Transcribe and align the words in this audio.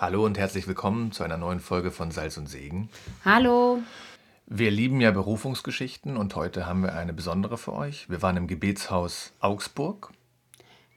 Hallo 0.00 0.24
und 0.24 0.38
herzlich 0.38 0.66
willkommen 0.66 1.12
zu 1.12 1.24
einer 1.24 1.36
neuen 1.36 1.60
Folge 1.60 1.90
von 1.90 2.10
Salz 2.10 2.38
und 2.38 2.48
Segen. 2.48 2.88
Hallo. 3.22 3.82
Wir 4.46 4.70
lieben 4.70 4.98
ja 5.02 5.10
Berufungsgeschichten 5.10 6.16
und 6.16 6.34
heute 6.36 6.64
haben 6.64 6.84
wir 6.84 6.94
eine 6.94 7.12
besondere 7.12 7.58
für 7.58 7.74
euch. 7.74 8.08
Wir 8.08 8.22
waren 8.22 8.38
im 8.38 8.46
Gebetshaus 8.46 9.34
Augsburg. 9.40 10.10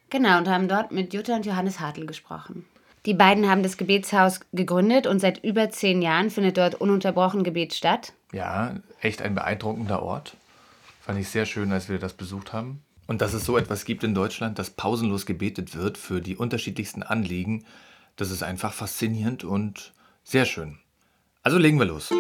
Genau, 0.10 0.38
und 0.38 0.48
haben 0.48 0.70
dort 0.70 0.94
mit 0.94 1.14
Jutta 1.14 1.36
und 1.36 1.46
Johannes 1.46 1.82
Hartl 1.82 2.06
gesprochen. 2.06 2.66
Die 3.06 3.14
beiden 3.14 3.50
haben 3.50 3.62
das 3.62 3.76
Gebetshaus 3.76 4.40
gegründet 4.54 5.06
und 5.06 5.20
seit 5.20 5.44
über 5.44 5.70
zehn 5.70 6.02
Jahren 6.02 6.30
findet 6.30 6.58
dort 6.58 6.76
ununterbrochen 6.76 7.44
Gebet 7.44 7.74
statt. 7.74 8.14
Ja, 8.32 8.76
echt 9.02 9.22
ein 9.22 9.36
beeindruckender 9.36 10.02
Ort. 10.02 10.38
Fand 11.02 11.20
ich 11.20 11.28
sehr 11.28 11.46
schön, 11.46 11.74
als 11.74 11.90
wir 11.90 12.00
das 12.00 12.14
besucht 12.14 12.54
haben. 12.54 12.82
Und 13.08 13.20
dass 13.20 13.34
es 13.34 13.44
so 13.44 13.58
etwas 13.58 13.84
gibt 13.84 14.06
in 14.06 14.16
Deutschland, 14.16 14.60
dass 14.60 14.70
pausenlos 14.70 15.26
gebetet 15.26 15.76
wird 15.76 15.98
für 15.98 16.22
die 16.22 16.38
unterschiedlichsten 16.38 17.04
Anliegen, 17.04 17.66
das 18.16 18.32
ist 18.32 18.44
einfach 18.44 18.74
faszinierend 18.74 19.44
und 19.44 19.94
sehr 20.24 20.46
schön. 20.46 20.80
Also 21.42 21.58
legen 21.58 21.80
wir 21.80 21.86
los. 21.86 22.12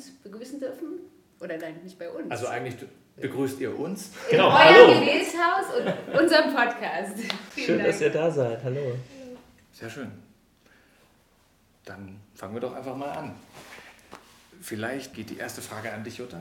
Uns 0.00 0.10
begrüßen 0.22 0.58
dürfen. 0.60 1.00
Oder 1.40 1.56
nein, 1.58 1.80
nicht 1.84 1.98
bei 1.98 2.08
uns. 2.10 2.30
Also 2.30 2.48
eigentlich 2.48 2.76
begrüßt 3.16 3.60
ihr 3.60 3.78
uns. 3.78 4.10
Genau, 4.30 4.48
In 4.48 4.52
hallo. 4.54 5.00
Gebetshaus 5.00 5.66
und 5.78 6.18
unserem 6.20 6.54
Podcast. 6.54 7.14
schön, 7.56 7.78
Dank. 7.78 7.88
dass 7.90 8.00
ihr 8.00 8.10
da 8.10 8.30
seid. 8.30 8.62
Hallo. 8.64 8.96
Sehr 9.72 9.90
schön. 9.90 10.10
Dann 11.84 12.20
fangen 12.34 12.54
wir 12.54 12.60
doch 12.60 12.74
einfach 12.74 12.96
mal 12.96 13.10
an. 13.10 13.34
Vielleicht 14.60 15.14
geht 15.14 15.30
die 15.30 15.38
erste 15.38 15.62
Frage 15.62 15.92
an 15.92 16.04
dich, 16.04 16.18
Jutta. 16.18 16.40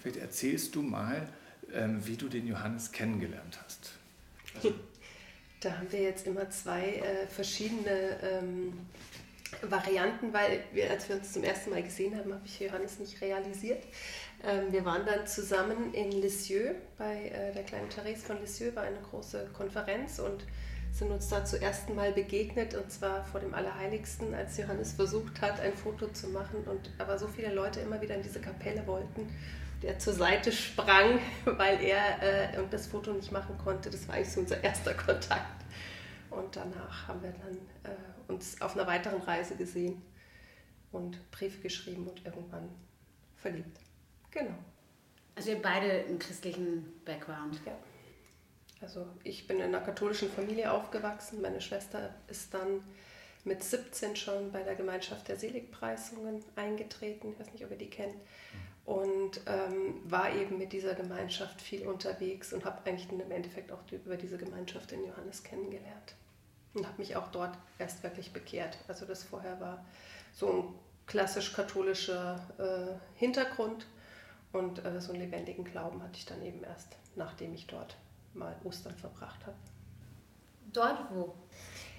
Vielleicht 0.00 0.18
erzählst 0.18 0.74
du 0.74 0.82
mal, 0.82 1.28
ähm, 1.72 2.04
wie 2.04 2.16
du 2.16 2.28
den 2.28 2.46
Johannes 2.46 2.90
kennengelernt 2.90 3.58
hast. 3.64 3.92
Also 4.56 4.74
da 5.60 5.78
haben 5.78 5.90
wir 5.92 6.02
jetzt 6.02 6.26
immer 6.26 6.50
zwei 6.50 6.96
äh, 6.96 7.26
verschiedene 7.28 8.18
ähm, 8.22 8.72
Varianten, 9.62 10.32
weil 10.32 10.64
wir, 10.72 10.90
als 10.90 11.08
wir 11.08 11.16
uns 11.16 11.32
zum 11.32 11.44
ersten 11.44 11.70
Mal 11.70 11.82
gesehen 11.82 12.16
haben, 12.16 12.32
habe 12.32 12.42
ich 12.44 12.60
Johannes 12.60 12.98
nicht 12.98 13.20
realisiert. 13.20 13.82
Ähm, 14.44 14.72
wir 14.72 14.84
waren 14.84 15.06
dann 15.06 15.26
zusammen 15.26 15.94
in 15.94 16.10
Lisieux, 16.10 16.74
bei 16.98 17.28
äh, 17.28 17.52
der 17.52 17.62
kleinen 17.62 17.88
Therese 17.88 18.24
von 18.24 18.40
Lisieux, 18.40 18.74
war 18.74 18.82
eine 18.82 19.00
große 19.10 19.50
Konferenz 19.52 20.18
und 20.18 20.44
sind 20.92 21.10
uns 21.10 21.28
da 21.28 21.44
zum 21.44 21.60
ersten 21.60 21.94
Mal 21.94 22.12
begegnet 22.12 22.74
und 22.74 22.90
zwar 22.90 23.24
vor 23.24 23.40
dem 23.40 23.54
Allerheiligsten, 23.54 24.34
als 24.34 24.58
Johannes 24.58 24.92
versucht 24.92 25.40
hat, 25.40 25.58
ein 25.60 25.74
Foto 25.74 26.08
zu 26.08 26.28
machen 26.28 26.64
und 26.66 26.90
aber 26.98 27.18
so 27.18 27.26
viele 27.28 27.54
Leute 27.54 27.80
immer 27.80 28.00
wieder 28.00 28.14
in 28.16 28.22
diese 28.22 28.40
Kapelle 28.40 28.86
wollten, 28.86 29.28
der 29.82 29.98
zur 29.98 30.12
Seite 30.12 30.52
sprang, 30.52 31.18
weil 31.44 31.80
er 31.82 32.22
äh, 32.22 32.58
das 32.70 32.88
Foto 32.88 33.12
nicht 33.12 33.32
machen 33.32 33.56
konnte. 33.62 33.90
Das 33.90 34.06
war 34.06 34.16
eigentlich 34.16 34.32
so 34.32 34.40
unser 34.40 34.62
erster 34.62 34.94
Kontakt. 34.94 35.62
Und 36.30 36.56
danach 36.56 37.08
haben 37.08 37.22
wir 37.22 37.32
dann 37.32 37.92
äh, 37.92 37.96
uns 38.32 38.60
auf 38.60 38.76
einer 38.76 38.86
weiteren 38.86 39.20
Reise 39.22 39.56
gesehen 39.56 40.02
und 40.90 41.30
Briefe 41.30 41.60
geschrieben 41.60 42.06
und 42.08 42.24
irgendwann 42.24 42.68
verliebt. 43.36 43.78
Genau. 44.30 44.54
Also 45.34 45.50
ihr 45.50 45.62
beide 45.62 45.90
einen 45.90 46.18
christlichen 46.18 47.00
Background. 47.04 47.60
Ja. 47.64 47.76
Also 48.80 49.06
ich 49.24 49.46
bin 49.46 49.58
in 49.58 49.64
einer 49.64 49.80
katholischen 49.80 50.30
Familie 50.30 50.72
aufgewachsen. 50.72 51.40
Meine 51.40 51.60
Schwester 51.60 52.14
ist 52.28 52.52
dann 52.52 52.82
mit 53.44 53.62
17 53.62 54.16
schon 54.16 54.52
bei 54.52 54.62
der 54.62 54.74
Gemeinschaft 54.74 55.28
der 55.28 55.36
Seligpreisungen 55.36 56.44
eingetreten. 56.56 57.32
Ich 57.32 57.40
weiß 57.40 57.52
nicht, 57.52 57.64
ob 57.64 57.70
ihr 57.70 57.78
die 57.78 57.90
kennt. 57.90 58.16
Und 58.84 59.40
ähm, 59.46 60.00
war 60.04 60.34
eben 60.34 60.58
mit 60.58 60.72
dieser 60.72 60.94
Gemeinschaft 60.94 61.62
viel 61.62 61.86
unterwegs 61.86 62.52
und 62.52 62.64
habe 62.64 62.84
eigentlich 62.84 63.10
im 63.12 63.30
Endeffekt 63.30 63.70
auch 63.70 63.80
über 63.92 64.16
diese 64.16 64.38
Gemeinschaft 64.38 64.90
den 64.90 65.04
Johannes 65.04 65.44
kennengelernt 65.44 66.16
und 66.74 66.86
habe 66.86 66.98
mich 66.98 67.16
auch 67.16 67.28
dort 67.28 67.56
erst 67.78 68.02
wirklich 68.02 68.32
bekehrt. 68.32 68.78
Also 68.88 69.06
das 69.06 69.22
vorher 69.22 69.60
war 69.60 69.84
so 70.32 70.48
ein 70.48 70.64
klassisch 71.06 71.52
katholischer 71.52 72.40
äh, 72.58 73.18
Hintergrund 73.18 73.86
und 74.52 74.84
äh, 74.84 75.00
so 75.00 75.12
einen 75.12 75.22
lebendigen 75.22 75.64
Glauben 75.64 76.02
hatte 76.02 76.16
ich 76.16 76.26
dann 76.26 76.42
eben 76.42 76.62
erst, 76.64 76.96
nachdem 77.16 77.54
ich 77.54 77.66
dort 77.66 77.96
mal 78.34 78.54
Ostern 78.64 78.94
verbracht 78.94 79.46
habe. 79.46 79.56
Dort 80.72 80.98
wo? 81.12 81.34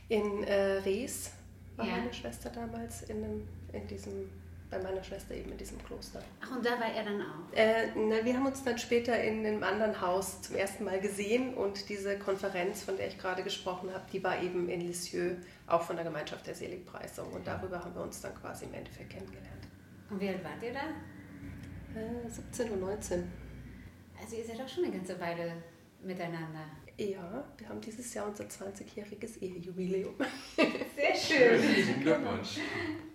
In 0.10 0.44
äh, 0.44 0.80
Rees 0.80 1.32
war 1.76 1.86
ja. 1.86 1.98
meine 1.98 2.14
Schwester 2.14 2.50
damals 2.50 3.04
in, 3.04 3.24
einem, 3.24 3.48
in 3.72 3.88
diesem 3.88 4.30
bei 4.74 4.82
meiner 4.82 5.04
Schwester 5.04 5.36
eben 5.36 5.52
in 5.52 5.58
diesem 5.58 5.84
Kloster. 5.84 6.22
Ach, 6.42 6.56
und 6.56 6.66
da 6.66 6.72
war 6.72 6.92
er 6.94 7.04
dann 7.04 7.22
auch? 7.22 7.56
Äh, 7.56 7.88
na, 7.96 8.24
wir 8.24 8.34
haben 8.36 8.46
uns 8.46 8.64
dann 8.64 8.78
später 8.78 9.22
in 9.22 9.46
einem 9.46 9.64
anderen 9.64 10.00
Haus 10.02 10.42
zum 10.42 10.56
ersten 10.56 10.84
Mal 10.84 11.00
gesehen 11.00 11.54
und 11.54 11.90
diese 11.90 12.18
Konferenz, 12.18 12.84
von 12.84 12.98
der 12.98 13.08
ich 13.08 13.18
gerade 13.18 13.44
gesprochen 13.44 13.94
habe, 13.94 14.04
die 14.12 14.24
war 14.24 14.42
eben 14.42 14.70
in 14.70 14.82
Lisieux, 14.82 15.38
auch 15.68 15.82
von 15.82 15.96
der 15.96 16.06
Gemeinschaft 16.06 16.48
der 16.48 16.56
Seligpreisung. 16.56 17.32
Und 17.32 17.46
darüber 17.46 17.84
haben 17.84 17.94
wir 17.94 18.02
uns 18.02 18.22
dann 18.22 18.34
quasi 18.36 18.66
im 18.66 18.74
Endeffekt 18.74 19.12
kennengelernt. 19.12 19.68
Und 20.10 20.20
wie 20.20 20.30
alt 20.30 20.44
wart 20.44 20.64
ihr 20.64 20.74
da? 20.74 22.00
Äh, 22.00 22.30
17 22.30 22.72
und 22.72 22.82
19. 22.82 23.32
Also 24.20 24.36
ihr 24.36 24.46
seid 24.46 24.62
auch 24.62 24.70
schon 24.70 24.86
eine 24.86 24.94
ganze 24.94 25.20
Weile 25.20 25.54
miteinander. 26.02 26.66
Ja, 26.98 27.44
wir 27.58 27.70
haben 27.70 27.82
dieses 27.82 28.14
Jahr 28.14 28.28
unser 28.28 28.44
20-jähriges 28.44 29.42
Ehejubiläum. 29.42 30.16
Sehr 30.96 31.16
schön. 31.16 32.02
Glückwunsch. 32.02 32.60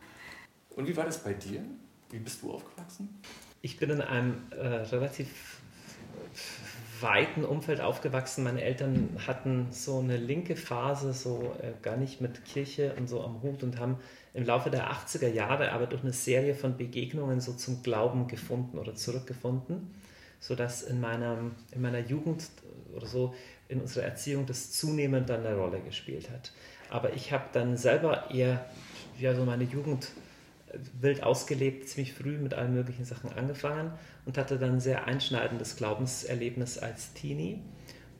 Und 0.78 0.86
wie 0.86 0.96
war 0.96 1.04
das 1.04 1.18
bei 1.24 1.32
dir? 1.32 1.60
Wie 2.08 2.20
bist 2.20 2.40
du 2.40 2.52
aufgewachsen? 2.52 3.08
Ich 3.62 3.78
bin 3.78 3.90
in 3.90 4.00
einem 4.00 4.42
äh, 4.50 4.64
relativ 4.64 5.60
weiten 7.00 7.44
Umfeld 7.44 7.80
aufgewachsen. 7.80 8.44
Meine 8.44 8.62
Eltern 8.62 9.08
hatten 9.26 9.66
so 9.72 9.98
eine 9.98 10.16
linke 10.16 10.54
Phase, 10.54 11.12
so 11.12 11.52
äh, 11.60 11.72
gar 11.82 11.96
nicht 11.96 12.20
mit 12.20 12.44
Kirche 12.44 12.94
und 12.96 13.08
so 13.08 13.24
am 13.24 13.42
Hut 13.42 13.64
und 13.64 13.80
haben 13.80 13.96
im 14.34 14.44
Laufe 14.44 14.70
der 14.70 14.92
80er 14.92 15.26
Jahre 15.26 15.72
aber 15.72 15.88
durch 15.88 16.02
eine 16.02 16.12
Serie 16.12 16.54
von 16.54 16.76
Begegnungen 16.76 17.40
so 17.40 17.54
zum 17.54 17.82
Glauben 17.82 18.28
gefunden 18.28 18.78
oder 18.78 18.94
zurückgefunden, 18.94 19.92
sodass 20.38 20.82
in 20.82 21.00
meiner, 21.00 21.38
in 21.72 21.82
meiner 21.82 21.98
Jugend 21.98 22.44
oder 22.94 23.08
so 23.08 23.34
in 23.66 23.80
unserer 23.80 24.04
Erziehung 24.04 24.46
das 24.46 24.70
zunehmend 24.70 25.28
dann 25.28 25.44
eine 25.44 25.56
Rolle 25.56 25.80
gespielt 25.80 26.30
hat. 26.30 26.52
Aber 26.88 27.14
ich 27.14 27.32
habe 27.32 27.46
dann 27.52 27.76
selber 27.76 28.30
eher 28.30 28.64
ja, 29.18 29.34
so 29.34 29.44
meine 29.44 29.64
Jugend 29.64 30.12
wild 31.00 31.22
ausgelebt, 31.22 31.88
ziemlich 31.88 32.14
früh 32.14 32.38
mit 32.38 32.54
allen 32.54 32.74
möglichen 32.74 33.04
Sachen 33.04 33.32
angefangen 33.32 33.92
und 34.24 34.38
hatte 34.38 34.58
dann 34.58 34.74
ein 34.74 34.80
sehr 34.80 35.06
einschneidendes 35.06 35.76
Glaubenserlebnis 35.76 36.78
als 36.78 37.12
Teenie 37.14 37.60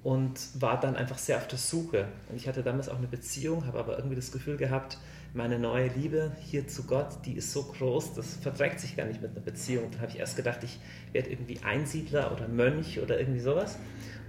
und 0.03 0.39
war 0.61 0.79
dann 0.79 0.97
einfach 0.97 1.19
sehr 1.19 1.39
auf 1.39 1.49
der 1.49 1.59
Suche. 1.59 2.09
Und 2.29 2.37
ich 2.37 2.49
hatte 2.49 2.63
damals 2.63 2.89
auch 2.89 2.99
eine 2.99 3.09
Beziehung, 3.09 3.67
habe 3.67 3.79
aber 3.79 3.97
irgendwie 3.97 4.17
das 4.17 4.33
Gefühl 4.33 4.57
gehabt, 4.57 4.99
meine 5.35 5.59
neue 5.59 5.89
Liebe 5.89 6.33
hier 6.41 6.67
zu 6.69 6.85
Gott, 6.85 7.09
die 7.27 7.35
ist 7.35 7.53
so 7.53 7.65
groß, 7.65 8.15
das 8.15 8.37
verträgt 8.37 8.81
sich 8.81 8.97
gar 8.97 9.07
nicht 9.07 9.21
mit 9.21 9.33
einer 9.33 9.41
Beziehung. 9.41 9.91
Dann 9.91 10.01
habe 10.01 10.13
ich 10.13 10.19
erst 10.19 10.37
gedacht, 10.37 10.65
ich 10.65 10.79
werde 11.13 11.31
irgendwie 11.31 11.59
Einsiedler 11.63 12.33
oder 12.33 12.49
Mönch 12.49 13.01
oder 13.01 13.19
irgendwie 13.19 13.41
sowas 13.41 13.77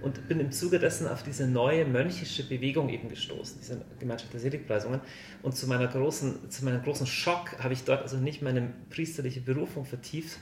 und 0.02 0.28
bin 0.28 0.40
im 0.40 0.52
Zuge 0.52 0.78
dessen 0.78 1.06
auf 1.06 1.22
diese 1.22 1.46
neue 1.46 1.84
mönchische 1.84 2.42
Bewegung 2.42 2.88
eben 2.88 3.08
gestoßen, 3.08 3.58
diese 3.60 3.80
Gemeinschaft 3.98 4.32
der 4.32 4.40
Seligpreisungen. 4.40 5.00
Und 5.42 5.56
zu, 5.56 5.66
meiner 5.66 5.88
großen, 5.88 6.50
zu 6.50 6.64
meinem 6.64 6.82
großen 6.82 7.06
Schock 7.06 7.58
habe 7.58 7.72
ich 7.72 7.84
dort 7.84 8.02
also 8.02 8.16
nicht 8.16 8.42
meine 8.42 8.72
priesterliche 8.90 9.40
Berufung 9.40 9.84
vertieft 9.84 10.38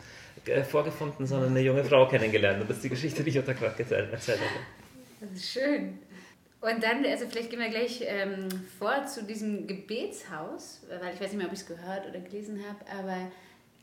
äh, 0.47 0.65
vorgefunden, 0.65 1.27
sondern 1.27 1.51
eine 1.51 1.61
junge 1.61 1.85
Frau 1.85 2.07
kennengelernt. 2.09 2.61
Und 2.61 2.71
das 2.71 2.79
ist 2.79 2.85
die 2.85 2.89
Geschichte, 2.91 3.23
die 3.23 3.31
ich 3.31 3.39
unter 3.39 3.55
gerade 3.55 3.79
erzählt 3.79 4.11
habe. 4.13 4.19
Das 5.21 5.31
ist 5.33 5.51
schön. 5.51 5.99
Und 6.61 6.83
dann, 6.83 7.05
also 7.05 7.27
vielleicht 7.29 7.51
gehen 7.51 7.61
wir 7.61 7.69
gleich 7.69 8.03
ähm, 8.05 8.49
vor 8.79 9.07
zu 9.07 9.23
diesem 9.23 9.67
Gebetshaus, 9.67 10.83
weil 10.89 11.15
ich 11.15 11.21
weiß 11.21 11.29
nicht 11.29 11.37
mehr, 11.37 11.47
ob 11.47 11.53
ich 11.53 11.61
es 11.61 11.67
gehört 11.67 12.09
oder 12.09 12.19
gelesen 12.19 12.61
habe, 12.69 12.85
aber 12.91 13.31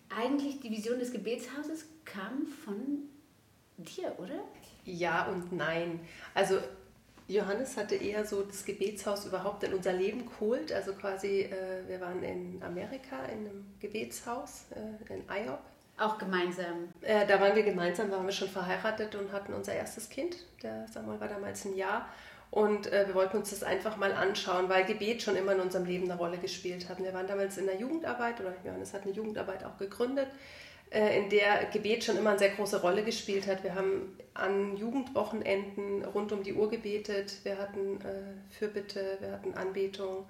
eigentlich 0.09 0.59
die 0.59 0.69
Vision 0.69 0.99
des 0.99 1.11
Gebetshauses 1.11 1.87
kam 2.03 2.45
von 2.45 3.09
dir, 3.77 4.13
oder? 4.17 4.43
Ja 4.85 5.25
und 5.25 5.51
nein. 5.51 5.99
Also 6.33 6.59
Johannes 7.27 7.75
hatte 7.75 7.95
eher 7.95 8.23
so 8.25 8.43
das 8.43 8.65
Gebetshaus 8.65 9.25
überhaupt 9.25 9.63
in 9.63 9.73
unser 9.73 9.93
Leben 9.93 10.25
geholt. 10.27 10.71
Also 10.71 10.93
quasi, 10.93 11.41
äh, 11.41 11.87
wir 11.87 11.99
waren 11.99 12.23
in 12.23 12.61
Amerika 12.63 13.25
in 13.25 13.39
einem 13.39 13.65
Gebetshaus 13.79 14.65
äh, 14.71 15.13
in 15.13 15.21
IOP. 15.21 15.59
Auch 15.97 16.17
gemeinsam? 16.17 16.89
Äh, 17.01 17.25
da 17.25 17.39
waren 17.39 17.55
wir 17.55 17.63
gemeinsam, 17.63 18.11
waren 18.11 18.25
wir 18.25 18.33
schon 18.33 18.49
verheiratet 18.49 19.15
und 19.15 19.31
hatten 19.31 19.53
unser 19.53 19.73
erstes 19.73 20.09
Kind. 20.09 20.35
Der 20.61 20.87
Samuel 20.87 21.19
war 21.19 21.29
damals 21.29 21.65
ein 21.65 21.75
Jahr. 21.75 22.07
Und 22.51 22.87
äh, 22.91 23.07
wir 23.07 23.15
wollten 23.15 23.37
uns 23.37 23.49
das 23.49 23.63
einfach 23.63 23.97
mal 23.97 24.13
anschauen, 24.13 24.69
weil 24.69 24.85
Gebet 24.85 25.21
schon 25.21 25.35
immer 25.35 25.53
in 25.53 25.61
unserem 25.61 25.85
Leben 25.85 26.09
eine 26.09 26.17
Rolle 26.17 26.37
gespielt 26.37 26.87
hat. 26.89 26.99
Wir 26.99 27.13
waren 27.13 27.27
damals 27.27 27.57
in 27.57 27.65
der 27.65 27.77
Jugendarbeit, 27.77 28.39
oder 28.39 28.53
Johannes 28.63 28.93
hat 28.93 29.03
eine 29.03 29.11
Jugendarbeit 29.11 29.63
auch 29.63 29.77
gegründet, 29.77 30.27
in 30.95 31.29
der 31.29 31.65
Gebet 31.71 32.03
schon 32.03 32.17
immer 32.17 32.31
eine 32.31 32.39
sehr 32.39 32.51
große 32.51 32.81
Rolle 32.81 33.03
gespielt 33.03 33.47
hat. 33.47 33.63
Wir 33.63 33.75
haben 33.75 34.17
an 34.33 34.77
Jugendwochenenden 34.77 36.05
rund 36.05 36.31
um 36.31 36.43
die 36.43 36.53
Uhr 36.53 36.69
gebetet, 36.69 37.37
wir 37.43 37.57
hatten 37.57 37.99
äh, 38.01 38.53
Fürbitte, 38.57 39.17
wir 39.19 39.31
hatten 39.31 39.53
Anbetung. 39.55 40.25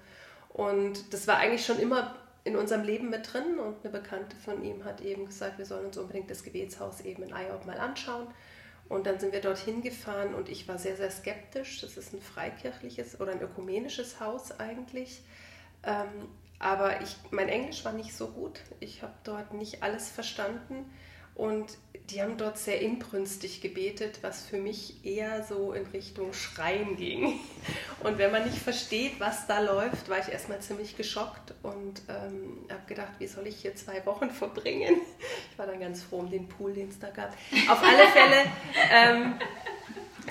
Und 0.48 1.12
das 1.12 1.26
war 1.26 1.38
eigentlich 1.38 1.66
schon 1.66 1.78
immer 1.78 2.16
in 2.44 2.56
unserem 2.56 2.84
Leben 2.84 3.10
mit 3.10 3.32
drin. 3.32 3.58
Und 3.58 3.76
eine 3.84 3.92
Bekannte 3.92 4.36
von 4.36 4.64
ihm 4.64 4.84
hat 4.84 5.00
eben 5.00 5.26
gesagt, 5.26 5.58
wir 5.58 5.66
sollen 5.66 5.86
uns 5.86 5.98
unbedingt 5.98 6.30
das 6.30 6.42
Gebetshaus 6.42 7.00
eben 7.00 7.22
in 7.24 7.34
Eyob 7.34 7.66
mal 7.66 7.78
anschauen. 7.78 8.28
Und 8.88 9.06
dann 9.06 9.18
sind 9.18 9.32
wir 9.32 9.40
dorthin 9.40 9.82
gefahren 9.82 10.34
und 10.34 10.48
ich 10.48 10.68
war 10.68 10.78
sehr, 10.78 10.96
sehr 10.96 11.10
skeptisch. 11.10 11.80
Das 11.80 11.96
ist 11.96 12.14
ein 12.14 12.20
freikirchliches 12.20 13.20
oder 13.20 13.32
ein 13.32 13.42
ökumenisches 13.42 14.20
Haus 14.20 14.58
eigentlich. 14.60 15.22
Ähm, 15.82 16.28
aber 16.58 17.00
ich, 17.02 17.16
mein 17.30 17.48
Englisch 17.48 17.84
war 17.84 17.92
nicht 17.92 18.14
so 18.14 18.28
gut. 18.28 18.60
Ich 18.80 19.02
habe 19.02 19.14
dort 19.24 19.52
nicht 19.54 19.82
alles 19.82 20.10
verstanden. 20.10 20.90
Und 21.36 21.76
die 22.08 22.22
haben 22.22 22.38
dort 22.38 22.56
sehr 22.56 22.80
inbrünstig 22.80 23.60
gebetet, 23.60 24.20
was 24.22 24.46
für 24.46 24.56
mich 24.56 25.04
eher 25.04 25.44
so 25.44 25.74
in 25.74 25.84
Richtung 25.86 26.32
Schreien 26.32 26.96
ging. 26.96 27.38
Und 28.02 28.16
wenn 28.16 28.32
man 28.32 28.44
nicht 28.44 28.56
versteht, 28.56 29.20
was 29.20 29.46
da 29.46 29.60
läuft, 29.60 30.08
war 30.08 30.18
ich 30.18 30.28
erstmal 30.28 30.60
ziemlich 30.60 30.96
geschockt 30.96 31.54
und 31.62 32.02
ähm, 32.08 32.58
habe 32.70 32.86
gedacht, 32.86 33.12
wie 33.18 33.26
soll 33.26 33.46
ich 33.46 33.56
hier 33.56 33.74
zwei 33.74 34.04
Wochen 34.06 34.30
verbringen? 34.42 35.00
Ich 35.50 35.58
war 35.58 35.66
dann 35.66 35.80
ganz 35.80 36.02
froh 36.02 36.18
um 36.18 36.30
den 36.30 36.48
Pool, 36.48 36.72
den 36.72 36.88
es 36.88 36.98
da 36.98 37.10
gab. 37.10 37.32
Auf 37.68 37.82
alle 37.82 38.06
Fälle 38.12 38.44
ähm, 38.92 39.34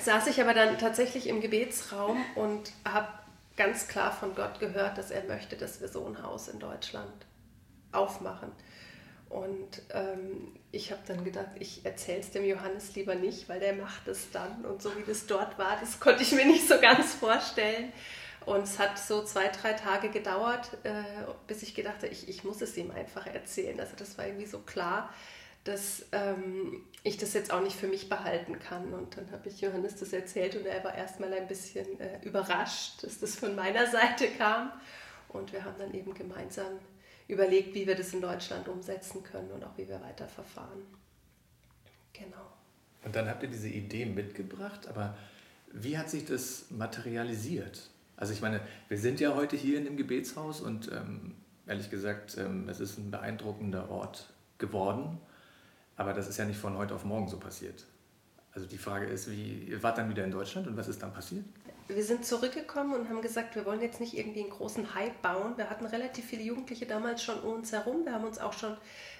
saß 0.00 0.28
ich 0.28 0.40
aber 0.40 0.54
dann 0.54 0.78
tatsächlich 0.78 1.28
im 1.28 1.40
Gebetsraum 1.40 2.18
und 2.34 2.72
habe 2.84 3.08
ganz 3.56 3.88
klar 3.88 4.12
von 4.12 4.34
Gott 4.34 4.60
gehört, 4.60 4.98
dass 4.98 5.10
er 5.10 5.24
möchte, 5.24 5.56
dass 5.56 5.80
wir 5.80 5.88
so 5.88 6.06
ein 6.06 6.22
Haus 6.22 6.48
in 6.48 6.58
Deutschland 6.58 7.26
aufmachen. 7.92 8.52
Und 9.28 9.82
ähm, 9.92 10.54
ich 10.70 10.92
habe 10.92 11.02
dann 11.06 11.24
gedacht, 11.24 11.50
ich 11.58 11.84
erzähle 11.84 12.20
es 12.20 12.30
dem 12.30 12.44
Johannes 12.44 12.94
lieber 12.94 13.14
nicht, 13.14 13.48
weil 13.48 13.58
der 13.58 13.74
macht 13.74 14.06
es 14.06 14.30
dann. 14.30 14.64
Und 14.64 14.82
so 14.82 14.96
wie 14.96 15.02
das 15.02 15.26
dort 15.26 15.58
war, 15.58 15.78
das 15.80 15.98
konnte 16.00 16.22
ich 16.22 16.32
mir 16.32 16.46
nicht 16.46 16.68
so 16.68 16.78
ganz 16.80 17.14
vorstellen. 17.14 17.92
Und 18.44 18.62
es 18.62 18.78
hat 18.78 18.96
so 18.96 19.24
zwei, 19.24 19.48
drei 19.48 19.72
Tage 19.72 20.08
gedauert, 20.10 20.70
äh, 20.84 21.02
bis 21.48 21.62
ich 21.62 21.74
gedacht 21.74 21.96
habe, 21.96 22.08
ich, 22.08 22.28
ich 22.28 22.44
muss 22.44 22.60
es 22.60 22.76
ihm 22.76 22.92
einfach 22.92 23.26
erzählen. 23.26 23.80
Also 23.80 23.96
das 23.96 24.16
war 24.16 24.26
irgendwie 24.26 24.46
so 24.46 24.60
klar, 24.60 25.12
dass 25.66 26.06
ähm, 26.12 26.84
ich 27.02 27.16
das 27.16 27.32
jetzt 27.34 27.52
auch 27.52 27.60
nicht 27.60 27.76
für 27.76 27.88
mich 27.88 28.08
behalten 28.08 28.58
kann. 28.58 28.94
Und 28.94 29.16
dann 29.16 29.30
habe 29.32 29.48
ich 29.48 29.60
Johannes 29.60 29.96
das 29.96 30.12
erzählt 30.12 30.56
und 30.56 30.66
er 30.66 30.82
war 30.84 30.94
erstmal 30.94 31.32
ein 31.32 31.48
bisschen 31.48 31.98
äh, 32.00 32.20
überrascht, 32.22 33.02
dass 33.02 33.18
das 33.18 33.36
von 33.36 33.56
meiner 33.56 33.86
Seite 33.90 34.28
kam. 34.38 34.72
Und 35.28 35.52
wir 35.52 35.64
haben 35.64 35.76
dann 35.78 35.92
eben 35.92 36.14
gemeinsam 36.14 36.78
überlegt, 37.28 37.74
wie 37.74 37.86
wir 37.86 37.96
das 37.96 38.14
in 38.14 38.20
Deutschland 38.20 38.68
umsetzen 38.68 39.22
können 39.24 39.50
und 39.50 39.64
auch 39.64 39.76
wie 39.76 39.88
wir 39.88 40.00
weiter 40.00 40.28
verfahren. 40.28 40.82
Genau. 42.12 42.52
Und 43.04 43.14
dann 43.14 43.28
habt 43.28 43.42
ihr 43.42 43.48
diese 43.48 43.68
Idee 43.68 44.06
mitgebracht, 44.06 44.86
aber 44.88 45.16
wie 45.72 45.98
hat 45.98 46.08
sich 46.08 46.24
das 46.24 46.70
materialisiert? 46.70 47.90
Also 48.16 48.32
ich 48.32 48.40
meine, 48.40 48.60
wir 48.88 48.98
sind 48.98 49.20
ja 49.20 49.34
heute 49.34 49.56
hier 49.56 49.78
in 49.78 49.84
dem 49.84 49.96
Gebetshaus 49.96 50.60
und 50.60 50.90
ähm, 50.92 51.34
ehrlich 51.66 51.90
gesagt, 51.90 52.36
ähm, 52.38 52.68
es 52.68 52.80
ist 52.80 52.98
ein 52.98 53.10
beeindruckender 53.10 53.90
Ort 53.90 54.32
geworden, 54.58 55.18
aber 55.96 56.12
das 56.12 56.28
ist 56.28 56.36
ja 56.36 56.44
nicht 56.44 56.58
von 56.58 56.76
heute 56.76 56.94
auf 56.94 57.04
morgen 57.04 57.28
so 57.28 57.38
passiert. 57.38 57.84
Also 58.52 58.66
die 58.66 58.78
Frage 58.78 59.06
ist, 59.06 59.30
wie, 59.30 59.64
ihr 59.68 59.82
wart 59.82 59.98
dann 59.98 60.08
wieder 60.08 60.24
in 60.24 60.30
Deutschland 60.30 60.66
und 60.66 60.76
was 60.76 60.88
ist 60.88 61.02
dann 61.02 61.12
passiert? 61.12 61.44
wir 61.88 62.02
sind 62.02 62.24
zurückgekommen 62.24 62.94
und 62.94 63.08
haben 63.08 63.22
gesagt, 63.22 63.54
wir 63.54 63.64
wollen 63.64 63.80
jetzt 63.80 64.00
nicht 64.00 64.16
irgendwie 64.16 64.40
einen 64.40 64.50
großen 64.50 64.94
Hype 64.94 65.22
bauen. 65.22 65.56
Wir 65.56 65.70
hatten 65.70 65.86
relativ 65.86 66.24
viele 66.24 66.42
Jugendliche 66.42 66.86
damals 66.86 67.22
schon 67.22 67.38
um 67.40 67.54
uns 67.54 67.72
herum. 67.72 68.04
Wir 68.04 68.12
haben 68.12 68.24
uns 68.24 68.38
auch 68.38 68.52
schon 68.52 68.76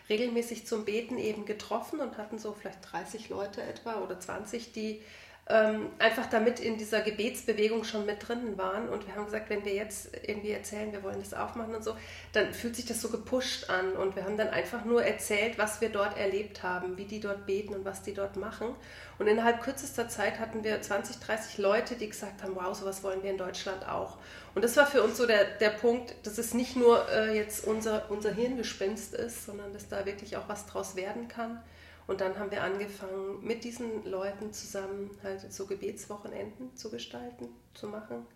regelmäßig 0.08 0.66
zum 0.66 0.84
Beten 0.84 1.18
eben 1.18 1.46
getroffen 1.46 2.00
und 2.00 2.18
hatten 2.18 2.38
so 2.38 2.52
vielleicht 2.52 2.78
30 2.90 3.28
Leute 3.28 3.62
etwa 3.62 4.00
oder 4.00 4.18
20, 4.18 4.72
die 4.72 5.00
ähm, 5.48 5.90
einfach 6.00 6.26
damit 6.26 6.58
in 6.58 6.76
dieser 6.76 7.02
Gebetsbewegung 7.02 7.84
schon 7.84 8.04
mit 8.04 8.26
drinnen 8.26 8.58
waren. 8.58 8.88
Und 8.88 9.06
wir 9.06 9.14
haben 9.14 9.26
gesagt, 9.26 9.48
wenn 9.48 9.64
wir 9.64 9.74
jetzt 9.74 10.10
irgendwie 10.26 10.50
erzählen, 10.50 10.90
wir 10.90 11.04
wollen 11.04 11.20
das 11.20 11.34
aufmachen 11.34 11.74
und 11.74 11.84
so, 11.84 11.96
dann 12.32 12.52
fühlt 12.52 12.74
sich 12.74 12.84
das 12.84 13.00
so 13.00 13.10
gepusht 13.10 13.70
an. 13.70 13.92
Und 13.92 14.16
wir 14.16 14.24
haben 14.24 14.36
dann 14.36 14.48
einfach 14.48 14.84
nur 14.84 15.04
erzählt, 15.04 15.56
was 15.56 15.80
wir 15.80 15.90
dort 15.90 16.18
erlebt 16.18 16.64
haben, 16.64 16.98
wie 16.98 17.04
die 17.04 17.20
dort 17.20 17.46
beten 17.46 17.74
und 17.74 17.84
was 17.84 18.02
die 18.02 18.12
dort 18.12 18.36
machen. 18.36 18.74
Und 19.18 19.28
innerhalb 19.28 19.62
kürzester 19.62 20.08
Zeit 20.08 20.40
hatten 20.40 20.64
wir 20.64 20.82
20, 20.82 21.18
30 21.20 21.58
Leute, 21.58 21.94
die 21.94 22.08
gesagt 22.08 22.42
haben, 22.42 22.56
wow, 22.56 22.76
sowas 22.76 23.04
wollen 23.04 23.22
wir 23.22 23.30
in 23.30 23.38
Deutschland 23.38 23.88
auch. 23.88 24.18
Und 24.56 24.64
das 24.64 24.76
war 24.76 24.86
für 24.86 25.02
uns 25.02 25.16
so 25.16 25.26
der, 25.26 25.44
der 25.44 25.70
Punkt, 25.70 26.14
dass 26.24 26.38
es 26.38 26.54
nicht 26.54 26.74
nur 26.74 27.08
äh, 27.10 27.36
jetzt 27.36 27.64
unser, 27.64 28.10
unser 28.10 28.32
Hirngespinst 28.32 29.14
ist, 29.14 29.46
sondern 29.46 29.72
dass 29.72 29.88
da 29.88 30.04
wirklich 30.06 30.36
auch 30.36 30.48
was 30.48 30.66
draus 30.66 30.96
werden 30.96 31.28
kann. 31.28 31.62
Und 32.06 32.20
dann 32.20 32.38
haben 32.38 32.50
wir 32.50 32.62
angefangen, 32.62 33.44
mit 33.44 33.64
diesen 33.64 34.04
Leuten 34.04 34.52
zusammen 34.52 35.10
halt 35.22 35.52
so 35.52 35.66
Gebetswochenenden 35.66 36.76
zu 36.76 36.90
gestalten, 36.90 37.48
zu 37.74 37.88
machen 37.88 38.26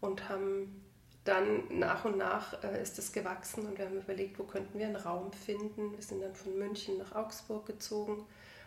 und 0.00 0.28
haben 0.28 0.84
dann 1.24 1.78
nach 1.78 2.04
und 2.04 2.18
nach 2.18 2.62
äh, 2.62 2.82
ist 2.82 2.98
es 2.98 3.12
gewachsen 3.12 3.66
und 3.66 3.78
wir 3.78 3.86
haben 3.86 3.96
überlegt, 3.96 4.38
wo 4.38 4.44
könnten 4.44 4.78
wir 4.78 4.86
einen 4.86 4.96
Raum 4.96 5.32
finden. 5.32 5.92
Wir 5.92 6.02
sind 6.02 6.20
dann 6.22 6.34
von 6.34 6.58
München 6.58 6.98
nach 6.98 7.14
Augsburg 7.14 7.66
gezogen, 7.66 8.26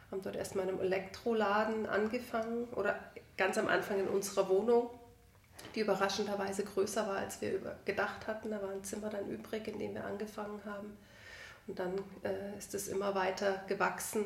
haben 0.09 0.21
dort 0.23 0.35
erstmal 0.35 0.65
in 0.65 0.71
einem 0.71 0.81
Elektroladen 0.81 1.85
angefangen 1.85 2.65
oder 2.75 2.99
ganz 3.38 3.57
am 3.57 3.67
Anfang 3.67 3.99
in 3.99 4.07
unserer 4.07 4.49
Wohnung, 4.49 4.89
die 5.75 5.81
überraschenderweise 5.81 6.63
größer 6.63 7.05
war, 7.05 7.17
als 7.17 7.41
wir 7.41 7.77
gedacht 7.85 8.25
hatten. 8.25 8.49
Da 8.49 8.61
war 8.61 8.71
ein 8.71 8.83
Zimmer 8.83 9.09
dann 9.09 9.29
übrig, 9.29 9.67
in 9.67 9.77
dem 9.77 9.94
wir 9.94 10.05
angefangen 10.05 10.61
haben. 10.65 10.97
Und 11.67 11.79
dann 11.79 11.95
äh, 12.23 12.57
ist 12.57 12.73
es 12.73 12.87
immer 12.87 13.13
weiter 13.15 13.63
gewachsen. 13.67 14.25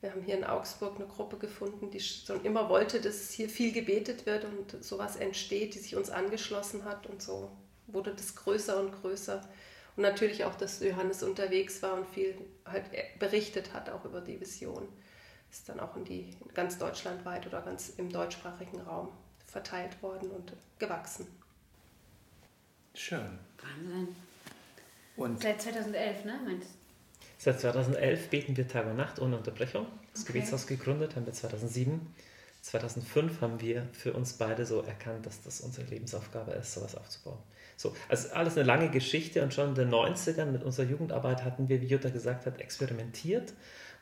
Wir 0.00 0.12
haben 0.12 0.22
hier 0.22 0.36
in 0.36 0.44
Augsburg 0.44 0.96
eine 0.96 1.06
Gruppe 1.06 1.38
gefunden, 1.38 1.90
die 1.90 2.00
schon 2.00 2.44
immer 2.44 2.68
wollte, 2.68 3.00
dass 3.00 3.30
hier 3.30 3.48
viel 3.48 3.72
gebetet 3.72 4.26
wird 4.26 4.44
und 4.44 4.84
sowas 4.84 5.16
entsteht, 5.16 5.74
die 5.74 5.78
sich 5.78 5.96
uns 5.96 6.10
angeschlossen 6.10 6.84
hat. 6.84 7.06
Und 7.06 7.22
so 7.22 7.50
wurde 7.86 8.14
das 8.14 8.36
größer 8.36 8.78
und 8.78 8.92
größer. 9.00 9.40
Und 9.96 10.02
natürlich 10.02 10.44
auch, 10.44 10.56
dass 10.56 10.80
Johannes 10.80 11.22
unterwegs 11.22 11.82
war 11.82 11.94
und 11.94 12.06
viel 12.06 12.36
halt 12.66 12.84
berichtet 13.18 13.72
hat, 13.72 13.88
auch 13.88 14.04
über 14.04 14.20
die 14.20 14.38
Vision. 14.40 14.88
Ist 15.50 15.68
dann 15.68 15.80
auch 15.80 15.96
in 15.96 16.04
die 16.04 16.36
ganz 16.52 16.78
deutschlandweit 16.78 17.46
oder 17.46 17.62
ganz 17.62 17.90
im 17.90 18.10
deutschsprachigen 18.10 18.80
Raum 18.80 19.08
verteilt 19.46 20.02
worden 20.02 20.30
und 20.32 20.52
gewachsen. 20.78 21.26
Schön. 22.92 23.38
Wahnsinn. 23.58 24.16
Und 25.16 25.42
Seit 25.42 25.62
2011, 25.62 26.24
ne? 26.24 26.40
Meinst 26.44 26.68
Seit 27.38 27.60
2011 27.60 28.28
beten 28.28 28.56
wir 28.56 28.66
Tag 28.66 28.86
und 28.86 28.96
Nacht 28.96 29.20
ohne 29.20 29.36
Unterbrechung. 29.36 29.86
Das 30.12 30.22
okay. 30.22 30.32
Gebetshaus 30.32 30.66
gegründet 30.66 31.16
haben 31.16 31.26
wir 31.26 31.32
2007. 31.32 32.00
2005 32.62 33.40
haben 33.42 33.60
wir 33.60 33.86
für 33.92 34.14
uns 34.14 34.32
beide 34.34 34.64
so 34.64 34.80
erkannt, 34.80 35.26
dass 35.26 35.42
das 35.42 35.60
unsere 35.60 35.86
Lebensaufgabe 35.88 36.52
ist, 36.52 36.72
sowas 36.72 36.96
aufzubauen. 36.96 37.38
So, 37.76 37.94
also 38.08 38.30
alles 38.30 38.56
eine 38.56 38.64
lange 38.64 38.88
Geschichte 38.88 39.42
und 39.42 39.52
schon 39.52 39.70
in 39.70 39.74
den 39.74 39.90
90ern 39.90 40.46
mit 40.46 40.62
unserer 40.62 40.86
Jugendarbeit 40.86 41.44
hatten 41.44 41.68
wir, 41.68 41.82
wie 41.82 41.86
Jutta 41.86 42.08
gesagt 42.08 42.46
hat, 42.46 42.60
experimentiert 42.60 43.52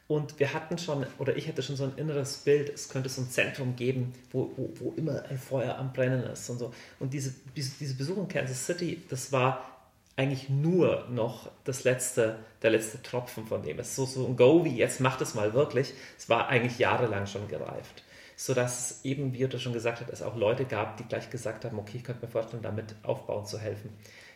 und 0.08 0.38
wir 0.38 0.52
hatten 0.52 0.78
schon, 0.78 1.06
oder 1.18 1.36
ich 1.36 1.48
hatte 1.48 1.62
schon 1.62 1.76
so 1.76 1.84
ein 1.84 1.94
inneres 1.96 2.36
Bild, 2.38 2.68
es 2.68 2.88
könnte 2.88 3.08
so 3.08 3.22
ein 3.22 3.30
Zentrum 3.30 3.76
geben, 3.76 4.12
wo, 4.30 4.52
wo, 4.56 4.70
wo 4.78 4.92
immer 4.96 5.24
ein 5.24 5.38
Feuer 5.38 5.78
am 5.78 5.92
Brennen 5.92 6.24
ist 6.24 6.48
und 6.50 6.58
so. 6.58 6.74
Und 7.00 7.14
diese, 7.14 7.32
diese 7.56 7.94
Besuch 7.94 8.18
in 8.18 8.28
Kansas 8.28 8.66
City, 8.66 9.02
das 9.08 9.32
war 9.32 9.71
eigentlich 10.16 10.50
nur 10.50 11.06
noch 11.08 11.50
das 11.64 11.84
letzte, 11.84 12.38
der 12.62 12.70
letzte 12.70 13.02
Tropfen 13.02 13.46
von 13.46 13.62
dem. 13.62 13.78
Es 13.78 13.90
ist 13.90 13.96
so, 13.96 14.04
so 14.04 14.26
ein 14.26 14.36
Go 14.36 14.64
wie 14.64 14.76
jetzt 14.76 15.00
macht 15.00 15.20
es 15.22 15.34
mal 15.34 15.54
wirklich. 15.54 15.94
Es 16.18 16.28
war 16.28 16.48
eigentlich 16.48 16.78
jahrelang 16.78 17.26
schon 17.26 17.48
gereift. 17.48 18.04
Sodass 18.36 19.04
eben, 19.04 19.32
wie 19.32 19.38
Jutta 19.38 19.58
schon 19.58 19.72
gesagt 19.72 20.00
hat, 20.00 20.10
es 20.10 20.22
auch 20.22 20.36
Leute 20.36 20.64
gab, 20.64 20.96
die 20.96 21.04
gleich 21.04 21.30
gesagt 21.30 21.64
haben, 21.64 21.78
okay, 21.78 21.98
ich 21.98 22.04
könnte 22.04 22.24
mir 22.26 22.30
vorstellen, 22.30 22.62
damit 22.62 22.94
aufbauen 23.02 23.46
zu 23.46 23.58
helfen. 23.58 23.90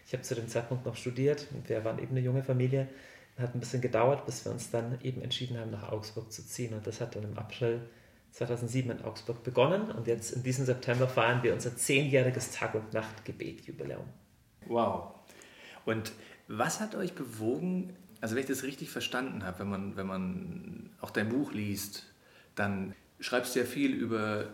Ich 0.06 0.12
habe 0.12 0.22
zu 0.22 0.34
dem 0.34 0.48
Zeitpunkt 0.48 0.86
noch 0.86 0.96
studiert 0.96 1.46
und 1.52 1.68
wir 1.68 1.84
waren 1.84 1.98
eben 1.98 2.12
eine 2.12 2.20
junge 2.20 2.42
Familie. 2.42 2.88
Hat 3.38 3.54
ein 3.54 3.60
bisschen 3.60 3.82
gedauert, 3.82 4.24
bis 4.24 4.44
wir 4.46 4.52
uns 4.52 4.70
dann 4.70 4.98
eben 5.02 5.20
entschieden 5.20 5.58
haben, 5.58 5.70
nach 5.70 5.92
Augsburg 5.92 6.32
zu 6.32 6.46
ziehen. 6.46 6.72
Und 6.72 6.86
das 6.86 7.02
hat 7.02 7.16
dann 7.16 7.24
im 7.24 7.36
April 7.36 7.82
2007 8.30 8.92
in 8.92 9.02
Augsburg 9.02 9.42
begonnen. 9.42 9.90
Und 9.90 10.06
jetzt 10.06 10.30
in 10.30 10.42
diesem 10.42 10.64
September 10.64 11.06
feiern 11.06 11.42
wir 11.42 11.52
unser 11.52 11.76
zehnjähriges 11.76 12.52
Tag- 12.52 12.74
und 12.74 12.94
Nacht-Gebet-Jubiläum. 12.94 14.06
Wow, 14.68 15.15
und 15.86 16.12
was 16.48 16.80
hat 16.80 16.94
euch 16.94 17.14
bewogen, 17.14 17.96
also 18.20 18.34
wenn 18.34 18.42
ich 18.42 18.48
das 18.48 18.62
richtig 18.62 18.90
verstanden 18.90 19.44
habe, 19.44 19.60
wenn 19.60 19.70
man, 19.70 19.96
wenn 19.96 20.06
man 20.06 20.90
auch 21.00 21.10
dein 21.10 21.30
Buch 21.30 21.52
liest, 21.52 22.04
dann 22.54 22.94
schreibst 23.20 23.54
du 23.54 23.60
ja 23.60 23.64
viel 23.64 23.94
über 23.94 24.48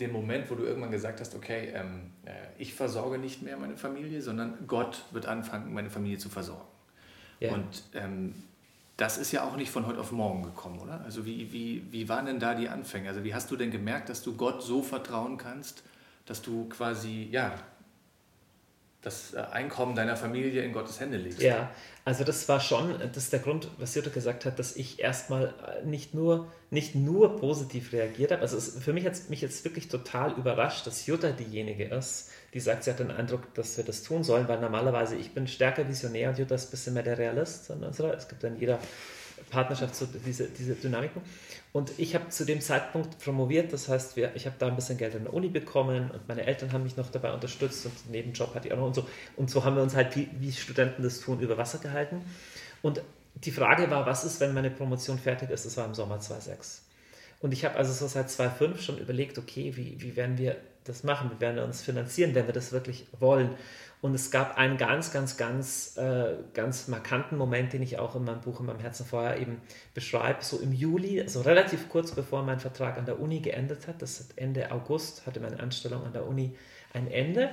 den 0.00 0.12
Moment, 0.12 0.50
wo 0.50 0.54
du 0.54 0.64
irgendwann 0.64 0.90
gesagt 0.90 1.20
hast, 1.20 1.34
okay, 1.34 1.72
ähm, 1.74 2.10
äh, 2.24 2.32
ich 2.58 2.74
versorge 2.74 3.18
nicht 3.18 3.42
mehr 3.42 3.56
meine 3.56 3.76
Familie, 3.76 4.20
sondern 4.22 4.66
Gott 4.66 5.04
wird 5.12 5.26
anfangen, 5.26 5.72
meine 5.72 5.90
Familie 5.90 6.18
zu 6.18 6.28
versorgen. 6.28 6.66
Ja. 7.40 7.52
Und 7.52 7.84
ähm, 7.94 8.34
das 8.96 9.18
ist 9.18 9.32
ja 9.32 9.44
auch 9.44 9.56
nicht 9.56 9.70
von 9.70 9.86
heute 9.86 10.00
auf 10.00 10.12
morgen 10.12 10.42
gekommen, 10.42 10.80
oder? 10.80 11.02
Also 11.04 11.24
wie, 11.24 11.52
wie, 11.52 11.84
wie 11.90 12.08
waren 12.08 12.26
denn 12.26 12.40
da 12.40 12.54
die 12.54 12.68
Anfänge? 12.68 13.08
Also 13.08 13.24
wie 13.24 13.34
hast 13.34 13.50
du 13.50 13.56
denn 13.56 13.70
gemerkt, 13.70 14.08
dass 14.08 14.22
du 14.22 14.36
Gott 14.36 14.62
so 14.62 14.82
vertrauen 14.82 15.38
kannst, 15.38 15.82
dass 16.26 16.42
du 16.42 16.68
quasi, 16.68 17.28
ja, 17.30 17.54
das 19.02 19.34
äh, 19.34 19.38
Einkommen 19.38 19.96
deiner 19.96 20.16
Familie 20.16 20.62
in 20.62 20.72
Gottes 20.72 21.00
Hände 21.00 21.18
legst. 21.18 21.42
Ja, 21.42 21.70
also 22.04 22.22
das 22.24 22.48
war 22.48 22.60
schon, 22.60 22.98
das 23.00 23.24
ist 23.24 23.32
der 23.32 23.40
Grund, 23.40 23.68
was 23.78 23.94
Jutta 23.94 24.10
gesagt 24.10 24.44
hat, 24.44 24.58
dass 24.58 24.76
ich 24.76 25.00
erstmal 25.00 25.54
äh, 25.66 25.84
nicht 25.84 26.14
nur, 26.14 26.52
nicht 26.70 26.94
nur 26.94 27.36
positiv 27.36 27.92
reagiert 27.92 28.30
habe. 28.30 28.42
Also 28.42 28.56
es, 28.56 28.78
für 28.78 28.92
mich 28.92 29.04
hat 29.04 29.14
mich 29.28 29.40
jetzt 29.40 29.64
wirklich 29.64 29.88
total 29.88 30.32
überrascht, 30.32 30.86
dass 30.86 31.06
Jutta 31.06 31.30
diejenige 31.32 31.84
ist, 31.84 32.30
die 32.54 32.60
sagt, 32.60 32.84
sie 32.84 32.90
hat 32.90 33.00
den 33.00 33.10
Eindruck, 33.10 33.52
dass 33.54 33.76
wir 33.76 33.84
das 33.84 34.04
tun 34.04 34.22
sollen, 34.22 34.46
weil 34.46 34.60
normalerweise 34.60 35.16
ich 35.16 35.34
bin 35.34 35.48
stärker 35.48 35.88
Visionär 35.88 36.30
und 36.30 36.38
Jutta 36.38 36.54
ist 36.54 36.68
ein 36.68 36.70
bisschen 36.70 36.94
mehr 36.94 37.02
der 37.02 37.18
Realist. 37.18 37.70
Es 37.70 38.28
gibt 38.28 38.44
in 38.44 38.56
jeder 38.56 38.78
Partnerschaft 39.50 39.94
so 39.94 40.06
diese, 40.06 40.48
diese 40.48 40.74
Dynamiken. 40.74 41.22
Und 41.72 41.98
ich 41.98 42.14
habe 42.14 42.28
zu 42.28 42.44
dem 42.44 42.60
Zeitpunkt 42.60 43.18
promoviert, 43.18 43.72
das 43.72 43.88
heißt, 43.88 44.16
wir, 44.16 44.34
ich 44.34 44.46
habe 44.46 44.56
da 44.58 44.66
ein 44.66 44.76
bisschen 44.76 44.98
Geld 44.98 45.14
an 45.16 45.24
der 45.24 45.32
Uni 45.32 45.48
bekommen 45.48 46.10
und 46.10 46.28
meine 46.28 46.44
Eltern 46.44 46.72
haben 46.72 46.82
mich 46.82 46.96
noch 46.96 47.10
dabei 47.10 47.32
unterstützt 47.32 47.86
und 47.86 47.92
einen 48.04 48.12
Nebenjob 48.12 48.54
hatte 48.54 48.68
ich 48.68 48.74
auch 48.74 48.78
noch 48.78 48.86
und 48.86 48.94
so. 48.94 49.06
Und 49.36 49.50
so 49.50 49.64
haben 49.64 49.76
wir 49.76 49.82
uns 49.82 49.94
halt, 49.94 50.14
wie, 50.16 50.28
wie 50.38 50.52
Studenten 50.52 51.02
das 51.02 51.20
tun, 51.20 51.40
über 51.40 51.56
Wasser 51.56 51.78
gehalten. 51.78 52.22
Und 52.82 53.02
die 53.34 53.50
Frage 53.50 53.90
war, 53.90 54.04
was 54.06 54.24
ist, 54.24 54.40
wenn 54.40 54.52
meine 54.52 54.70
Promotion 54.70 55.18
fertig 55.18 55.50
ist? 55.50 55.64
Das 55.64 55.76
war 55.76 55.86
im 55.86 55.94
Sommer 55.94 56.20
2006. 56.20 56.82
Und 57.40 57.52
ich 57.52 57.64
habe 57.64 57.76
also 57.76 57.92
so 57.92 58.06
seit 58.06 58.30
2005 58.30 58.80
schon 58.80 58.98
überlegt, 58.98 59.38
okay, 59.38 59.72
wie, 59.76 59.96
wie 59.98 60.14
werden 60.14 60.38
wir 60.38 60.56
das 60.84 61.04
machen? 61.04 61.30
Wie 61.34 61.40
werden 61.40 61.56
wir 61.56 61.64
uns 61.64 61.82
finanzieren, 61.82 62.34
wenn 62.34 62.46
wir 62.46 62.54
das 62.54 62.72
wirklich 62.72 63.06
wollen? 63.18 63.50
Und 64.02 64.16
es 64.16 64.32
gab 64.32 64.58
einen 64.58 64.78
ganz, 64.78 65.12
ganz, 65.12 65.36
ganz, 65.36 65.96
äh, 65.96 66.34
ganz 66.54 66.88
markanten 66.88 67.38
Moment, 67.38 67.72
den 67.72 67.82
ich 67.82 68.00
auch 68.00 68.16
in 68.16 68.24
meinem 68.24 68.40
Buch 68.40 68.58
in 68.58 68.66
meinem 68.66 68.80
Herzen 68.80 69.06
vorher 69.06 69.38
eben 69.38 69.62
beschreibe. 69.94 70.42
So 70.42 70.58
im 70.58 70.72
Juli, 70.72 71.22
also 71.22 71.42
relativ 71.42 71.88
kurz 71.88 72.10
bevor 72.10 72.42
mein 72.42 72.58
Vertrag 72.58 72.98
an 72.98 73.06
der 73.06 73.20
Uni 73.20 73.38
geendet 73.38 73.86
hat, 73.86 74.02
das 74.02 74.26
Ende 74.34 74.72
August, 74.72 75.24
hatte 75.24 75.38
meine 75.38 75.60
Anstellung 75.60 76.04
an 76.04 76.12
der 76.12 76.26
Uni 76.26 76.56
ein 76.92 77.08
Ende, 77.08 77.50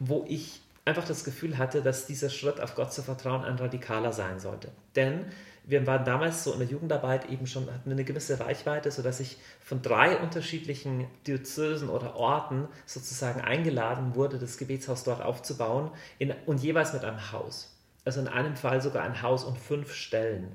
wo 0.00 0.24
ich 0.26 0.60
einfach 0.84 1.06
das 1.06 1.22
Gefühl 1.22 1.58
hatte, 1.58 1.80
dass 1.80 2.06
dieser 2.06 2.28
Schritt 2.28 2.60
auf 2.60 2.74
Gott 2.74 2.92
zu 2.92 3.02
vertrauen 3.02 3.44
ein 3.44 3.54
radikaler 3.54 4.12
sein 4.12 4.40
sollte. 4.40 4.72
Denn 4.96 5.26
wir 5.66 5.86
waren 5.86 6.04
damals 6.04 6.44
so 6.44 6.52
in 6.52 6.58
der 6.58 6.68
Jugendarbeit 6.68 7.30
eben 7.30 7.46
schon, 7.46 7.66
hatten 7.72 7.90
eine 7.90 8.04
gewisse 8.04 8.38
Reichweite, 8.38 8.90
sodass 8.90 9.20
ich 9.20 9.38
von 9.60 9.80
drei 9.80 10.18
unterschiedlichen 10.18 11.06
Diözesen 11.26 11.88
oder 11.88 12.16
Orten 12.16 12.68
sozusagen 12.84 13.40
eingeladen 13.40 14.14
wurde, 14.14 14.38
das 14.38 14.58
Gebetshaus 14.58 15.04
dort 15.04 15.22
aufzubauen 15.22 15.90
in, 16.18 16.34
und 16.46 16.62
jeweils 16.62 16.92
mit 16.92 17.04
einem 17.04 17.32
Haus. 17.32 17.74
Also 18.04 18.20
in 18.20 18.28
einem 18.28 18.56
Fall 18.56 18.82
sogar 18.82 19.02
ein 19.04 19.22
Haus 19.22 19.44
und 19.44 19.58
fünf 19.58 19.94
Stellen. 19.94 20.52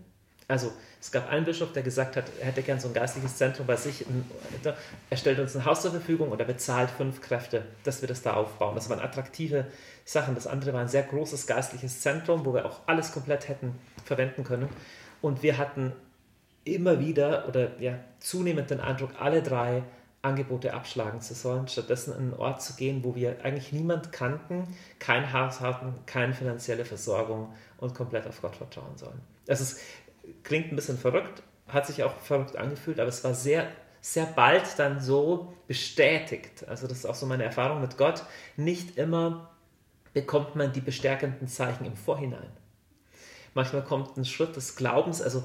Also 0.49 0.73
es 0.99 1.11
gab 1.11 1.29
einen 1.29 1.45
Bischof, 1.45 1.73
der 1.73 1.83
gesagt 1.83 2.17
hat, 2.17 2.25
er 2.39 2.47
hätte 2.47 2.63
gern 2.63 2.79
so 2.79 2.87
ein 2.87 2.93
geistliches 2.93 3.37
Zentrum 3.37 3.67
bei 3.67 3.75
sich. 3.75 4.03
Er 5.09 5.15
stellt 5.15 5.39
uns 5.39 5.55
ein 5.55 5.63
Haus 5.63 5.83
zur 5.83 5.91
Verfügung 5.91 6.29
und 6.31 6.39
er 6.39 6.47
bezahlt 6.47 6.89
fünf 6.89 7.21
Kräfte, 7.21 7.63
dass 7.83 8.01
wir 8.01 8.07
das 8.07 8.23
da 8.23 8.33
aufbauen. 8.33 8.73
Das 8.73 8.89
waren 8.89 8.99
attraktive 8.99 9.67
Sachen. 10.05 10.33
Das 10.33 10.47
andere 10.47 10.73
war 10.73 10.81
ein 10.81 10.87
sehr 10.87 11.03
großes 11.03 11.45
geistliches 11.45 12.01
Zentrum, 12.01 12.45
wo 12.45 12.53
wir 12.55 12.65
auch 12.65 12.79
alles 12.87 13.11
komplett 13.11 13.47
hätten 13.47 13.75
verwenden 14.03 14.43
können. 14.43 14.67
Und 15.21 15.43
wir 15.43 15.59
hatten 15.59 15.93
immer 16.63 16.99
wieder 16.99 17.47
oder 17.47 17.79
ja, 17.79 17.99
zunehmend 18.19 18.71
den 18.71 18.79
Eindruck, 18.79 19.11
alle 19.19 19.43
drei 19.43 19.83
Angebote 20.23 20.73
abschlagen 20.73 21.21
zu 21.21 21.35
sollen, 21.35 21.67
stattdessen 21.67 22.11
an 22.11 22.19
einen 22.19 22.33
Ort 22.33 22.63
zu 22.63 22.73
gehen, 22.73 23.03
wo 23.03 23.13
wir 23.13 23.37
eigentlich 23.45 23.71
niemand 23.71 24.11
kannten, 24.11 24.67
kein 24.97 25.31
Haus 25.31 25.61
hatten, 25.61 25.93
keine 26.07 26.33
finanzielle 26.33 26.85
Versorgung 26.85 27.53
und 27.77 27.93
komplett 27.93 28.25
auf 28.25 28.41
Gott 28.41 28.55
vertrauen 28.55 28.97
sollen. 28.97 29.21
Also 29.47 29.63
es 29.63 29.79
klingt 30.43 30.71
ein 30.71 30.75
bisschen 30.75 30.97
verrückt, 30.97 31.43
hat 31.67 31.87
sich 31.87 32.03
auch 32.03 32.17
verrückt 32.19 32.55
angefühlt, 32.55 32.99
aber 32.99 33.09
es 33.09 33.23
war 33.23 33.33
sehr, 33.33 33.67
sehr 34.01 34.25
bald 34.25 34.77
dann 34.77 34.99
so 35.01 35.53
bestätigt. 35.67 36.67
Also 36.67 36.87
das 36.87 36.99
ist 36.99 37.05
auch 37.05 37.15
so 37.15 37.25
meine 37.25 37.43
Erfahrung 37.43 37.81
mit 37.81 37.97
Gott. 37.97 38.23
Nicht 38.57 38.97
immer 38.97 39.51
bekommt 40.13 40.55
man 40.55 40.71
die 40.73 40.81
bestärkenden 40.81 41.47
Zeichen 41.47 41.85
im 41.85 41.95
Vorhinein. 41.95 42.49
Manchmal 43.53 43.83
kommt 43.83 44.17
ein 44.17 44.25
Schritt 44.25 44.55
des 44.55 44.75
Glaubens, 44.75 45.21
also 45.21 45.43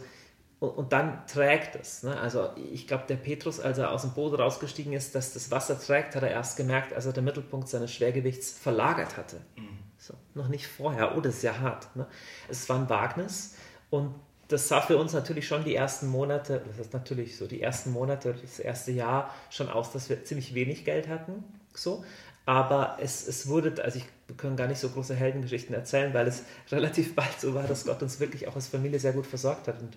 und, 0.61 0.93
dann 0.93 1.27
trägt 1.27 1.77
es. 1.77 2.03
Ne? 2.03 2.19
Also 2.19 2.51
ich 2.57 2.87
glaube, 2.87 3.05
der 3.09 3.17
Petrus, 3.17 3.61
als 3.61 3.79
er 3.79 3.91
aus 3.91 4.03
dem 4.03 4.13
Boot 4.13 4.39
rausgestiegen 4.39 4.93
ist, 4.93 5.15
dass 5.15 5.35
das 5.35 5.51
Wasser 5.51 5.79
trägt, 5.79 6.15
hat 6.15 6.23
er 6.23 6.31
erst 6.31 6.57
gemerkt, 6.57 6.93
als 6.95 7.07
er 7.07 7.13
den 7.13 7.25
Mittelpunkt 7.25 7.69
seines 7.69 7.93
Schwergewichts 7.93 8.53
verlagert 8.53 9.17
hatte. 9.17 9.41
Mhm. 9.57 9.79
So, 9.99 10.15
noch 10.35 10.49
nicht 10.49 10.67
vorher. 10.67 11.17
Oh, 11.17 11.21
das 11.21 11.37
ist 11.37 11.43
ja 11.43 11.59
hart. 11.59 11.95
Ne? 11.97 12.07
Es 12.49 12.69
war 12.69 12.79
ein 12.79 12.89
Wagnis 12.89 13.57
und 13.91 14.15
das 14.49 14.69
sah 14.69 14.81
für 14.81 14.97
uns 14.99 15.13
natürlich 15.13 15.47
schon 15.47 15.65
die 15.65 15.75
ersten 15.75 16.07
Monate, 16.09 16.63
das 16.67 16.79
ist 16.79 16.93
natürlich 16.93 17.37
so 17.37 17.47
die 17.47 17.63
ersten 17.63 17.93
Monate, 17.93 18.35
das 18.41 18.59
erste 18.59 18.93
Jahr 18.93 19.35
schon 19.51 19.69
aus, 19.69 19.93
dass 19.93 20.09
wir 20.09 20.25
ziemlich 20.25 20.55
wenig 20.55 20.85
Geld 20.85 21.09
hatten. 21.09 21.45
So. 21.75 22.05
Aber 22.47 22.99
es, 23.01 23.27
es 23.27 23.49
wurde, 23.49 23.83
also 23.83 23.99
ich, 23.99 24.05
wir 24.27 24.37
können 24.37 24.57
gar 24.57 24.67
nicht 24.67 24.79
so 24.79 24.91
große 24.91 25.15
Heldengeschichten 25.15 25.75
erzählen, 25.75 26.13
weil 26.13 26.27
es 26.27 26.43
relativ 26.71 27.15
bald 27.15 27.41
so 27.41 27.55
war, 27.55 27.65
dass 27.65 27.87
Gott 27.87 28.03
uns 28.03 28.21
wirklich 28.21 28.47
auch 28.49 28.55
als 28.55 28.69
Familie 28.69 28.99
sehr 28.99 29.13
gut 29.13 29.27
versorgt 29.27 29.69
hat. 29.69 29.81
Und 29.81 29.97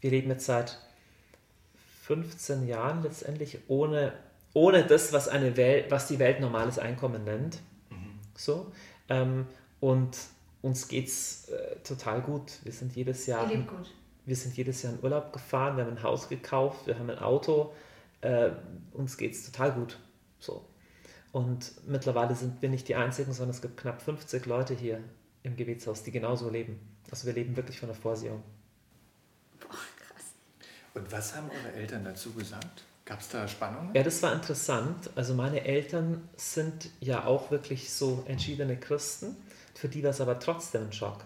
wir 0.00 0.10
leben 0.10 0.30
jetzt 0.30 0.46
seit 0.46 0.78
15 2.02 2.66
Jahren 2.66 3.02
letztendlich 3.02 3.58
ohne, 3.68 4.12
ohne 4.52 4.84
das, 4.84 5.12
was, 5.12 5.28
eine 5.28 5.56
Welt, 5.56 5.90
was 5.90 6.08
die 6.08 6.18
Welt 6.18 6.40
normales 6.40 6.78
Einkommen 6.78 7.24
nennt. 7.24 7.60
Mhm. 7.90 8.18
So. 8.36 8.72
Ähm, 9.08 9.46
und 9.80 10.16
uns 10.64 10.88
geht 10.88 11.08
es 11.08 11.48
äh, 11.50 11.76
total 11.84 12.22
gut. 12.22 12.52
Wir 12.62 12.72
sind 12.72 12.96
jedes 12.96 13.26
Jahr. 13.26 13.46
gut. 13.46 13.94
Wir 14.24 14.34
sind 14.34 14.56
jedes 14.56 14.82
Jahr 14.82 14.94
in 14.94 14.98
Urlaub 15.02 15.30
gefahren, 15.30 15.76
wir 15.76 15.84
haben 15.84 15.98
ein 15.98 16.02
Haus 16.02 16.30
gekauft, 16.30 16.86
wir 16.86 16.98
haben 16.98 17.10
ein 17.10 17.18
Auto. 17.18 17.74
Äh, 18.22 18.52
uns 18.94 19.18
geht 19.18 19.32
es 19.34 19.44
total 19.44 19.72
gut. 19.72 19.98
So. 20.38 20.64
Und 21.32 21.72
mittlerweile 21.86 22.34
sind 22.34 22.62
wir 22.62 22.70
nicht 22.70 22.88
die 22.88 22.94
Einzigen, 22.94 23.34
sondern 23.34 23.54
es 23.54 23.60
gibt 23.60 23.76
knapp 23.76 24.00
50 24.00 24.46
Leute 24.46 24.72
hier 24.72 25.00
im 25.42 25.54
Gebetshaus, 25.54 26.02
die 26.02 26.12
genauso 26.12 26.48
leben. 26.48 26.80
Also 27.10 27.26
wir 27.26 27.34
leben 27.34 27.54
wirklich 27.56 27.78
von 27.78 27.90
der 27.90 27.96
Vorsehung. 27.96 28.42
Boah, 29.60 29.68
krass. 29.68 30.24
Und 30.94 31.12
was 31.12 31.36
haben 31.36 31.50
eure 31.50 31.74
Eltern 31.74 32.04
dazu 32.04 32.32
gesagt? 32.32 32.84
Gab 33.04 33.20
es 33.20 33.28
da 33.28 33.46
Spannungen? 33.46 33.94
Ja, 33.94 34.02
das 34.02 34.22
war 34.22 34.32
interessant. 34.32 35.10
Also 35.14 35.34
meine 35.34 35.62
Eltern 35.62 36.26
sind 36.36 36.88
ja 37.00 37.26
auch 37.26 37.50
wirklich 37.50 37.92
so 37.92 38.24
entschiedene 38.26 38.78
Christen. 38.78 39.36
Für 39.74 39.88
die 39.88 40.02
war 40.02 40.10
es 40.10 40.20
aber 40.20 40.38
trotzdem 40.38 40.84
ein 40.84 40.92
Schock. 40.92 41.24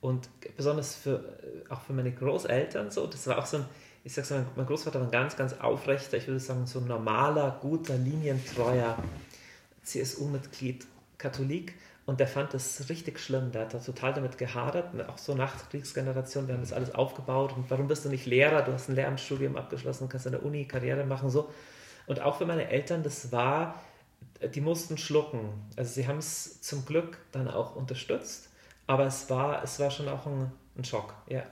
Und 0.00 0.28
besonders 0.56 0.94
für, 0.94 1.38
auch 1.68 1.80
für 1.80 1.92
meine 1.92 2.12
Großeltern 2.12 2.90
so, 2.90 3.06
das 3.06 3.26
war 3.26 3.38
auch 3.38 3.46
so 3.46 3.58
ein, 3.58 3.64
ich 4.04 4.12
sag 4.12 4.24
so, 4.24 4.34
mein 4.56 4.66
Großvater 4.66 4.98
war 4.98 5.06
ein 5.06 5.12
ganz, 5.12 5.36
ganz 5.36 5.54
aufrechter, 5.60 6.16
ich 6.16 6.26
würde 6.26 6.40
sagen, 6.40 6.66
so 6.66 6.80
ein 6.80 6.86
normaler, 6.86 7.58
guter, 7.60 7.96
linientreuer 7.96 8.98
CSU-Mitglied, 9.84 10.86
Katholik. 11.18 11.74
Und 12.04 12.18
der 12.18 12.26
fand 12.26 12.52
das 12.52 12.88
richtig 12.88 13.20
schlimm. 13.20 13.52
Der 13.52 13.62
hat 13.62 13.74
da 13.74 13.78
total 13.78 14.12
damit 14.12 14.36
gehadert. 14.36 15.08
Auch 15.08 15.18
so 15.18 15.34
Nachkriegsgeneration, 15.36 16.48
wir 16.48 16.54
haben 16.54 16.62
das 16.62 16.72
alles 16.72 16.94
aufgebaut. 16.94 17.54
Und 17.56 17.70
warum 17.70 17.86
bist 17.86 18.04
du 18.04 18.08
nicht 18.08 18.26
Lehrer? 18.26 18.62
Du 18.62 18.72
hast 18.72 18.88
ein 18.88 18.96
Lehramtsstudium 18.96 19.56
abgeschlossen, 19.56 20.08
kannst 20.08 20.26
an 20.26 20.32
der 20.32 20.44
Uni 20.44 20.64
Karriere 20.66 21.04
machen. 21.04 21.30
so. 21.30 21.48
Und 22.08 22.20
auch 22.20 22.38
für 22.38 22.46
meine 22.46 22.68
Eltern, 22.68 23.04
das 23.04 23.30
war, 23.30 23.80
die 24.54 24.60
mussten 24.60 24.98
schlucken. 24.98 25.48
Also 25.76 25.94
sie 25.94 26.06
haben 26.06 26.18
es 26.18 26.60
zum 26.60 26.84
Glück 26.84 27.18
dann 27.32 27.48
auch 27.48 27.76
unterstützt. 27.76 28.50
Aber 28.86 29.06
es 29.06 29.30
war, 29.30 29.62
es 29.62 29.78
war 29.78 29.90
schon 29.90 30.08
auch 30.08 30.26
ein, 30.26 30.50
ein 30.76 30.84
Schock, 30.84 31.14
ja. 31.28 31.44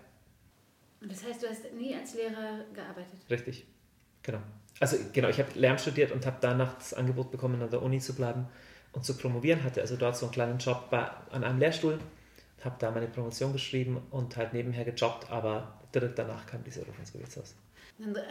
Und 1.00 1.10
das 1.10 1.24
heißt, 1.24 1.42
du 1.42 1.48
hast 1.48 1.72
nie 1.72 1.94
als 1.94 2.14
Lehrer 2.14 2.64
gearbeitet? 2.74 3.18
Richtig, 3.30 3.66
genau. 4.22 4.40
Also 4.80 4.96
genau, 5.12 5.28
ich 5.28 5.38
habe 5.38 5.48
Lärm 5.54 5.78
studiert 5.78 6.12
und 6.12 6.26
habe 6.26 6.36
danach 6.40 6.74
das 6.74 6.94
Angebot 6.94 7.30
bekommen, 7.30 7.62
an 7.62 7.70
der 7.70 7.82
Uni 7.82 8.00
zu 8.00 8.14
bleiben 8.14 8.46
und 8.92 9.04
zu 9.04 9.16
promovieren. 9.16 9.62
Hatte 9.62 9.80
also 9.80 9.96
dort 9.96 10.16
so 10.16 10.26
einen 10.26 10.32
kleinen 10.32 10.58
Job 10.58 10.90
bei, 10.90 11.08
an 11.30 11.44
einem 11.44 11.58
Lehrstuhl, 11.58 11.98
habe 12.64 12.76
da 12.78 12.90
meine 12.90 13.06
Promotion 13.06 13.52
geschrieben 13.52 14.02
und 14.10 14.36
halt 14.36 14.52
nebenher 14.52 14.84
gejobbt, 14.84 15.30
aber 15.30 15.80
direkt 15.94 16.18
danach 16.18 16.46
kam 16.46 16.62
dieser 16.64 16.84
Ruf 16.84 16.98
ins 16.98 17.12
Gewichtshaus. 17.12 17.54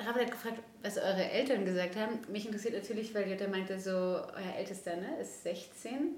Raphael 0.05 0.25
hat 0.25 0.31
gefragt, 0.31 0.59
was 0.81 0.97
eure 0.97 1.29
Eltern 1.29 1.65
gesagt 1.65 1.95
haben. 1.95 2.19
Mich 2.31 2.45
interessiert 2.45 2.73
natürlich, 2.73 3.13
weil 3.13 3.29
Jutta 3.29 3.47
meinte, 3.47 3.79
so 3.79 3.91
euer 3.91 4.55
Ältester 4.57 4.95
ne, 4.95 5.19
ist 5.21 5.43
16 5.43 6.15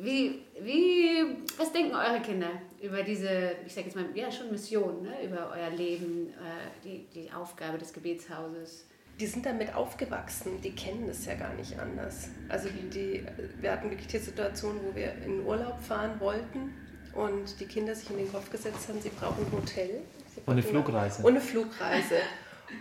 wie, 0.00 0.42
wie, 0.60 1.36
was 1.56 1.72
denken 1.72 1.94
eure 1.94 2.20
Kinder 2.20 2.50
über 2.80 3.02
diese, 3.02 3.52
ich 3.66 3.74
sage 3.74 3.86
jetzt 3.88 3.96
mal, 3.96 4.04
ja 4.14 4.30
schon 4.30 4.50
Mission, 4.50 5.02
ne? 5.02 5.24
über 5.24 5.52
euer 5.52 5.70
Leben, 5.70 6.28
äh, 6.28 6.84
die, 6.84 7.06
die 7.12 7.32
Aufgabe 7.32 7.78
des 7.78 7.92
Gebetshauses? 7.92 8.86
Die 9.18 9.26
sind 9.26 9.44
damit 9.44 9.74
aufgewachsen, 9.74 10.60
die 10.62 10.70
kennen 10.70 11.08
es 11.08 11.26
ja 11.26 11.34
gar 11.34 11.52
nicht 11.54 11.76
anders. 11.80 12.28
Also 12.48 12.68
die, 12.68 12.88
die, 12.88 13.26
wir 13.60 13.72
hatten 13.72 13.90
wirklich 13.90 14.06
die 14.06 14.18
Situation, 14.18 14.78
wo 14.84 14.94
wir 14.94 15.12
in 15.26 15.44
Urlaub 15.44 15.80
fahren 15.80 16.20
wollten 16.20 16.72
und 17.14 17.58
die 17.58 17.66
Kinder 17.66 17.96
sich 17.96 18.08
in 18.10 18.18
den 18.18 18.30
Kopf 18.30 18.48
gesetzt 18.50 18.88
haben, 18.88 19.00
sie 19.00 19.08
brauchen 19.08 19.44
ein 19.44 19.52
Hotel. 19.52 20.02
Und 20.46 20.52
eine 20.52 20.62
Flugreise. 20.62 21.22
Und 21.22 21.30
eine 21.30 21.40
Flugreise. 21.40 22.18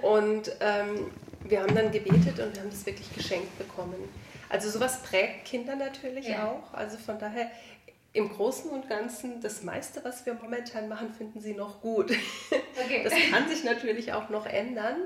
Und 0.02 0.52
ähm, 0.60 1.12
wir 1.42 1.62
haben 1.62 1.76
dann 1.76 1.92
gebetet 1.92 2.40
und 2.40 2.54
wir 2.54 2.62
haben 2.62 2.70
das 2.70 2.86
wirklich 2.86 3.14
geschenkt 3.14 3.58
bekommen. 3.58 3.96
Also 4.50 4.70
sowas 4.70 5.02
prägt 5.04 5.46
Kinder 5.46 5.76
natürlich 5.76 6.28
ja. 6.28 6.50
auch. 6.50 6.74
Also 6.74 6.98
von 6.98 7.20
daher 7.20 7.50
im 8.14 8.30
Großen 8.30 8.72
und 8.72 8.90
Ganzen 8.90 9.42
das 9.42 9.64
meiste, 9.64 10.04
was 10.04 10.26
wir 10.26 10.34
momentan 10.34 10.88
machen, 10.88 11.14
finden 11.14 11.40
sie 11.40 11.54
noch 11.54 11.82
gut. 11.82 12.12
Okay. 12.80 13.04
Das 13.04 13.14
kann 13.32 13.50
sich 13.50 13.64
natürlich 13.64 14.14
auch 14.14 14.30
noch 14.30 14.46
ändern. 14.46 14.98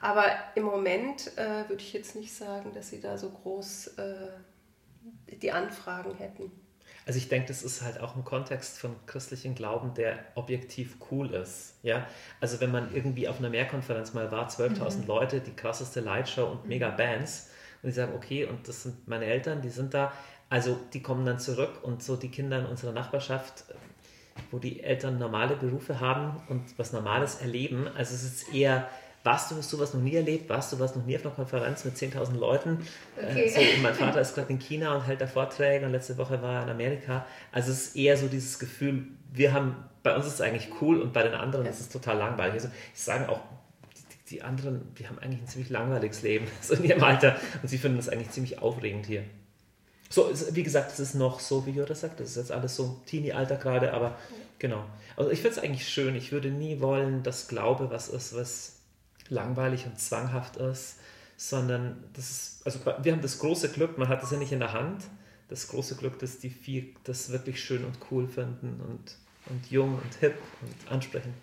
Aber 0.00 0.24
im 0.54 0.64
Moment 0.64 1.36
äh, 1.36 1.68
würde 1.68 1.82
ich 1.82 1.92
jetzt 1.92 2.16
nicht 2.16 2.32
sagen, 2.32 2.72
dass 2.72 2.88
sie 2.88 3.00
da 3.00 3.18
so 3.18 3.30
groß 3.30 3.88
äh, 3.98 5.36
die 5.36 5.52
Anfragen 5.52 6.14
hätten. 6.16 6.50
Also 7.10 7.18
ich 7.18 7.28
denke, 7.28 7.48
das 7.48 7.64
ist 7.64 7.82
halt 7.82 7.98
auch 7.98 8.14
ein 8.14 8.24
Kontext 8.24 8.78
von 8.78 8.94
christlichem 9.06 9.56
Glauben, 9.56 9.94
der 9.94 10.20
objektiv 10.36 10.94
cool 11.10 11.34
ist. 11.34 11.74
Ja? 11.82 12.06
Also 12.40 12.60
wenn 12.60 12.70
man 12.70 12.94
irgendwie 12.94 13.26
auf 13.26 13.40
einer 13.40 13.50
Mehrkonferenz 13.50 14.14
mal 14.14 14.30
war, 14.30 14.48
12.000 14.48 14.98
mhm. 14.98 15.06
Leute, 15.08 15.40
die 15.40 15.50
krasseste 15.50 15.98
Lightshow 15.98 16.44
und 16.44 16.66
mega 16.68 16.88
Bands 16.90 17.50
und 17.82 17.88
die 17.88 17.94
sagen, 17.94 18.12
okay, 18.14 18.44
und 18.44 18.68
das 18.68 18.84
sind 18.84 19.08
meine 19.08 19.24
Eltern, 19.24 19.60
die 19.60 19.70
sind 19.70 19.92
da, 19.92 20.12
also 20.50 20.78
die 20.92 21.02
kommen 21.02 21.26
dann 21.26 21.40
zurück 21.40 21.82
und 21.82 22.00
so 22.00 22.14
die 22.14 22.30
Kinder 22.30 22.60
in 22.60 22.66
unserer 22.66 22.92
Nachbarschaft, 22.92 23.64
wo 24.52 24.60
die 24.60 24.80
Eltern 24.80 25.18
normale 25.18 25.56
Berufe 25.56 25.98
haben 25.98 26.40
und 26.48 26.78
was 26.78 26.92
Normales 26.92 27.40
erleben, 27.40 27.88
also 27.88 28.14
es 28.14 28.22
ist 28.22 28.54
eher 28.54 28.88
warst 29.22 29.50
du, 29.50 29.56
hast 29.56 29.72
du 29.72 29.78
was 29.78 29.92
noch 29.92 30.00
nie 30.00 30.14
erlebt? 30.14 30.48
Warst 30.48 30.72
du 30.72 30.78
was 30.78 30.96
noch 30.96 31.04
nie 31.04 31.16
auf 31.16 31.24
einer 31.24 31.34
Konferenz 31.34 31.84
mit 31.84 31.96
10.000 31.96 32.38
Leuten? 32.38 32.86
Äh, 33.16 33.30
okay. 33.30 33.44
Äh, 33.44 33.76
so, 33.76 33.82
mein 33.82 33.94
Vater 33.94 34.20
ist 34.20 34.34
gerade 34.34 34.52
in 34.52 34.58
China 34.58 34.94
und 34.94 35.06
hält 35.06 35.20
da 35.20 35.26
Vorträge 35.26 35.84
und 35.84 35.92
letzte 35.92 36.16
Woche 36.16 36.40
war 36.40 36.56
er 36.56 36.62
in 36.64 36.70
Amerika. 36.70 37.26
Also 37.52 37.70
es 37.70 37.88
ist 37.88 37.96
eher 37.96 38.16
so 38.16 38.28
dieses 38.28 38.58
Gefühl, 38.58 39.04
wir 39.32 39.52
haben, 39.52 39.76
bei 40.02 40.14
uns 40.14 40.26
ist 40.26 40.34
es 40.34 40.40
eigentlich 40.40 40.68
cool 40.80 41.00
und 41.00 41.12
bei 41.12 41.22
den 41.22 41.34
anderen 41.34 41.66
ja. 41.66 41.70
ist 41.70 41.80
es 41.80 41.88
total 41.90 42.16
langweilig. 42.16 42.54
Also 42.54 42.68
ich 42.94 43.00
sage 43.00 43.28
auch, 43.28 43.40
die, 43.94 44.36
die, 44.36 44.42
anderen, 44.42 44.94
die 44.94 45.06
haben 45.06 45.18
eigentlich 45.18 45.42
ein 45.42 45.48
ziemlich 45.48 45.70
langweiliges 45.70 46.22
Leben, 46.22 46.46
so 46.62 46.74
in 46.74 46.84
ihrem 46.84 47.02
Alter 47.02 47.36
und 47.62 47.68
sie 47.68 47.78
finden 47.78 47.98
das 47.98 48.08
eigentlich 48.08 48.30
ziemlich 48.30 48.60
aufregend 48.60 49.06
hier. 49.06 49.24
So, 50.08 50.28
wie 50.50 50.64
gesagt, 50.64 50.90
es 50.90 50.98
ist 50.98 51.14
noch 51.14 51.38
so, 51.38 51.66
wie 51.66 51.70
Jutta 51.70 51.94
sagt, 51.94 52.18
das 52.18 52.30
ist 52.30 52.36
jetzt 52.36 52.52
alles 52.52 52.74
so 52.74 53.00
Teenie-Alter 53.06 53.56
gerade, 53.56 53.92
aber 53.92 54.16
genau. 54.58 54.84
Also 55.16 55.30
ich 55.30 55.40
finde 55.40 55.56
es 55.56 55.62
eigentlich 55.62 55.88
schön. 55.88 56.16
Ich 56.16 56.32
würde 56.32 56.48
nie 56.48 56.80
wollen, 56.80 57.22
dass 57.22 57.46
Glaube 57.46 57.90
was 57.90 58.08
ist, 58.08 58.34
was 58.34 58.79
langweilig 59.30 59.86
und 59.86 59.98
zwanghaft 59.98 60.56
ist, 60.56 60.96
sondern 61.36 62.04
das 62.12 62.30
ist, 62.30 62.66
also 62.66 62.80
wir 62.84 63.12
haben 63.12 63.22
das 63.22 63.38
große 63.38 63.70
Glück, 63.70 63.96
man 63.96 64.08
hat 64.08 64.22
das 64.22 64.30
ja 64.30 64.38
nicht 64.38 64.52
in 64.52 64.60
der 64.60 64.72
Hand, 64.72 65.04
das 65.48 65.68
große 65.68 65.96
Glück, 65.96 66.18
dass 66.18 66.38
die 66.38 66.50
vier 66.50 66.84
das 67.04 67.32
wirklich 67.32 67.62
schön 67.62 67.84
und 67.84 67.96
cool 68.10 68.28
finden 68.28 68.80
und, 68.80 69.16
und 69.50 69.70
jung 69.70 69.94
und 69.94 70.14
hip 70.20 70.36
und 70.62 70.92
ansprechend. 70.92 71.34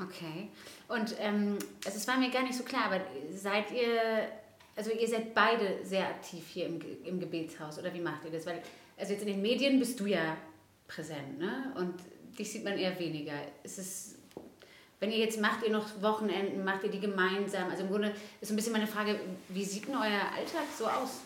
Okay. 0.00 0.48
Und 0.88 1.14
ähm, 1.18 1.58
also 1.84 1.96
es 1.96 2.08
war 2.08 2.18
mir 2.18 2.30
gar 2.30 2.42
nicht 2.42 2.56
so 2.56 2.64
klar, 2.64 2.86
aber 2.86 3.00
seid 3.34 3.70
ihr, 3.70 4.28
also 4.74 4.90
ihr 4.90 5.08
seid 5.08 5.34
beide 5.34 5.84
sehr 5.84 6.08
aktiv 6.08 6.44
hier 6.48 6.66
im, 6.66 6.80
im 7.04 7.20
Gebetshaus 7.20 7.78
oder 7.78 7.92
wie 7.92 8.00
macht 8.00 8.24
ihr 8.24 8.30
das? 8.30 8.46
Weil, 8.46 8.62
also 8.98 9.12
jetzt 9.12 9.22
in 9.22 9.28
den 9.28 9.42
Medien 9.42 9.78
bist 9.78 10.00
du 10.00 10.06
ja 10.06 10.36
präsent, 10.88 11.38
ne? 11.38 11.72
Und 11.76 11.94
dich 12.38 12.50
sieht 12.50 12.64
man 12.64 12.78
eher 12.78 12.98
weniger. 12.98 13.34
Ist 13.62 13.78
es 13.78 14.14
wenn 15.02 15.10
ihr 15.10 15.18
jetzt 15.18 15.40
macht 15.40 15.64
ihr 15.64 15.72
noch 15.72 16.00
Wochenenden, 16.00 16.62
macht 16.62 16.84
ihr 16.84 16.90
die 16.90 17.00
gemeinsam? 17.00 17.68
Also 17.68 17.82
im 17.82 17.90
Grunde 17.90 18.12
ist 18.40 18.50
ein 18.50 18.56
bisschen 18.56 18.72
meine 18.72 18.86
Frage, 18.86 19.18
wie 19.48 19.64
sieht 19.64 19.88
denn 19.88 19.96
euer 19.96 20.22
Alltag 20.36 20.62
so 20.78 20.86
aus? 20.86 21.22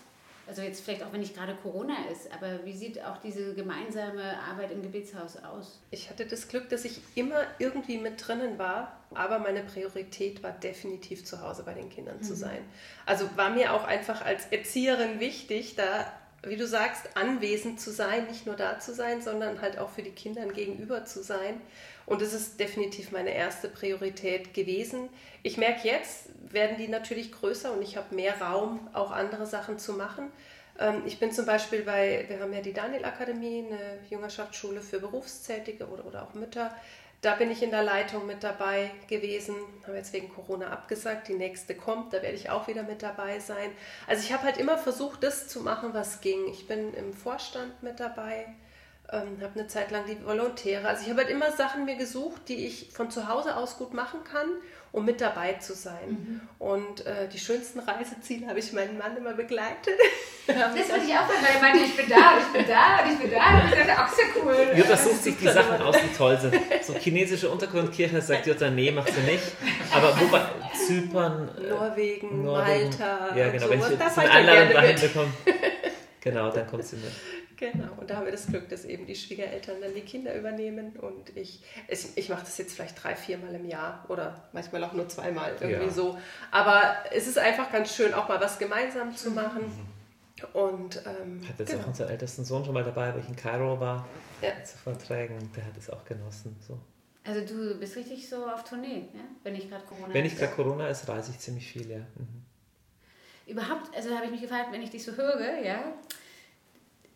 Also 0.47 0.63
jetzt 0.63 0.83
vielleicht 0.83 1.03
auch, 1.03 1.13
wenn 1.13 1.21
nicht 1.21 1.37
gerade 1.37 1.55
Corona 1.63 1.95
ist, 2.11 2.33
aber 2.33 2.65
wie 2.65 2.73
sieht 2.73 3.05
auch 3.05 3.19
diese 3.19 3.53
gemeinsame 3.53 4.39
Arbeit 4.51 4.71
im 4.71 4.81
Gebetshaus 4.81 5.37
aus? 5.45 5.79
Ich 5.91 6.09
hatte 6.09 6.25
das 6.25 6.49
Glück, 6.49 6.71
dass 6.71 6.87
ich 6.87 7.01
immer 7.17 7.45
irgendwie 7.59 7.99
mit 7.99 8.27
drinnen 8.27 8.59
war, 8.59 8.99
aber 9.13 9.41
meine 9.41 9.61
Priorität 9.61 10.43
war 10.43 10.53
definitiv 10.53 11.27
zu 11.27 11.43
Hause 11.43 11.63
bei 11.65 11.75
den 11.75 11.91
Kindern 11.91 12.17
mhm. 12.17 12.23
zu 12.23 12.35
sein. 12.35 12.61
Also 13.05 13.29
war 13.37 13.51
mir 13.51 13.75
auch 13.75 13.85
einfach 13.85 14.25
als 14.25 14.47
Erzieherin 14.47 15.21
wichtig, 15.21 15.75
da 15.77 16.11
wie 16.47 16.57
du 16.57 16.67
sagst, 16.67 17.17
anwesend 17.17 17.81
zu 17.81 17.91
sein, 17.91 18.27
nicht 18.27 18.47
nur 18.47 18.55
da 18.55 18.79
zu 18.79 18.95
sein, 18.95 19.21
sondern 19.21 19.61
halt 19.61 19.79
auch 19.79 19.91
für 19.91 20.03
die 20.03 20.13
Kinder 20.13 20.47
gegenüber 20.47 21.05
zu 21.05 21.23
sein. 21.23 21.61
Und 22.07 22.23
das 22.23 22.33
ist 22.33 22.61
definitiv 22.61 23.11
meine 23.11 23.35
erste 23.35 23.69
Priorität 23.69 24.55
gewesen. 24.55 25.09
Ich 25.43 25.59
merke 25.59 25.89
jetzt, 25.89 26.29
werden 26.53 26.77
die 26.79 26.89
natürlich 26.89 27.33
größer 27.33 27.73
und 27.73 27.83
ich 27.83 27.97
habe 27.97 28.15
mehr 28.15 28.41
Raum, 28.41 28.89
auch 28.93 29.11
andere 29.11 29.47
Sachen 29.47 29.79
zu 29.79 29.93
machen. 29.93 30.31
Ähm, 30.79 31.03
ich 31.05 31.19
bin 31.19 31.33
zum 31.33 31.47
Beispiel 31.47 31.83
bei, 31.83 32.25
wir 32.29 32.41
haben 32.41 32.53
ja 32.53 32.61
die 32.61 32.73
Daniel-Akademie, 32.73 33.67
eine 33.67 33.99
Jüngerschaftsschule 34.09 34.81
für 34.81 35.01
Berufstätige 35.01 35.89
oder, 35.89 36.07
oder 36.07 36.23
auch 36.23 36.35
Mütter. 36.35 36.75
Da 37.23 37.35
bin 37.35 37.51
ich 37.51 37.63
in 37.63 37.71
der 37.71 37.83
Leitung 37.83 38.27
mit 38.27 38.45
dabei 38.45 38.91
gewesen, 39.09 39.57
habe 39.85 39.97
jetzt 39.97 40.13
wegen 40.13 40.29
Corona 40.29 40.69
abgesagt, 40.69 41.29
die 41.29 41.35
nächste 41.35 41.75
kommt, 41.75 42.13
da 42.13 42.23
werde 42.23 42.37
ich 42.37 42.51
auch 42.51 42.69
wieder 42.69 42.83
mit 42.83 43.03
dabei 43.03 43.41
sein. 43.41 43.73
Also 44.07 44.23
ich 44.23 44.33
habe 44.33 44.45
halt 44.45 44.59
immer 44.59 44.77
versucht, 44.77 45.23
das 45.23 45.49
zu 45.49 45.61
machen, 45.61 45.95
was 45.95 46.21
ging. 46.21 46.47
Ich 46.51 46.69
bin 46.69 46.93
im 46.95 47.15
Vorstand 47.15 47.83
mit 47.83 47.99
dabei, 47.99 48.47
ähm, 49.13 49.41
habe 49.41 49.59
eine 49.59 49.69
Zeit 49.69 49.91
lang 49.91 50.05
die 50.07 50.25
Volontäre. 50.25 50.89
Also 50.89 51.03
ich 51.05 51.11
habe 51.11 51.23
halt 51.23 51.31
immer 51.31 51.53
Sachen 51.53 51.85
mir 51.85 51.97
gesucht, 51.97 52.43
die 52.49 52.67
ich 52.67 52.89
von 52.93 53.11
zu 53.11 53.29
Hause 53.29 53.57
aus 53.57 53.79
gut 53.79 53.95
machen 53.95 54.21
kann, 54.25 54.49
um 54.91 55.05
mit 55.05 55.21
dabei 55.21 55.55
zu 55.55 55.75
sein. 55.75 56.09
Mhm. 56.09 56.41
Und 56.59 57.07
äh, 57.07 57.29
die 57.29 57.39
schönsten 57.39 57.79
Reiseziele 57.81 58.49
habe 58.49 58.59
ich 58.59 58.73
meinen 58.73 58.99
Mann 58.99 59.17
immer 59.17 59.35
begleitet. 59.35 59.95
das 60.47 60.57
wollte 60.75 61.05
ich 61.07 61.13
auch 61.13 61.29
sagen, 61.29 61.43
weil 61.43 61.55
er 61.55 61.61
meinte, 61.61 61.85
ich 61.85 61.97
bin 61.97 62.09
da, 62.09 62.39
ich 62.39 62.59
bin 62.59 62.67
da 62.67 63.05
und 63.05 63.13
ich 63.13 63.19
bin 63.19 63.31
da. 63.31 63.61
Und 63.61 63.69
ich 63.69 63.87
dachte, 63.87 64.05
auch 64.05 64.09
sehr 64.09 64.27
cool. 64.43 64.77
Jutta 64.77 64.97
sucht 64.97 65.23
sich 65.23 65.37
die 65.39 65.49
Sachen 65.49 65.83
aus, 65.83 65.97
die 65.97 66.17
toll 66.17 66.39
sind. 66.39 66.55
So 66.83 66.95
chinesische 66.95 67.49
Untergrundkirche 67.49 68.21
sagt 68.21 68.47
Jutta, 68.47 68.71
nee, 68.71 68.91
macht 68.91 69.13
sie 69.13 69.21
nicht. 69.21 69.45
Aber 69.93 70.19
wobei, 70.21 70.47
Zypern, 70.75 71.49
äh, 71.59 71.69
Norwegen, 71.69 72.43
Norwegen, 72.45 72.89
Malta. 72.89 73.37
Ja, 73.37 73.51
genau, 73.51 73.71
wenn 73.71 73.81
ich 73.81 73.87
eine 73.87 74.31
Einladung 74.31 74.73
dahin 74.73 75.01
bekomme. 75.01 75.33
Genau, 76.27 76.51
dann 76.51 76.67
kommt 76.67 76.83
sie 76.83 76.97
mit. 76.97 77.13
Genau, 77.57 77.89
und 77.97 78.11
da 78.11 78.17
haben 78.17 78.27
wir 78.27 78.33
das 78.33 78.49
Glück, 78.49 78.69
dass 78.69 78.85
eben 78.85 79.07
die 79.07 79.15
Schwiegereltern 79.15 79.81
dann 79.81 79.95
die 79.95 80.03
Kinder 80.03 80.35
übernehmen 80.35 80.95
und 80.97 81.35
ich, 81.37 81.63
ich, 81.89 82.07
ich 82.15 82.29
mache 82.29 82.43
das 82.43 82.59
jetzt 82.59 82.75
vielleicht 82.75 83.03
drei, 83.03 83.17
viermal 83.17 83.55
im 83.55 83.65
Jahr 83.65 84.05
oder 84.09 84.45
manchmal 84.53 84.85
auch 84.85 84.93
nur 84.93 85.09
zweimal 85.09 85.53
irgendwie 85.59 85.87
ja. 85.87 85.91
so. 85.91 86.19
Aber 86.51 86.97
es 87.13 87.27
ist 87.27 87.39
einfach 87.39 87.73
ganz 87.73 87.95
schön, 87.95 88.13
auch 88.13 88.29
mal 88.29 88.41
was 88.41 88.59
gemeinsam 88.59 89.17
zu 89.17 89.31
machen. 89.31 89.63
Mhm. 89.63 89.97
Und, 90.53 91.03
ähm, 91.07 91.41
hat 91.49 91.59
jetzt 91.59 91.71
genau. 91.71 91.85
auch 91.85 91.87
unseren 91.89 92.11
ältesten 92.11 92.45
Sohn 92.45 92.63
schon 92.63 92.75
mal 92.75 92.85
dabei, 92.85 93.15
wo 93.15 93.19
ich 93.19 93.29
in 93.29 93.37
Kairo 93.37 93.81
war, 93.81 94.07
ja. 94.43 94.63
zu 94.63 94.77
Vorträgen, 94.77 95.51
der 95.57 95.65
hat 95.65 95.79
es 95.79 95.89
auch 95.89 96.05
genossen. 96.05 96.57
So. 96.61 96.79
Also 97.25 97.41
du 97.41 97.81
bist 97.81 97.97
richtig 97.97 98.29
so 98.29 98.47
auf 98.47 98.65
Tournee, 98.65 99.09
ja? 99.15 99.21
wenn 99.45 99.55
nicht 99.55 99.71
gerade 99.71 99.85
Corona 99.87 100.13
Wenn 100.13 100.25
nicht 100.25 100.39
gerade 100.39 100.53
Corona 100.53 100.89
ist, 100.89 101.09
reise 101.09 101.31
ich 101.31 101.39
ziemlich 101.39 101.67
viel, 101.67 101.91
ja. 101.91 102.01
Mhm. 102.17 102.45
Überhaupt, 103.47 103.97
also 103.97 104.15
habe 104.15 104.27
ich 104.27 104.31
mich 104.31 104.43
gefragt, 104.43 104.69
wenn 104.73 104.83
ich 104.83 104.91
dich 104.91 105.05
so 105.05 105.13
höre, 105.13 105.59
ja, 105.63 105.95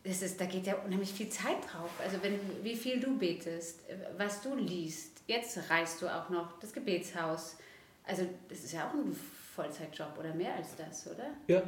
das 0.05 0.23
ist, 0.23 0.41
da 0.41 0.47
geht 0.47 0.67
ja 0.67 0.75
unheimlich 0.77 1.13
viel 1.13 1.29
Zeit 1.29 1.59
drauf. 1.71 1.91
Also 2.03 2.23
wenn, 2.23 2.39
wie 2.63 2.77
viel 2.77 3.01
du 3.01 3.19
betest, 3.19 3.81
was 4.17 4.41
du 4.41 4.55
liest. 4.55 5.23
Jetzt 5.27 5.59
reist 5.69 6.01
du 6.01 6.09
auch 6.09 6.31
noch 6.31 6.59
das 6.59 6.73
Gebetshaus. 6.73 7.57
Also 8.05 8.27
das 8.49 8.61
ist 8.61 8.73
ja 8.73 8.89
auch 8.89 8.95
ein 8.95 9.15
Vollzeitjob 9.55 10.17
oder 10.19 10.33
mehr 10.35 10.55
als 10.55 10.75
das, 10.77 11.07
oder? 11.07 11.27
Ja. 11.47 11.63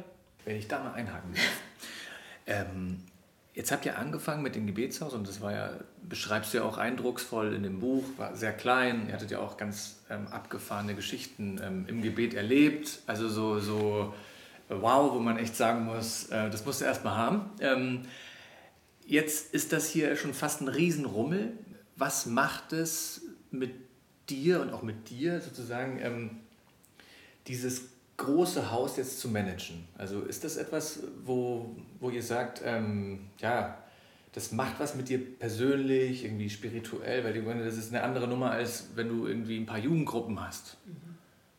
Wenn 0.45 0.57
ich 0.57 0.67
da 0.67 0.79
mal 0.79 0.93
einhaken 0.93 1.33
darf. 1.33 1.43
ähm, 2.47 3.03
jetzt 3.53 3.71
habt 3.71 3.85
ihr 3.85 3.97
angefangen 3.97 4.41
mit 4.41 4.55
dem 4.55 4.65
Gebetshaus 4.65 5.13
und 5.13 5.27
das 5.27 5.39
war 5.39 5.53
ja, 5.53 5.79
beschreibst 6.01 6.53
du 6.53 6.57
ja 6.57 6.63
auch 6.63 6.77
eindrucksvoll 6.77 7.53
in 7.53 7.63
dem 7.63 7.79
Buch, 7.79 8.03
war 8.17 8.35
sehr 8.35 8.51
klein. 8.51 9.07
Ihr 9.07 9.13
hattet 9.13 9.31
ja 9.31 9.39
auch 9.39 9.57
ganz 9.57 10.01
ähm, 10.09 10.27
abgefahrene 10.27 10.95
Geschichten 10.95 11.61
ähm, 11.63 11.85
im 11.87 12.01
Gebet 12.01 12.33
erlebt. 12.33 12.99
Also 13.05 13.29
so, 13.29 13.59
so 13.59 14.13
wow, 14.81 15.13
wo 15.13 15.19
man 15.19 15.37
echt 15.37 15.55
sagen 15.55 15.85
muss, 15.85 16.29
äh, 16.29 16.49
das 16.49 16.65
musst 16.65 16.81
du 16.81 16.85
erstmal 16.85 17.15
haben. 17.15 17.49
Ähm, 17.59 18.03
jetzt 19.05 19.53
ist 19.53 19.73
das 19.73 19.89
hier 19.89 20.15
schon 20.15 20.33
fast 20.33 20.61
ein 20.61 20.67
Riesenrummel. 20.67 21.53
Was 21.95 22.25
macht 22.25 22.73
es 22.73 23.21
mit 23.51 23.73
dir 24.29 24.61
und 24.61 24.73
auch 24.73 24.81
mit 24.81 25.09
dir 25.09 25.41
sozusagen, 25.41 25.99
ähm, 26.01 26.39
dieses 27.47 27.83
große 28.17 28.71
Haus 28.71 28.97
jetzt 28.97 29.19
zu 29.19 29.29
managen? 29.29 29.87
Also 29.97 30.21
ist 30.21 30.43
das 30.43 30.57
etwas, 30.57 30.99
wo, 31.23 31.75
wo 31.99 32.09
ihr 32.09 32.23
sagt, 32.23 32.61
ähm, 32.63 33.29
ja, 33.39 33.77
das 34.33 34.51
macht 34.51 34.79
was 34.79 34.95
mit 34.95 35.09
dir 35.09 35.19
persönlich, 35.37 36.25
irgendwie 36.25 36.49
spirituell, 36.49 37.23
weil 37.23 37.63
das 37.63 37.77
ist 37.77 37.93
eine 37.93 38.03
andere 38.03 38.27
Nummer, 38.27 38.51
als 38.51 38.87
wenn 38.95 39.07
du 39.07 39.27
irgendwie 39.27 39.57
ein 39.57 39.67
paar 39.67 39.77
Jugendgruppen 39.77 40.41
hast. 40.41 40.77
Mhm. 40.85 41.13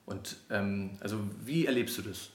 Und 0.07 0.37
ähm, 0.51 0.99
also 1.01 1.19
wie 1.45 1.67
erlebst 1.67 1.97
du 1.99 2.03
das? 2.03 2.31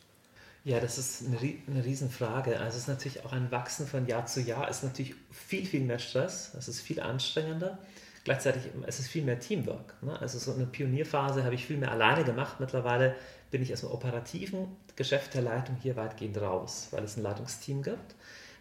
Ja, 0.69 0.79
das 0.79 0.99
ist 0.99 1.23
eine, 1.25 1.37
eine 1.65 1.83
Riesenfrage. 1.83 2.59
Also 2.59 2.77
es 2.77 2.83
ist 2.83 2.87
natürlich 2.87 3.25
auch 3.25 3.33
ein 3.33 3.49
Wachsen 3.49 3.87
von 3.87 4.05
Jahr 4.05 4.27
zu 4.27 4.39
Jahr. 4.39 4.69
Es 4.69 4.77
ist 4.77 4.83
natürlich 4.83 5.15
viel, 5.31 5.65
viel 5.65 5.81
mehr 5.81 5.97
Stress. 5.97 6.53
Es 6.55 6.67
ist 6.67 6.81
viel 6.81 6.99
anstrengender. 6.99 7.79
Gleichzeitig 8.23 8.69
es 8.85 8.99
ist 8.99 9.07
viel 9.07 9.23
mehr 9.23 9.39
Teamwork. 9.39 9.95
Ne? 10.03 10.19
Also 10.19 10.37
so 10.37 10.53
eine 10.53 10.67
Pionierphase 10.67 11.43
habe 11.43 11.55
ich 11.55 11.65
viel 11.65 11.77
mehr 11.77 11.91
alleine 11.91 12.23
gemacht. 12.23 12.59
Mittlerweile 12.59 13.15
bin 13.49 13.63
ich 13.63 13.73
aus 13.73 13.79
dem 13.79 13.89
operativen 13.89 14.67
Geschäft 14.95 15.33
der 15.33 15.41
Leitung 15.41 15.75
hier 15.81 15.95
weitgehend 15.95 16.39
raus, 16.39 16.89
weil 16.91 17.03
es 17.03 17.17
ein 17.17 17.23
Leitungsteam 17.23 17.81
gibt. 17.81 18.13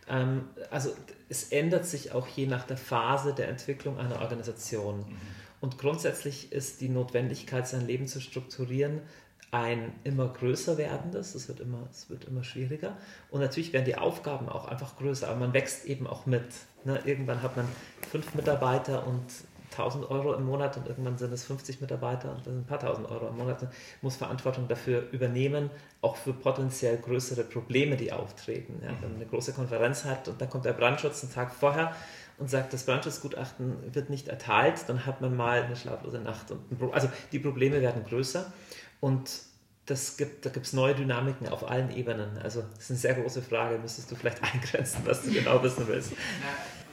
Ähm, 0.09 0.49
also 0.71 0.94
es 1.29 1.53
ändert 1.53 1.85
sich 1.85 2.12
auch 2.12 2.27
je 2.27 2.47
nach 2.47 2.64
der 2.64 2.79
Phase 2.79 3.35
der 3.35 3.49
Entwicklung 3.49 3.99
einer 3.99 4.23
Organisation. 4.23 5.01
Mhm. 5.01 5.18
Und 5.61 5.77
grundsätzlich 5.77 6.53
ist 6.53 6.81
die 6.81 6.88
Notwendigkeit, 6.88 7.68
sein 7.68 7.87
Leben 7.87 8.07
zu 8.07 8.23
strukturieren, 8.23 9.03
ein 9.50 9.92
immer 10.04 10.28
größer 10.28 10.76
werdendes, 10.76 11.34
es 11.34 11.48
wird 11.48 11.61
immer, 11.61 11.88
es 11.90 12.11
wird 12.11 12.24
immer 12.24 12.44
schwieriger. 12.44 12.96
Und 13.30 13.40
natürlich 13.40 13.72
werden 13.72 13.87
die 13.87 13.96
Aufgaben 13.96 14.48
auch 14.48 14.68
einfach 14.68 14.96
größer, 14.96 15.28
aber 15.28 15.40
man 15.40 15.52
wächst 15.54 15.87
eben 15.87 16.06
auch 16.06 16.26
mit. 16.26 16.44
Ne? 16.84 17.00
Irgendwann 17.04 17.42
hat 17.42 17.56
man 17.56 17.66
fünf 18.11 18.34
Mitarbeiter 18.34 19.06
und 19.06 19.24
1000 19.72 20.11
Euro 20.11 20.34
im 20.34 20.44
Monat 20.44 20.76
und 20.76 20.88
irgendwann 20.88 21.18
sind 21.18 21.32
es 21.32 21.44
50 21.44 21.80
Mitarbeiter 21.80 22.30
und 22.30 22.38
das 22.38 22.46
sind 22.46 22.58
ein 22.58 22.66
paar 22.66 22.80
tausend 22.80 23.08
Euro 23.11 23.28
im 23.28 23.37
Monat, 23.37 23.66
muss 24.02 24.16
Verantwortung 24.16 24.66
dafür 24.66 25.08
übernehmen, 25.12 25.70
auch 26.00 26.16
für 26.16 26.32
potenziell 26.32 26.96
größere 26.96 27.44
Probleme, 27.44 27.96
die 27.96 28.12
auftreten. 28.12 28.80
Ja, 28.82 28.90
wenn 29.00 29.12
man 29.12 29.20
eine 29.20 29.26
große 29.26 29.52
Konferenz 29.52 30.04
hat 30.04 30.28
und 30.28 30.40
dann 30.40 30.50
kommt 30.50 30.64
der 30.64 30.72
Brandschutz 30.72 31.22
einen 31.22 31.32
Tag 31.32 31.52
vorher 31.54 31.94
und 32.38 32.48
sagt, 32.48 32.72
das 32.72 32.84
Brandschutzgutachten 32.84 33.94
wird 33.94 34.11
nicht 34.11 34.28
erteilt, 34.28 34.88
dann 34.88 35.06
hat 35.06 35.20
man 35.20 35.37
mal 35.37 35.62
eine 35.62 35.76
schlaflose 35.76 36.20
Nacht. 36.20 36.50
Und 36.50 36.94
also 36.94 37.08
die 37.32 37.38
Probleme 37.38 37.80
werden 37.80 38.04
größer 38.04 38.52
und 39.00 39.30
das 39.87 40.16
gibt, 40.16 40.44
da 40.44 40.50
gibt 40.50 40.66
es 40.66 40.72
neue 40.72 40.94
Dynamiken 40.94 41.48
auf 41.48 41.68
allen 41.68 41.90
Ebenen. 41.96 42.38
Also 42.38 42.62
das 42.74 42.84
ist 42.84 42.90
eine 42.90 42.98
sehr 42.98 43.14
große 43.14 43.40
Frage. 43.40 43.78
Müsstest 43.78 44.11
du 44.11 44.16
vielleicht 44.16 44.42
eingrenzen, 44.54 45.00
was 45.04 45.22
du 45.22 45.32
genau 45.32 45.62
wissen 45.62 45.88
willst? 45.88 46.12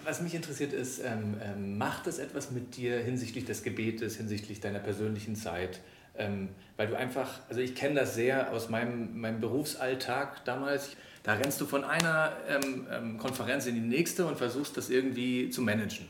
Was 0.05 0.21
mich 0.21 0.35
interessiert 0.35 0.71
ist, 0.71 0.99
ähm, 0.99 1.35
ähm, 1.43 1.77
macht 1.77 2.07
es 2.07 2.19
etwas 2.19 2.51
mit 2.51 2.77
dir 2.77 2.99
hinsichtlich 2.99 3.45
des 3.45 3.63
Gebetes, 3.63 4.17
hinsichtlich 4.17 4.61
deiner 4.61 4.79
persönlichen 4.79 5.35
Zeit? 5.35 5.81
Ähm, 6.17 6.49
weil 6.77 6.87
du 6.87 6.95
einfach, 6.95 7.41
also 7.49 7.59
ich 7.59 7.75
kenne 7.75 7.95
das 7.95 8.15
sehr 8.15 8.53
aus 8.53 8.69
meinem, 8.69 9.19
meinem 9.19 9.41
Berufsalltag 9.41 10.45
damals. 10.45 10.91
Da 11.23 11.33
rennst 11.33 11.59
du 11.59 11.65
von 11.65 11.83
einer 11.83 12.37
ähm, 12.47 12.87
ähm, 12.89 13.17
Konferenz 13.17 13.65
in 13.65 13.75
die 13.75 13.81
nächste 13.81 14.25
und 14.25 14.37
versuchst 14.37 14.77
das 14.77 14.89
irgendwie 14.89 15.49
zu 15.49 15.61
managen. 15.61 16.05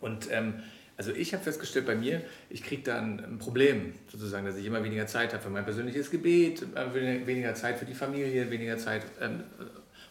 Und 0.00 0.28
ähm, 0.32 0.62
also 0.96 1.12
ich 1.12 1.32
habe 1.32 1.42
festgestellt 1.42 1.86
bei 1.86 1.94
mir, 1.94 2.22
ich 2.50 2.62
kriege 2.62 2.82
dann 2.82 3.20
ein 3.20 3.38
Problem, 3.38 3.94
sozusagen, 4.08 4.46
dass 4.46 4.56
ich 4.56 4.66
immer 4.66 4.84
weniger 4.84 5.06
Zeit 5.06 5.32
habe 5.32 5.42
für 5.42 5.50
mein 5.50 5.64
persönliches 5.64 6.10
Gebet, 6.10 6.62
äh, 6.74 7.26
weniger 7.26 7.54
Zeit 7.54 7.78
für 7.78 7.86
die 7.86 7.94
Familie, 7.94 8.50
weniger 8.50 8.78
Zeit. 8.78 9.04
Ähm, 9.20 9.44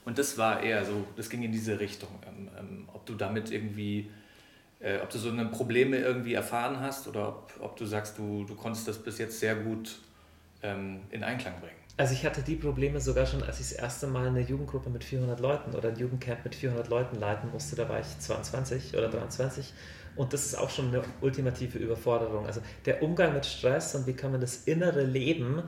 und 0.03 0.17
das 0.17 0.37
war 0.37 0.63
eher 0.63 0.83
so, 0.83 1.05
das 1.15 1.29
ging 1.29 1.43
in 1.43 1.51
diese 1.51 1.79
Richtung. 1.79 2.09
Ähm, 2.27 2.49
ähm, 2.57 2.89
ob 2.93 3.05
du 3.05 3.13
damit 3.13 3.51
irgendwie, 3.51 4.09
äh, 4.79 4.99
ob 4.99 5.09
du 5.11 5.19
so 5.19 5.29
eine 5.29 5.45
Probleme 5.45 5.97
irgendwie 5.97 6.33
erfahren 6.33 6.79
hast 6.79 7.07
oder 7.07 7.29
ob, 7.29 7.53
ob 7.59 7.77
du 7.77 7.85
sagst, 7.85 8.17
du, 8.17 8.45
du 8.45 8.55
konntest 8.55 8.87
das 8.87 8.97
bis 8.97 9.19
jetzt 9.19 9.39
sehr 9.39 9.55
gut 9.55 9.99
ähm, 10.63 11.01
in 11.11 11.23
Einklang 11.23 11.59
bringen. 11.59 11.75
Also 11.97 12.13
ich 12.13 12.25
hatte 12.25 12.41
die 12.41 12.55
Probleme 12.55 12.99
sogar 12.99 13.27
schon, 13.27 13.43
als 13.43 13.59
ich 13.59 13.69
das 13.69 13.77
erste 13.77 14.07
Mal 14.07 14.27
eine 14.27 14.41
Jugendgruppe 14.41 14.89
mit 14.89 15.03
400 15.03 15.39
Leuten 15.39 15.75
oder 15.75 15.89
ein 15.89 15.97
Jugendcamp 15.97 16.43
mit 16.43 16.55
400 16.55 16.87
Leuten 16.87 17.19
leiten 17.19 17.51
musste. 17.51 17.75
Da 17.75 17.87
war 17.87 17.99
ich 17.99 18.19
22 18.19 18.97
oder 18.97 19.09
23 19.09 19.71
und 20.15 20.33
das 20.33 20.45
ist 20.45 20.55
auch 20.55 20.69
schon 20.69 20.89
eine 20.89 21.03
ultimative 21.21 21.77
Überforderung. 21.77 22.45
Also 22.45 22.61
der 22.85 23.01
Umgang 23.01 23.33
mit 23.33 23.45
Stress 23.45 23.95
und 23.95 24.07
wie 24.07 24.13
kann 24.13 24.31
man 24.31 24.41
das 24.41 24.63
innere 24.65 25.03
Leben 25.03 25.63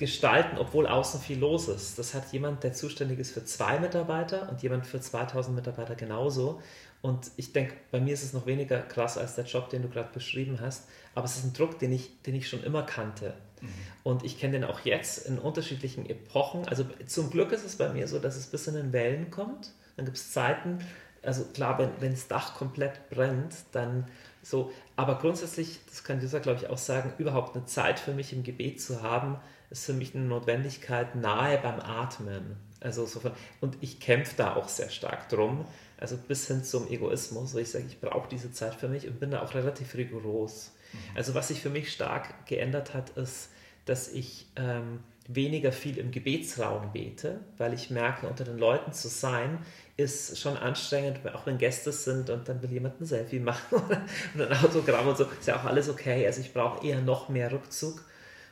gestalten, 0.00 0.56
obwohl 0.56 0.86
außen 0.86 1.20
viel 1.20 1.38
los 1.38 1.68
ist. 1.68 1.98
Das 1.98 2.14
hat 2.14 2.32
jemand, 2.32 2.64
der 2.64 2.72
zuständig 2.72 3.18
ist 3.18 3.32
für 3.32 3.44
zwei 3.44 3.78
Mitarbeiter 3.78 4.48
und 4.48 4.62
jemand 4.62 4.86
für 4.86 4.98
2000 4.98 5.54
Mitarbeiter 5.54 5.94
genauso. 5.94 6.60
Und 7.02 7.30
ich 7.36 7.52
denke, 7.52 7.74
bei 7.90 8.00
mir 8.00 8.14
ist 8.14 8.22
es 8.22 8.32
noch 8.32 8.46
weniger 8.46 8.80
krass 8.80 9.18
als 9.18 9.34
der 9.34 9.44
Job, 9.44 9.68
den 9.68 9.82
du 9.82 9.88
gerade 9.88 10.08
beschrieben 10.12 10.58
hast. 10.60 10.88
Aber 11.14 11.26
es 11.26 11.36
ist 11.36 11.44
ein 11.44 11.52
Druck, 11.52 11.78
den 11.78 11.92
ich, 11.92 12.22
den 12.22 12.34
ich 12.34 12.48
schon 12.48 12.62
immer 12.64 12.82
kannte. 12.82 13.34
Mhm. 13.60 13.68
Und 14.02 14.24
ich 14.24 14.38
kenne 14.38 14.54
den 14.54 14.64
auch 14.64 14.80
jetzt 14.80 15.26
in 15.26 15.38
unterschiedlichen 15.38 16.08
Epochen. 16.08 16.66
Also 16.66 16.86
zum 17.06 17.30
Glück 17.30 17.52
ist 17.52 17.66
es 17.66 17.76
bei 17.76 17.90
mir 17.90 18.08
so, 18.08 18.18
dass 18.18 18.36
es 18.36 18.46
bis 18.46 18.66
in 18.68 18.74
den 18.74 18.94
Wellen 18.94 19.30
kommt. 19.30 19.72
Dann 19.96 20.06
gibt 20.06 20.16
es 20.16 20.32
Zeiten, 20.32 20.78
also 21.22 21.44
klar, 21.44 21.78
wenn, 21.78 21.90
wenn 22.00 22.12
das 22.12 22.28
Dach 22.28 22.54
komplett 22.54 23.10
brennt, 23.10 23.54
dann 23.72 24.06
so. 24.42 24.72
Aber 24.96 25.18
grundsätzlich, 25.18 25.80
das 25.88 26.04
kann 26.04 26.20
dieser, 26.20 26.40
glaube 26.40 26.60
ich, 26.60 26.68
auch 26.68 26.78
sagen, 26.78 27.12
überhaupt 27.18 27.56
eine 27.56 27.66
Zeit 27.66 27.98
für 27.98 28.12
mich 28.12 28.32
im 28.32 28.42
Gebet 28.42 28.80
zu 28.80 29.02
haben, 29.02 29.38
ist 29.70 29.84
für 29.84 29.92
mich 29.92 30.14
eine 30.14 30.24
Notwendigkeit 30.24 31.14
nahe 31.14 31.58
beim 31.58 31.80
Atmen. 31.80 32.56
Also 32.80 33.06
so 33.06 33.20
von, 33.20 33.32
und 33.60 33.76
ich 33.80 34.00
kämpfe 34.00 34.34
da 34.36 34.56
auch 34.56 34.68
sehr 34.68 34.88
stark 34.88 35.28
drum, 35.28 35.66
also 35.98 36.16
bis 36.16 36.46
hin 36.46 36.64
zum 36.64 36.88
Egoismus, 36.88 37.54
wo 37.54 37.58
ich 37.58 37.70
sage, 37.70 37.84
ich 37.86 38.00
brauche 38.00 38.28
diese 38.28 38.52
Zeit 38.52 38.74
für 38.74 38.88
mich 38.88 39.06
und 39.06 39.20
bin 39.20 39.30
da 39.30 39.42
auch 39.42 39.54
relativ 39.54 39.94
rigoros. 39.94 40.72
Mhm. 40.92 40.98
Also 41.14 41.34
was 41.34 41.48
sich 41.48 41.60
für 41.60 41.68
mich 41.68 41.92
stark 41.92 42.46
geändert 42.46 42.94
hat, 42.94 43.10
ist, 43.10 43.50
dass 43.84 44.08
ich 44.08 44.46
ähm, 44.56 45.00
weniger 45.28 45.72
viel 45.72 45.98
im 45.98 46.10
Gebetsraum 46.10 46.92
bete, 46.92 47.40
weil 47.58 47.74
ich 47.74 47.90
merke, 47.90 48.26
unter 48.26 48.44
den 48.44 48.58
Leuten 48.58 48.92
zu 48.92 49.08
sein, 49.08 49.58
ist 50.04 50.38
schon 50.38 50.56
anstrengend, 50.56 51.20
auch 51.34 51.46
wenn 51.46 51.58
Gäste 51.58 51.92
sind 51.92 52.30
und 52.30 52.48
dann 52.48 52.62
will 52.62 52.72
jemand 52.72 53.00
ein 53.00 53.06
Selfie 53.06 53.40
machen 53.40 53.78
und 54.34 54.40
ein 54.42 54.64
Autogramm 54.64 55.08
und 55.08 55.16
so, 55.16 55.24
ist 55.24 55.46
ja 55.46 55.56
auch 55.60 55.64
alles 55.64 55.88
okay. 55.88 56.26
Also 56.26 56.40
ich 56.40 56.52
brauche 56.52 56.86
eher 56.86 57.00
noch 57.00 57.28
mehr 57.28 57.50
Rückzug 57.52 58.04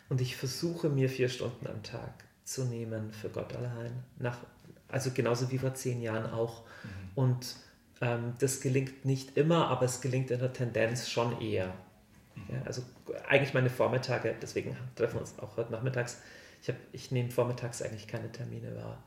und 0.09 0.21
ich 0.21 0.37
versuche 0.37 0.89
mir 0.89 1.09
vier 1.09 1.29
Stunden 1.29 1.67
am 1.67 1.83
Tag 1.83 2.13
zu 2.45 2.65
nehmen 2.65 3.13
für 3.13 3.29
Gott 3.29 3.55
allein. 3.55 3.93
Nach, 4.19 4.39
also 4.89 5.11
genauso 5.13 5.51
wie 5.51 5.59
vor 5.59 5.75
zehn 5.75 6.01
Jahren 6.01 6.31
auch. 6.31 6.63
Mhm. 6.63 6.89
Und 7.15 7.57
ähm, 8.01 8.35
das 8.39 8.61
gelingt 8.61 9.05
nicht 9.05 9.37
immer, 9.37 9.69
aber 9.69 9.85
es 9.85 10.01
gelingt 10.01 10.31
in 10.31 10.39
der 10.39 10.53
Tendenz 10.53 11.09
schon 11.11 11.41
eher. 11.41 11.75
Mhm. 12.35 12.55
Ja, 12.55 12.63
also 12.65 12.83
eigentlich 13.29 13.55
meine 13.55 13.71
Vormittage, 13.71 14.35
deswegen 14.41 14.77
treffen 14.97 15.17
wir 15.17 15.21
uns 15.21 15.39
auch 15.39 15.57
heute 15.57 15.73
nachmittags. 15.73 16.21
Ich, 16.63 16.69
hab, 16.69 16.77
ich 16.93 17.11
nehme 17.11 17.31
vormittags 17.31 17.83
eigentlich 17.83 18.07
keine 18.09 18.33
Termine 18.33 18.75
wahr. 18.77 19.03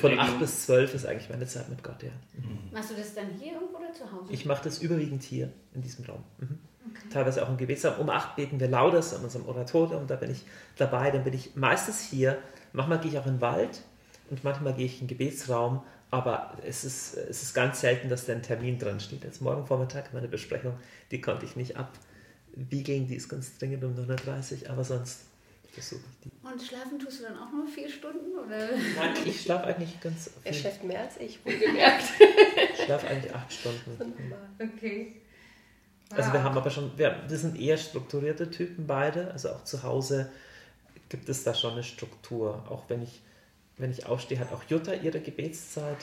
Von 0.00 0.18
8 0.18 0.38
bis 0.38 0.66
12 0.66 0.94
ist 0.94 1.06
eigentlich 1.06 1.28
meine 1.28 1.46
Zeit 1.46 1.68
mit 1.68 1.82
Gott, 1.82 2.02
ja. 2.02 2.10
Mhm. 2.34 2.72
Machst 2.72 2.90
du 2.90 2.94
das 2.94 3.14
dann 3.14 3.30
hier 3.38 3.54
irgendwo 3.54 3.76
oder 3.76 3.92
zu 3.92 4.10
Hause? 4.10 4.32
Ich 4.32 4.46
mache 4.46 4.64
das 4.64 4.78
überwiegend 4.78 5.22
hier, 5.22 5.52
in 5.74 5.82
diesem 5.82 6.04
Raum. 6.06 6.24
Mhm. 6.38 6.58
Okay. 6.90 7.08
Teilweise 7.12 7.44
auch 7.44 7.48
im 7.48 7.56
Gebetsraum. 7.56 7.98
Um 7.98 8.10
8 8.10 8.36
beten 8.36 8.58
wir 8.58 8.68
Laudes 8.68 9.12
an 9.12 9.22
unserem 9.22 9.46
Oratorium, 9.46 10.06
da 10.06 10.16
bin 10.16 10.30
ich 10.30 10.44
dabei. 10.76 11.10
Dann 11.10 11.24
bin 11.24 11.34
ich 11.34 11.56
meistens 11.56 12.00
hier. 12.00 12.38
Manchmal 12.72 13.00
gehe 13.00 13.10
ich 13.10 13.18
auch 13.18 13.26
in 13.26 13.34
den 13.34 13.40
Wald 13.40 13.82
und 14.30 14.44
manchmal 14.44 14.74
gehe 14.74 14.86
ich 14.86 15.00
in 15.00 15.06
den 15.06 15.18
Gebetsraum. 15.18 15.82
Aber 16.10 16.56
es 16.64 16.84
ist, 16.84 17.16
es 17.16 17.42
ist 17.42 17.54
ganz 17.54 17.80
selten, 17.80 18.08
dass 18.08 18.26
da 18.26 18.32
ein 18.32 18.42
Termin 18.42 18.78
dran 18.78 19.00
steht. 19.00 19.24
Jetzt 19.24 19.42
morgen 19.42 19.66
Vormittag 19.66 20.14
meine 20.14 20.28
Besprechung, 20.28 20.74
die 21.10 21.20
konnte 21.20 21.44
ich 21.44 21.56
nicht 21.56 21.76
abwiegeln, 21.76 23.08
die 23.08 23.16
ist 23.16 23.28
ganz 23.28 23.58
dringend 23.58 23.84
um 23.84 23.94
9.30 23.94 24.62
Uhr, 24.62 24.70
aber 24.70 24.84
sonst 24.84 25.25
versuche 25.76 26.00
ich 26.10 26.30
die. 26.30 26.46
Und 26.46 26.62
schlafen 26.62 26.98
tust 26.98 27.20
du 27.20 27.24
dann 27.24 27.38
auch 27.38 27.52
nur 27.52 27.66
vier 27.66 27.88
Stunden? 27.88 28.38
Oder? 28.38 28.70
Nein, 28.96 29.14
ich 29.24 29.40
schlafe 29.42 29.66
eigentlich 29.66 30.00
ganz 30.00 30.24
viel. 30.24 30.32
Er 30.44 30.52
schläft 30.52 30.84
mehr 30.84 31.00
als 31.00 31.16
ich, 31.18 31.38
wohlgemerkt. 31.44 32.04
ich 32.72 32.84
schlafe 32.84 33.06
eigentlich 33.08 33.34
acht 33.34 33.52
Stunden. 33.52 34.34
Okay. 34.58 35.16
Wow. 36.08 36.18
Also 36.18 36.32
wir 36.32 36.42
haben 36.42 36.56
aber 36.56 36.70
schon, 36.70 36.96
wir, 36.96 37.24
wir 37.28 37.36
sind 37.36 37.60
eher 37.60 37.76
strukturierte 37.76 38.50
Typen 38.50 38.86
beide. 38.86 39.30
Also 39.32 39.50
auch 39.50 39.64
zu 39.64 39.82
Hause 39.82 40.30
gibt 41.08 41.28
es 41.28 41.44
da 41.44 41.52
schon 41.52 41.72
eine 41.72 41.82
Struktur. 41.82 42.64
Auch 42.70 42.84
wenn 42.88 43.02
ich, 43.02 43.20
wenn 43.76 43.90
ich 43.90 44.06
aufstehe, 44.06 44.38
hat 44.38 44.52
auch 44.52 44.62
Jutta 44.64 44.94
ihre 44.94 45.20
Gebetszeit, 45.20 45.98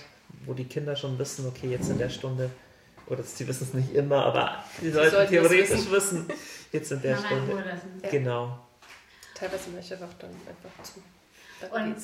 wo 0.45 0.53
die 0.53 0.65
Kinder 0.65 0.95
schon 0.95 1.17
wissen, 1.17 1.47
okay, 1.47 1.69
jetzt 1.69 1.89
in 1.89 1.97
der 1.97 2.09
Stunde, 2.09 2.51
oder 3.07 3.23
sie 3.23 3.47
wissen 3.47 3.67
es 3.67 3.73
nicht 3.73 3.93
immer, 3.95 4.25
aber 4.25 4.63
sie 4.79 4.91
sollten 4.91 5.27
theoretisch 5.29 5.89
wissen. 5.89 5.91
wissen. 5.91 6.25
jetzt 6.71 6.91
in 6.91 7.01
der 7.01 7.17
Stunde. 7.17 7.63
Ja. 8.13 8.59
Teilweise 9.43 9.71
mache 9.71 9.81
ich 9.81 9.91
einfach 9.91 10.13
dann 10.19 10.29
einfach 10.29 10.83
zu. 10.83 11.03
Dann 11.59 11.91
Und 11.91 12.01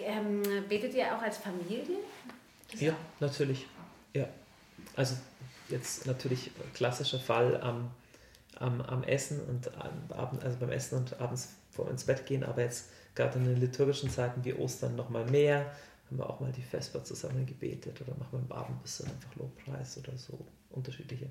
ähm, 0.00 0.42
betet 0.68 0.92
ihr 0.92 1.16
auch 1.16 1.22
als 1.22 1.38
Familie? 1.38 1.86
Ja, 2.74 2.94
natürlich. 3.20 3.66
Ja. 4.12 4.28
Also 4.96 5.16
jetzt 5.70 6.04
natürlich 6.04 6.50
klassischer 6.74 7.18
Fall 7.18 7.58
am, 7.62 7.90
am, 8.56 8.82
am 8.82 9.02
Essen 9.02 9.40
und 9.46 9.74
am 9.78 10.12
Abend, 10.14 10.44
also 10.44 10.58
beim 10.58 10.72
Essen 10.72 10.98
und 10.98 11.18
abends 11.20 11.54
vor 11.70 11.88
ins 11.88 12.04
Bett 12.04 12.26
gehen, 12.26 12.44
aber 12.44 12.60
jetzt 12.60 12.90
gerade 13.14 13.38
in 13.38 13.46
den 13.46 13.56
liturgischen 13.56 14.10
Zeiten 14.10 14.44
wie 14.44 14.52
Ostern 14.52 14.94
noch 14.94 15.08
mal 15.08 15.24
mehr, 15.30 15.72
haben 16.06 16.18
wir 16.18 16.28
auch 16.28 16.40
mal 16.40 16.52
die 16.52 16.60
Vesper 16.60 17.02
zusammen 17.02 17.46
gebetet 17.46 17.98
oder 18.02 18.14
machen 18.18 18.32
wir 18.32 18.40
im 18.40 18.52
Abend 18.52 18.76
ein 18.76 18.82
bisschen 18.82 19.06
einfach 19.06 19.34
Lobpreis 19.36 19.96
oder 19.96 20.18
so, 20.18 20.38
unterschiedliche. 20.68 21.30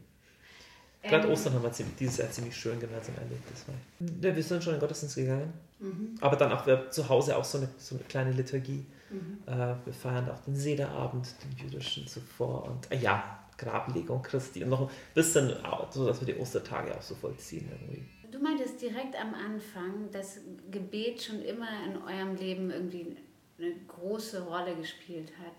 Gerade 1.08 1.28
ähm, 1.28 1.34
Ostern 1.34 1.54
haben 1.54 1.64
wir 1.64 1.72
dieses 2.00 2.18
Jahr 2.18 2.32
ziemlich 2.32 2.56
schön 2.56 2.80
gemeinsam 2.80 3.16
erlebt. 3.16 3.44
Das 3.52 3.68
war, 3.68 3.76
ja, 4.22 4.36
wir 4.36 4.44
sind 4.44 4.64
schon 4.64 4.74
in 4.74 4.78
den 4.78 4.82
Gottesdienst 4.82 5.16
gegangen, 5.16 5.54
mhm. 5.80 6.16
aber 6.22 6.36
dann 6.36 6.52
auch 6.52 6.66
wir 6.66 6.90
zu 6.92 7.08
Hause 7.08 7.38
auch 7.38 7.44
so 7.44 7.58
eine, 7.58 7.70
so 7.78 7.96
eine 7.96 8.04
kleine 8.06 8.32
Liturgie. 8.32 8.86
Mhm. 9.10 9.40
Äh, 9.46 9.76
wir 9.86 9.94
feiern 9.94 10.30
auch 10.30 10.40
den 10.42 10.56
Sederabend, 10.56 11.28
den 11.44 11.66
jüdischen 11.66 12.08
zuvor 12.08 12.66
und 12.66 12.92
äh, 12.92 12.98
ja, 12.98 13.40
Grablegung 13.58 14.22
Christi 14.22 14.64
und 14.64 14.70
noch 14.70 14.82
ein 14.82 14.90
bisschen, 15.16 15.52
so 15.90 16.06
dass 16.06 16.20
wir 16.22 16.34
die 16.34 16.40
Ostertage 16.40 16.96
auch 16.96 17.02
so 17.02 17.16
vollziehen 17.16 17.68
irgendwie. 17.72 18.06
Du 18.32 18.40
meintest 18.40 18.82
direkt 18.82 19.20
am 19.20 19.34
Anfang, 19.34 20.12
dass 20.12 20.40
Gebet 20.70 21.24
schon 21.24 21.42
immer 21.42 21.68
in 21.86 21.98
eurem 22.04 22.36
Leben 22.36 22.70
irgendwie 22.70 23.18
eine 23.58 23.74
große 23.88 24.44
Rolle 24.44 24.76
gespielt 24.76 25.32
hat. 25.40 25.56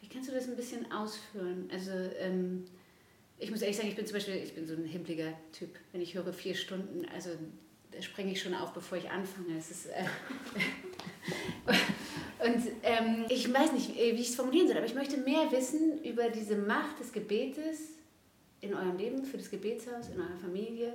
Wie 0.00 0.08
kannst 0.08 0.30
du 0.30 0.34
das 0.34 0.46
ein 0.46 0.56
bisschen 0.56 0.92
ausführen? 0.92 1.68
Also 1.72 1.90
ähm, 2.18 2.64
ich 3.38 3.50
muss 3.50 3.62
ehrlich 3.62 3.76
sagen, 3.76 3.88
ich 3.88 3.96
bin 3.96 4.06
zum 4.06 4.14
Beispiel, 4.14 4.36
ich 4.36 4.54
bin 4.54 4.66
so 4.66 4.74
ein 4.74 4.84
himpliger 4.84 5.32
Typ. 5.52 5.70
Wenn 5.92 6.00
ich 6.00 6.14
höre 6.14 6.32
vier 6.32 6.54
Stunden, 6.54 7.06
also 7.14 7.30
springe 8.00 8.32
ich 8.32 8.42
schon 8.42 8.54
auf, 8.54 8.72
bevor 8.72 8.98
ich 8.98 9.10
anfange. 9.10 9.56
Es 9.56 9.70
ist, 9.70 9.86
äh 9.86 10.04
Und 12.44 12.62
ähm, 12.84 13.24
ich 13.28 13.52
weiß 13.52 13.72
nicht, 13.72 13.96
wie 13.96 14.10
ich 14.10 14.28
es 14.28 14.36
formulieren 14.36 14.68
soll, 14.68 14.76
aber 14.76 14.86
ich 14.86 14.94
möchte 14.94 15.16
mehr 15.18 15.50
wissen 15.50 16.02
über 16.04 16.30
diese 16.30 16.56
Macht 16.56 17.00
des 17.00 17.12
Gebetes 17.12 17.98
in 18.60 18.74
eurem 18.74 18.96
Leben, 18.96 19.24
für 19.24 19.36
das 19.36 19.50
Gebetshaus, 19.50 20.08
in 20.14 20.20
eurer 20.20 20.38
Familie. 20.40 20.94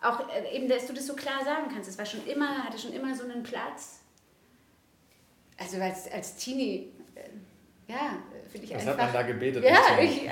Auch 0.00 0.28
äh, 0.28 0.56
eben, 0.56 0.68
dass 0.68 0.86
du 0.86 0.92
das 0.92 1.06
so 1.06 1.14
klar 1.14 1.44
sagen 1.44 1.68
kannst. 1.72 1.88
Es 1.88 1.98
war 1.98 2.06
schon 2.06 2.24
immer, 2.26 2.64
hatte 2.64 2.78
schon 2.78 2.92
immer 2.92 3.14
so 3.14 3.24
einen 3.24 3.42
Platz. 3.42 4.00
Also 5.58 5.80
als, 5.80 6.10
als 6.10 6.36
Teenie, 6.36 6.92
äh, 7.14 7.92
ja, 7.92 8.18
finde 8.50 8.66
ich 8.66 8.74
Was 8.74 8.82
einfach... 8.82 8.98
Was 8.98 9.06
hat 9.06 9.12
man 9.12 9.12
da 9.12 9.22
gebetet? 9.22 9.64
Ja, 9.64 9.98
ich, 10.00 10.28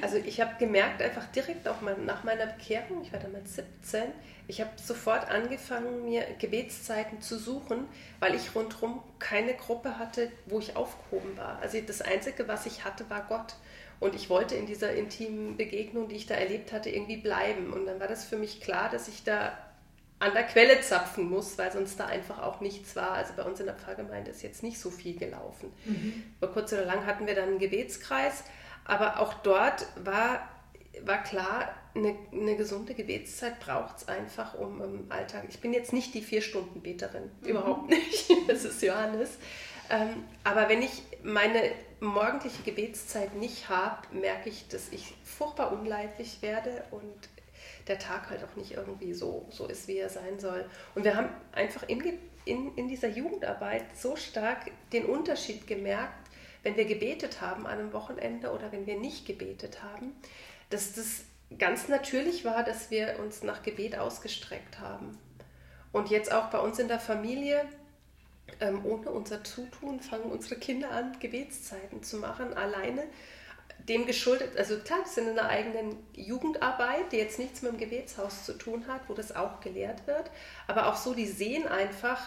Also 0.00 0.16
ich 0.16 0.40
habe 0.40 0.54
gemerkt, 0.58 1.02
einfach 1.02 1.26
direkt 1.32 1.68
auch 1.68 1.80
mal 1.80 1.96
nach 1.98 2.24
meiner 2.24 2.46
Bekehrung, 2.46 3.02
ich 3.02 3.12
war 3.12 3.20
damals 3.20 3.56
17, 3.56 4.04
ich 4.48 4.60
habe 4.60 4.70
sofort 4.76 5.28
angefangen, 5.28 6.04
mir 6.04 6.24
Gebetszeiten 6.38 7.20
zu 7.20 7.38
suchen, 7.38 7.86
weil 8.20 8.34
ich 8.34 8.54
rundherum 8.54 9.02
keine 9.18 9.54
Gruppe 9.54 9.98
hatte, 9.98 10.30
wo 10.46 10.58
ich 10.58 10.76
aufgehoben 10.76 11.36
war. 11.36 11.58
Also 11.60 11.78
das 11.80 12.00
Einzige, 12.00 12.46
was 12.48 12.66
ich 12.66 12.84
hatte, 12.84 13.08
war 13.10 13.26
Gott. 13.26 13.54
Und 13.98 14.14
ich 14.14 14.28
wollte 14.28 14.54
in 14.54 14.66
dieser 14.66 14.92
intimen 14.92 15.56
Begegnung, 15.56 16.08
die 16.08 16.16
ich 16.16 16.26
da 16.26 16.34
erlebt 16.34 16.72
hatte, 16.72 16.90
irgendwie 16.90 17.16
bleiben. 17.16 17.72
Und 17.72 17.86
dann 17.86 17.98
war 17.98 18.08
das 18.08 18.24
für 18.24 18.36
mich 18.36 18.60
klar, 18.60 18.90
dass 18.90 19.08
ich 19.08 19.24
da 19.24 19.56
an 20.18 20.32
der 20.32 20.44
Quelle 20.44 20.80
zapfen 20.80 21.28
muss, 21.28 21.58
weil 21.58 21.72
sonst 21.72 21.98
da 21.98 22.06
einfach 22.06 22.42
auch 22.42 22.60
nichts 22.60 22.94
war. 22.94 23.12
Also 23.12 23.32
bei 23.36 23.42
uns 23.42 23.58
in 23.58 23.66
der 23.66 23.74
Pfarrgemeinde 23.74 24.30
ist 24.30 24.42
jetzt 24.42 24.62
nicht 24.62 24.78
so 24.78 24.90
viel 24.90 25.18
gelaufen. 25.18 25.72
Mhm. 25.84 26.22
Über 26.38 26.48
kurz 26.48 26.72
oder 26.72 26.84
lang 26.84 27.06
hatten 27.06 27.26
wir 27.26 27.34
dann 27.34 27.48
einen 27.48 27.58
Gebetskreis, 27.58 28.44
aber 28.86 29.20
auch 29.20 29.34
dort 29.34 29.86
war, 29.96 30.48
war 31.02 31.22
klar, 31.22 31.74
eine, 31.94 32.14
eine 32.32 32.56
gesunde 32.56 32.94
Gebetszeit 32.94 33.58
braucht 33.58 33.98
es 33.98 34.08
einfach, 34.08 34.54
um 34.54 34.82
im 34.82 35.06
Alltag. 35.10 35.44
Ich 35.48 35.60
bin 35.60 35.72
jetzt 35.72 35.92
nicht 35.92 36.14
die 36.14 36.20
Vier-Stunden-Beterin, 36.20 37.30
mhm. 37.40 37.48
überhaupt 37.48 37.88
nicht. 37.88 38.30
Das 38.48 38.64
ist 38.64 38.82
Johannes. 38.82 39.38
Ähm, 39.90 40.24
aber 40.44 40.68
wenn 40.68 40.82
ich 40.82 41.02
meine 41.22 41.70
morgendliche 42.00 42.62
Gebetszeit 42.62 43.34
nicht 43.34 43.68
habe, 43.68 44.06
merke 44.12 44.48
ich, 44.48 44.68
dass 44.68 44.92
ich 44.92 45.14
furchtbar 45.24 45.72
unleidlich 45.72 46.42
werde 46.42 46.84
und 46.90 47.28
der 47.88 47.98
Tag 47.98 48.30
halt 48.30 48.42
auch 48.44 48.56
nicht 48.56 48.72
irgendwie 48.72 49.14
so, 49.14 49.46
so 49.50 49.66
ist, 49.66 49.88
wie 49.88 49.98
er 49.98 50.08
sein 50.08 50.38
soll. 50.38 50.64
Und 50.94 51.04
wir 51.04 51.16
haben 51.16 51.28
einfach 51.52 51.84
in, 51.88 52.02
in, 52.44 52.74
in 52.74 52.88
dieser 52.88 53.08
Jugendarbeit 53.08 53.84
so 53.96 54.16
stark 54.16 54.70
den 54.92 55.04
Unterschied 55.06 55.66
gemerkt, 55.66 56.25
wenn 56.66 56.76
wir 56.76 56.84
gebetet 56.84 57.40
haben 57.40 57.64
an 57.64 57.78
einem 57.78 57.92
Wochenende 57.92 58.50
oder 58.50 58.72
wenn 58.72 58.86
wir 58.86 58.98
nicht 58.98 59.24
gebetet 59.24 59.84
haben, 59.84 60.12
dass 60.68 60.94
das 60.94 61.22
ganz 61.60 61.86
natürlich 61.86 62.44
war, 62.44 62.64
dass 62.64 62.90
wir 62.90 63.20
uns 63.20 63.44
nach 63.44 63.62
Gebet 63.62 63.96
ausgestreckt 63.96 64.80
haben. 64.80 65.16
Und 65.92 66.10
jetzt 66.10 66.32
auch 66.32 66.50
bei 66.50 66.58
uns 66.58 66.80
in 66.80 66.88
der 66.88 66.98
Familie, 66.98 67.64
ähm, 68.60 68.84
ohne 68.84 69.10
unser 69.10 69.44
Zutun, 69.44 70.00
fangen 70.00 70.24
unsere 70.24 70.56
Kinder 70.56 70.90
an, 70.90 71.16
Gebetszeiten 71.20 72.02
zu 72.02 72.16
machen, 72.16 72.52
alleine 72.54 73.04
dem 73.88 74.04
geschuldet, 74.04 74.56
also 74.56 74.76
klar, 74.78 74.98
wir 75.04 75.06
sind 75.06 75.28
in 75.28 75.38
einer 75.38 75.48
eigenen 75.48 75.96
Jugendarbeit, 76.14 77.12
die 77.12 77.18
jetzt 77.18 77.38
nichts 77.38 77.62
mit 77.62 77.70
dem 77.70 77.78
Gebetshaus 77.78 78.44
zu 78.44 78.54
tun 78.54 78.88
hat, 78.88 79.02
wo 79.08 79.14
das 79.14 79.36
auch 79.36 79.60
gelehrt 79.60 80.08
wird, 80.08 80.32
aber 80.66 80.88
auch 80.88 80.96
so, 80.96 81.14
die 81.14 81.26
sehen 81.26 81.68
einfach, 81.68 82.26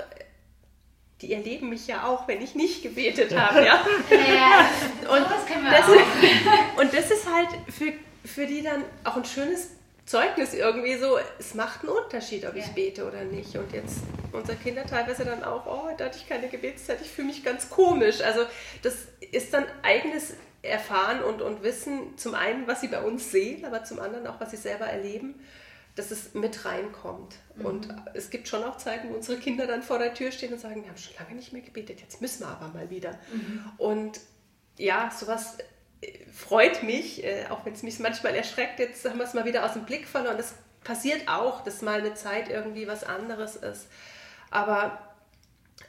die 1.22 1.34
erleben 1.34 1.70
mich 1.70 1.88
ja 1.88 2.06
auch, 2.06 2.28
wenn 2.28 2.42
ich 2.42 2.56
nicht 2.56 2.82
gebetet 2.82 3.38
habe. 3.38 3.66
Ja, 3.66 3.86
ja 4.10 4.70
und, 5.14 5.30
das 5.30 5.46
kennen 5.46 5.64
wir 5.64 5.72
das 5.72 5.86
auch. 5.86 5.96
Ist, 5.96 6.80
und 6.80 6.94
das 6.94 7.12
ist 7.12 7.30
halt 7.30 7.50
für, 7.68 7.94
für 8.26 8.48
die 8.48 8.62
dann 8.62 8.84
auch 9.04 9.18
ein 9.18 9.26
schönes 9.26 9.72
Zeugnis 10.06 10.54
irgendwie 10.54 10.98
so, 10.98 11.20
es 11.38 11.54
macht 11.54 11.82
einen 11.82 11.92
Unterschied, 11.92 12.46
ob 12.48 12.56
ja. 12.56 12.64
ich 12.64 12.72
bete 12.72 13.06
oder 13.06 13.26
nicht. 13.26 13.56
Und 13.56 13.72
jetzt 13.74 13.98
unsere 14.32 14.58
Kinder 14.58 14.86
teilweise 14.86 15.26
dann 15.26 15.44
auch, 15.44 15.66
oh, 15.68 15.90
da 15.98 16.06
hatte 16.06 16.18
ich 16.18 16.28
keine 16.28 16.48
Gebetszeit, 16.48 17.00
ich 17.02 17.10
fühle 17.10 17.28
mich 17.28 17.44
ganz 17.44 17.70
komisch. 17.70 18.22
Also 18.22 18.46
das 18.82 18.96
ist 19.32 19.54
dann 19.54 19.66
eigenes 19.84 20.34
erfahren 20.62 21.22
und, 21.24 21.42
und 21.42 21.64
wissen, 21.64 22.18
zum 22.18 22.34
einen, 22.34 22.68
was 22.68 22.82
sie 22.82 22.88
bei 22.88 23.02
uns 23.02 23.32
sehen, 23.32 23.66
aber 23.66 23.84
zum 23.84 24.00
anderen 24.00 24.26
auch, 24.28 24.40
was 24.40 24.52
sie 24.52 24.58
selber 24.58 24.86
erleben, 24.86 25.36
dass 26.00 26.12
es 26.12 26.34
mit 26.34 26.66
reinkommt. 26.66 27.36
Mhm. 27.56 27.66
Und 27.66 27.96
es 28.14 28.30
gibt 28.30 28.48
schon 28.48 28.64
auch 28.64 28.78
Zeiten, 28.78 29.10
wo 29.10 29.16
unsere 29.16 29.38
Kinder 29.38 29.68
dann 29.68 29.84
vor 29.84 30.00
der 30.00 30.14
Tür 30.14 30.32
stehen 30.32 30.54
und 30.54 30.60
sagen, 30.60 30.82
wir 30.82 30.90
haben 30.90 30.98
schon 30.98 31.14
lange 31.20 31.36
nicht 31.36 31.52
mehr 31.52 31.62
gebetet, 31.62 32.00
jetzt 32.00 32.22
müssen 32.22 32.44
wir 32.44 32.48
aber 32.48 32.70
mal 32.70 32.90
wieder. 32.90 33.12
Mhm. 33.34 33.72
Und 33.78 34.20
ja, 34.78 35.12
sowas 35.12 35.58
äh, 36.02 36.26
freut 36.32 36.84
mich, 36.84 37.24
äh, 37.24 37.48
auch 37.50 37.66
wenn 37.66 37.74
es 37.74 37.84
mich 37.84 38.00
manchmal 38.00 38.34
erschreckt, 38.34 38.80
jetzt 38.80 39.08
haben 39.08 39.18
wir 39.18 39.26
es 39.26 39.34
mal 39.34 39.46
wieder 39.46 39.66
aus 39.66 39.74
dem 39.74 39.84
Blick 39.84 40.08
verloren. 40.08 40.38
Das 40.38 40.56
passiert 40.86 41.28
auch, 41.28 41.64
dass 41.64 41.82
mal 41.82 42.00
eine 42.00 42.14
Zeit 42.14 42.50
irgendwie 42.50 42.88
was 42.88 43.04
anderes 43.04 43.58
ist. 43.58 43.88
Aber 44.52 44.98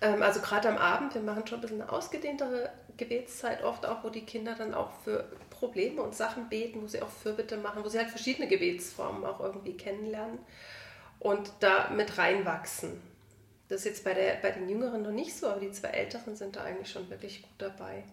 ähm, 0.00 0.22
also 0.22 0.40
gerade 0.40 0.68
am 0.68 0.76
Abend, 0.76 1.14
wir 1.14 1.22
machen 1.22 1.46
schon 1.46 1.58
ein 1.58 1.60
bisschen 1.62 1.82
eine 1.82 1.92
ausgedehntere 1.92 2.70
Gebetszeit 3.00 3.64
oft 3.64 3.86
auch, 3.86 4.04
wo 4.04 4.10
die 4.10 4.26
Kinder 4.26 4.54
dann 4.54 4.74
auch 4.74 4.92
für 5.02 5.24
Probleme 5.48 6.02
und 6.02 6.14
Sachen 6.14 6.48
beten, 6.50 6.82
wo 6.82 6.86
sie 6.86 7.00
auch 7.00 7.08
Fürbitte 7.08 7.56
machen, 7.56 7.82
wo 7.82 7.88
sie 7.88 7.98
halt 7.98 8.10
verschiedene 8.10 8.46
Gebetsformen 8.46 9.24
auch 9.24 9.40
irgendwie 9.40 9.76
kennenlernen 9.76 10.38
und 11.18 11.50
da 11.60 11.90
mit 11.90 12.18
reinwachsen. 12.18 13.00
Das 13.68 13.80
ist 13.80 13.86
jetzt 13.86 14.04
bei, 14.04 14.12
der, 14.12 14.34
bei 14.42 14.50
den 14.50 14.68
Jüngeren 14.68 15.02
noch 15.02 15.12
nicht 15.12 15.34
so, 15.34 15.48
aber 15.48 15.60
die 15.60 15.70
zwei 15.70 15.88
Älteren 15.88 16.36
sind 16.36 16.56
da 16.56 16.64
eigentlich 16.64 16.90
schon 16.90 17.08
wirklich 17.08 17.42
gut 17.42 17.54
dabei. 17.58 18.04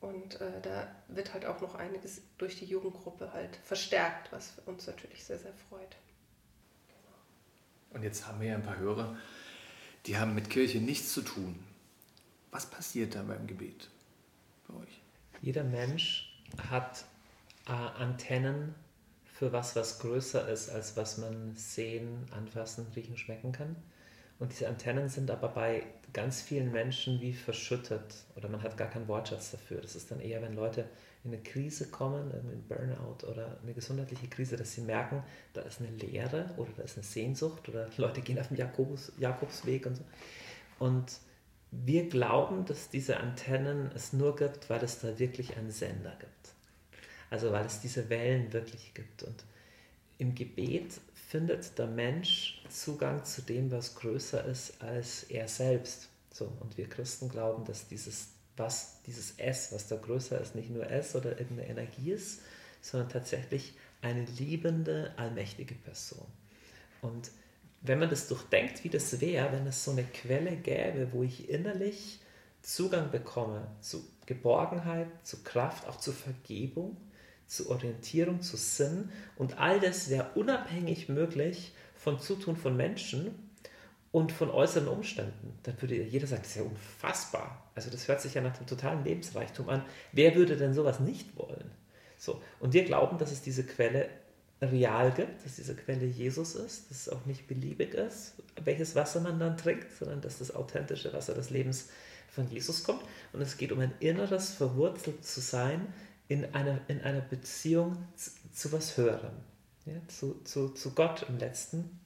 Und 0.00 0.40
äh, 0.40 0.60
da 0.62 0.88
wird 1.08 1.32
halt 1.32 1.46
auch 1.46 1.60
noch 1.60 1.76
einiges 1.76 2.22
durch 2.38 2.58
die 2.58 2.64
Jugendgruppe 2.64 3.32
halt 3.32 3.56
verstärkt, 3.62 4.32
was 4.32 4.54
uns 4.66 4.86
natürlich 4.88 5.22
sehr, 5.22 5.38
sehr 5.38 5.52
freut. 5.68 5.96
Und 7.90 8.02
jetzt 8.02 8.26
haben 8.26 8.40
wir 8.40 8.48
ja 8.48 8.54
ein 8.56 8.64
paar 8.64 8.78
Hörer, 8.78 9.16
die 10.06 10.18
haben 10.18 10.34
mit 10.34 10.50
Kirche 10.50 10.78
nichts 10.78 11.12
zu 11.12 11.22
tun. 11.22 11.62
Was 12.50 12.66
passiert 12.66 13.14
da 13.14 13.22
beim 13.22 13.46
Gebet 13.46 13.91
bei 14.72 14.82
euch? 14.82 15.00
Jeder 15.40 15.64
Mensch 15.64 16.34
hat 16.70 17.04
äh, 17.66 17.72
Antennen 17.72 18.74
für 19.24 19.52
was, 19.52 19.74
was 19.74 19.98
größer 19.98 20.48
ist, 20.48 20.70
als 20.70 20.96
was 20.96 21.18
man 21.18 21.54
sehen, 21.56 22.26
anfassen, 22.30 22.86
riechen, 22.94 23.16
schmecken 23.16 23.52
kann. 23.52 23.76
Und 24.38 24.52
diese 24.52 24.68
Antennen 24.68 25.08
sind 25.08 25.30
aber 25.30 25.48
bei 25.48 25.84
ganz 26.12 26.42
vielen 26.42 26.72
Menschen 26.72 27.20
wie 27.20 27.32
verschüttet 27.32 28.14
oder 28.34 28.48
man 28.48 28.62
hat 28.62 28.76
gar 28.76 28.88
keinen 28.88 29.08
Wortschatz 29.08 29.52
dafür. 29.52 29.80
Das 29.80 29.94
ist 29.94 30.10
dann 30.10 30.20
eher, 30.20 30.42
wenn 30.42 30.54
Leute 30.54 30.84
in 31.24 31.32
eine 31.32 31.42
Krise 31.42 31.88
kommen, 31.88 32.30
in 32.30 32.40
einen 32.40 32.64
Burnout 32.68 33.26
oder 33.26 33.58
eine 33.62 33.72
gesundheitliche 33.72 34.26
Krise, 34.26 34.56
dass 34.56 34.72
sie 34.72 34.80
merken, 34.80 35.22
da 35.52 35.62
ist 35.62 35.80
eine 35.80 35.90
Leere 35.90 36.50
oder 36.56 36.70
da 36.76 36.82
ist 36.82 36.96
eine 36.96 37.04
Sehnsucht 37.04 37.68
oder 37.68 37.88
Leute 37.96 38.20
gehen 38.20 38.38
auf 38.38 38.48
den 38.48 38.56
Jakobus, 38.56 39.12
Jakobsweg 39.18 39.86
und 39.86 39.96
so. 39.96 40.04
Und 40.80 41.12
wir 41.72 42.08
glauben, 42.08 42.64
dass 42.66 42.90
diese 42.90 43.18
Antennen 43.18 43.90
es 43.94 44.12
nur 44.12 44.36
gibt, 44.36 44.70
weil 44.70 44.84
es 44.84 45.00
da 45.00 45.18
wirklich 45.18 45.56
einen 45.56 45.72
Sender 45.72 46.14
gibt. 46.20 46.54
Also 47.30 47.50
weil 47.50 47.66
es 47.66 47.80
diese 47.80 48.08
Wellen 48.08 48.52
wirklich 48.52 48.92
gibt. 48.94 49.24
Und 49.24 49.44
im 50.18 50.34
Gebet 50.34 51.00
findet 51.14 51.78
der 51.78 51.86
Mensch 51.86 52.62
Zugang 52.68 53.24
zu 53.24 53.42
dem, 53.42 53.72
was 53.72 53.94
größer 53.96 54.44
ist 54.44 54.80
als 54.82 55.24
er 55.24 55.48
selbst. 55.48 56.08
So, 56.30 56.52
und 56.60 56.76
wir 56.76 56.88
Christen 56.88 57.28
glauben, 57.28 57.64
dass 57.64 57.88
dieses 57.88 58.28
was 58.56 59.02
dieses 59.06 59.38
S, 59.38 59.72
was 59.72 59.88
da 59.88 59.96
größer 59.96 60.40
ist, 60.40 60.54
nicht 60.54 60.70
nur 60.70 60.88
S 60.90 61.16
oder 61.16 61.38
irgendeine 61.38 61.68
Energie 61.68 62.12
ist, 62.12 62.40
sondern 62.80 63.08
tatsächlich 63.08 63.74
eine 64.02 64.24
liebende, 64.24 65.12
allmächtige 65.16 65.74
Person. 65.74 66.26
Und 67.00 67.30
wenn 67.82 67.98
man 67.98 68.10
das 68.10 68.28
durchdenkt, 68.28 68.84
wie 68.84 68.88
das 68.88 69.20
wäre, 69.20 69.52
wenn 69.52 69.66
es 69.66 69.84
so 69.84 69.90
eine 69.90 70.04
Quelle 70.04 70.56
gäbe, 70.56 71.08
wo 71.12 71.22
ich 71.22 71.48
innerlich 71.48 72.20
Zugang 72.62 73.10
bekomme 73.10 73.66
zu 73.80 74.04
Geborgenheit, 74.26 75.08
zu 75.24 75.42
Kraft, 75.42 75.88
auch 75.88 75.96
zu 75.96 76.12
Vergebung, 76.12 76.96
zu 77.46 77.70
Orientierung, 77.70 78.40
zu 78.40 78.56
Sinn 78.56 79.10
und 79.36 79.58
all 79.58 79.80
das 79.80 80.08
wäre 80.10 80.30
unabhängig 80.36 81.08
möglich 81.08 81.72
von 81.94 82.20
Zutun 82.20 82.56
von 82.56 82.76
Menschen, 82.76 83.34
und 84.12 84.30
von 84.30 84.50
äußeren 84.50 84.88
Umständen, 84.88 85.58
dann 85.62 85.80
würde 85.80 85.96
jeder 85.96 86.26
sagen, 86.26 86.42
das 86.42 86.50
ist 86.50 86.58
ja 86.58 86.62
unfassbar. 86.62 87.70
Also 87.74 87.90
das 87.90 88.06
hört 88.06 88.20
sich 88.20 88.34
ja 88.34 88.42
nach 88.42 88.56
dem 88.56 88.66
totalen 88.66 89.02
Lebensreichtum 89.02 89.70
an. 89.70 89.82
Wer 90.12 90.34
würde 90.34 90.58
denn 90.58 90.74
sowas 90.74 91.00
nicht 91.00 91.36
wollen? 91.36 91.70
So, 92.18 92.40
und 92.60 92.74
wir 92.74 92.84
glauben, 92.84 93.16
dass 93.16 93.32
es 93.32 93.40
diese 93.40 93.64
Quelle 93.64 94.08
real 94.62 95.12
gibt, 95.12 95.44
dass 95.44 95.56
diese 95.56 95.74
Quelle 95.74 96.06
Jesus 96.06 96.54
ist, 96.54 96.90
dass 96.90 97.06
es 97.06 97.08
auch 97.08 97.26
nicht 97.26 97.48
beliebig 97.48 97.94
ist, 97.94 98.34
welches 98.62 98.94
Wasser 98.94 99.20
man 99.20 99.38
dann 99.38 99.56
trinkt, 99.56 99.90
sondern 99.98 100.20
dass 100.20 100.38
das 100.38 100.54
authentische 100.54 101.12
Wasser 101.12 101.34
des 101.34 101.50
Lebens 101.50 101.88
von 102.28 102.48
Jesus 102.48 102.84
kommt. 102.84 103.02
Und 103.32 103.40
es 103.40 103.56
geht 103.56 103.72
um 103.72 103.80
ein 103.80 103.92
inneres 104.00 104.50
verwurzelt 104.52 105.24
zu 105.24 105.40
sein 105.40 105.92
in 106.28 106.54
einer, 106.54 106.80
in 106.88 107.00
einer 107.02 107.20
Beziehung 107.20 107.96
zu, 108.14 108.30
zu 108.52 108.72
was 108.72 108.96
Höherem, 108.96 109.34
ja, 109.84 109.94
zu, 110.08 110.40
zu, 110.44 110.68
zu 110.70 110.92
Gott 110.92 111.26
im 111.28 111.38
Letzten, 111.38 112.00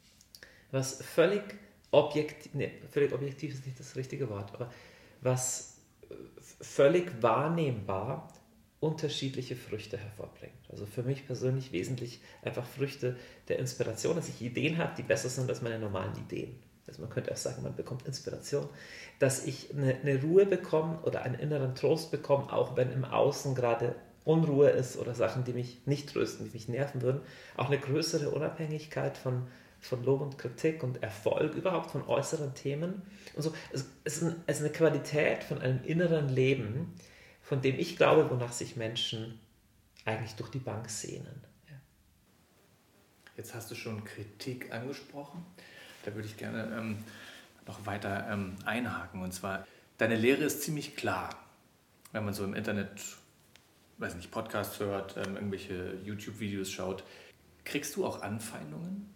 was 0.71 1.03
völlig 1.03 1.43
objektiv, 1.91 2.55
nee, 2.55 2.73
völlig 2.91 3.13
objektiv 3.13 3.55
ist 3.55 3.67
nicht 3.67 3.79
das 3.79 3.95
richtige 3.97 4.29
Wort, 4.31 4.53
aber 4.55 4.73
was 5.21 5.75
völlig 6.61 7.23
wahrnehmbar 7.23 8.33
unterschiedliche 8.81 9.57
Früchte 9.57 9.97
hervorbringt. 9.97 10.53
Also 10.71 10.87
für 10.87 11.03
mich 11.03 11.27
persönlich 11.27 11.73
wesentlich 11.73 12.21
einfach 12.43 12.67
Früchte 12.67 13.17
der 13.49 13.59
Inspiration, 13.59 14.17
dass 14.17 14.29
ich 14.29 14.43
Ideen 14.43 14.79
habe, 14.79 14.95
die 14.97 15.03
besser 15.03 15.29
sind 15.29 15.49
als 15.49 15.63
meine 15.63 15.79
normalen 15.79 16.17
Ideen. 16.17 16.57
Also 16.87 17.01
man 17.01 17.11
könnte 17.11 17.33
auch 17.33 17.37
sagen, 17.37 17.63
man 17.63 17.75
bekommt 17.75 18.07
Inspiration, 18.07 18.69
dass 19.19 19.45
ich 19.45 19.75
eine, 19.75 19.97
eine 19.97 20.23
Ruhe 20.23 20.47
bekomme 20.47 21.01
oder 21.03 21.23
einen 21.23 21.35
inneren 21.35 21.75
Trost 21.75 22.11
bekomme, 22.11 22.53
auch 22.53 22.77
wenn 22.77 22.93
im 22.93 23.05
Außen 23.05 23.55
gerade 23.55 23.97
Unruhe 24.25 24.71
ist 24.71 24.97
oder 24.97 25.15
Sachen, 25.15 25.45
die 25.45 25.53
mich 25.53 25.81
nicht 25.87 26.13
trösten, 26.13 26.47
die 26.47 26.53
mich 26.53 26.69
nerven 26.69 27.03
würden. 27.03 27.23
Auch 27.57 27.67
eine 27.67 27.79
größere 27.79 28.31
Unabhängigkeit 28.31 29.17
von 29.17 29.47
von 29.81 30.05
Lob 30.05 30.21
und 30.21 30.39
Kritik 30.39 30.83
und 30.83 31.03
Erfolg, 31.03 31.55
überhaupt 31.55 31.91
von 31.91 32.07
äußeren 32.07 32.55
Themen. 32.55 33.03
Und 33.35 33.43
so, 33.43 33.53
es 33.73 33.85
ist, 34.05 34.23
ein, 34.23 34.37
es 34.47 34.57
ist 34.57 34.65
eine 34.65 34.73
Qualität 34.73 35.45
von 35.45 35.61
einem 35.61 35.81
inneren 35.85 36.29
Leben, 36.29 36.95
von 37.47 37.63
dem 37.63 37.79
ich 37.79 37.97
glaube, 37.97 38.29
wonach 38.29 38.53
sich 38.53 38.77
Menschen 38.77 39.39
eigentlich 40.05 40.35
durch 40.35 40.51
die 40.51 40.59
Bank 40.59 40.91
sehnen. 40.91 41.45
Ja. 41.69 41.77
Jetzt 43.37 43.55
hast 43.55 43.71
du 43.71 43.77
schon 43.77 44.05
Kritik 44.05 44.73
angesprochen. 44.73 45.47
Da 46.05 46.15
würde 46.15 46.27
ich 46.27 46.37
gerne 46.37 46.77
ähm, 46.77 46.99
noch 47.67 47.87
weiter 47.87 48.27
ähm, 48.31 48.57
einhaken. 48.65 49.23
Und 49.23 49.33
zwar, 49.33 49.65
deine 49.97 50.17
Lehre 50.17 50.43
ist 50.43 50.63
ziemlich 50.63 50.97
klar, 50.97 51.31
wenn 52.11 52.25
man 52.25 52.35
so 52.35 52.43
im 52.43 52.55
Internet, 52.55 53.01
weiß 53.99 54.17
nicht, 54.17 54.33
Podcasts 54.33 54.81
hört, 54.81 55.17
ähm, 55.17 55.37
irgendwelche 55.37 55.99
YouTube-Videos 56.05 56.71
schaut. 56.71 57.05
Kriegst 57.65 57.95
du 57.95 58.05
auch 58.05 58.23
Anfeindungen? 58.23 59.09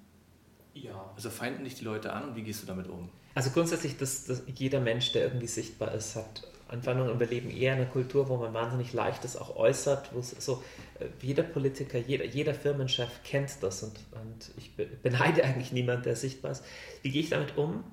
Ja. 0.73 1.13
Also 1.17 1.31
feinden 1.31 1.65
dich 1.65 1.75
die 1.75 1.85
Leute 1.85 2.13
an 2.13 2.29
und 2.29 2.37
wie 2.37 2.43
gehst 2.43 2.63
du 2.63 2.67
damit 2.67 2.87
um? 2.87 3.11
Also 3.35 3.51
grundsätzlich, 3.51 3.97
dass, 3.97 4.25
dass 4.25 4.43
jeder 4.47 4.81
Mensch, 4.81 5.11
der 5.13 5.25
irgendwie 5.25 5.49
sichtbar 5.49 5.93
ist, 5.95 6.15
hat 6.15 6.45
Anfeindungen 6.71 7.13
und 7.13 7.21
wir 7.21 7.27
leben 7.27 7.51
eher 7.51 7.75
in 7.75 7.81
einer 7.81 7.91
Kultur, 7.91 8.29
wo 8.29 8.37
man 8.37 8.55
wahnsinnig 8.55 8.93
leicht 8.93 9.25
das 9.25 9.37
auch 9.37 9.57
äußert, 9.57 10.15
wo 10.15 10.21
es 10.21 10.31
so 10.31 10.63
äh, 10.99 11.07
jeder 11.21 11.43
Politiker, 11.43 11.99
jeder, 11.99 12.25
jeder 12.25 12.55
Firmenchef 12.55 13.23
kennt 13.25 13.51
das 13.63 13.83
und, 13.83 13.99
und 14.13 14.51
ich 14.57 14.75
beneide 15.03 15.45
eigentlich 15.45 15.73
niemanden, 15.73 16.05
der 16.05 16.17
sichtbar 16.17 16.53
ist. 16.53 16.65
Wie 17.03 17.11
gehe 17.11 17.23
ich 17.23 17.31
damit 17.31 17.57
um? 17.57 17.85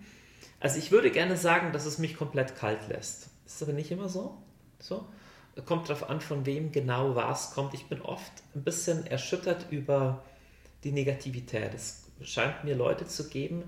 Also 0.59 0.79
ich 0.79 0.91
würde 0.91 1.11
gerne 1.11 1.37
sagen, 1.37 1.71
dass 1.71 1.85
es 1.85 1.97
mich 1.97 2.15
komplett 2.15 2.55
kalt 2.55 2.87
lässt. 2.87 3.29
Ist 3.45 3.61
aber 3.61 3.73
nicht 3.73 3.91
immer 3.91 4.09
so. 4.09 4.37
so. 4.79 5.07
Kommt 5.65 5.89
darauf 5.89 6.09
an, 6.09 6.21
von 6.21 6.45
wem 6.45 6.71
genau 6.71 7.15
was 7.15 7.51
kommt. 7.51 7.73
Ich 7.73 7.87
bin 7.87 8.01
oft 8.01 8.31
ein 8.55 8.63
bisschen 8.63 9.07
erschüttert 9.07 9.67
über 9.71 10.23
die 10.83 10.91
Negativität. 10.91 11.73
Es 11.73 12.03
scheint 12.21 12.63
mir 12.63 12.75
Leute 12.75 13.07
zu 13.07 13.29
geben, 13.29 13.63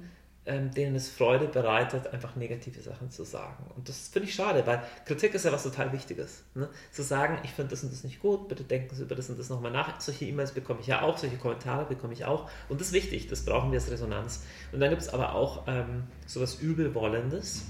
ähm, 0.49 0.71
denen 0.71 0.95
es 0.95 1.09
Freude 1.09 1.47
bereitet, 1.47 2.07
einfach 2.07 2.35
negative 2.35 2.81
Sachen 2.81 3.11
zu 3.11 3.23
sagen. 3.23 3.69
Und 3.75 3.87
das 3.87 4.07
finde 4.07 4.27
ich 4.27 4.33
schade, 4.33 4.65
weil 4.65 4.81
Kritik 5.05 5.35
ist 5.35 5.45
ja 5.45 5.51
was 5.51 5.61
total 5.61 5.93
Wichtiges. 5.93 6.43
Ne? 6.55 6.67
Zu 6.91 7.03
sagen, 7.03 7.37
ich 7.43 7.51
finde 7.51 7.69
das 7.69 7.83
und 7.83 7.93
das 7.93 8.03
nicht 8.03 8.19
gut, 8.19 8.47
bitte 8.47 8.63
denken 8.63 8.95
Sie 8.95 9.03
über 9.03 9.15
das 9.15 9.29
und 9.29 9.37
das 9.37 9.49
nochmal 9.49 9.71
nach. 9.71 10.01
Solche 10.01 10.25
E-Mails 10.25 10.51
bekomme 10.51 10.79
ich 10.81 10.87
ja 10.87 11.03
auch, 11.03 11.19
solche 11.19 11.37
Kommentare 11.37 11.85
bekomme 11.85 12.13
ich 12.13 12.25
auch. 12.25 12.49
Und 12.67 12.81
das 12.81 12.87
ist 12.87 12.93
wichtig, 12.93 13.27
das 13.27 13.45
brauchen 13.45 13.71
wir 13.71 13.79
als 13.79 13.91
Resonanz. 13.91 14.43
Und 14.71 14.79
dann 14.79 14.89
gibt 14.89 15.03
es 15.03 15.09
aber 15.09 15.35
auch 15.35 15.67
ähm, 15.67 16.07
sowas 16.25 16.55
Übelwollendes. 16.55 17.65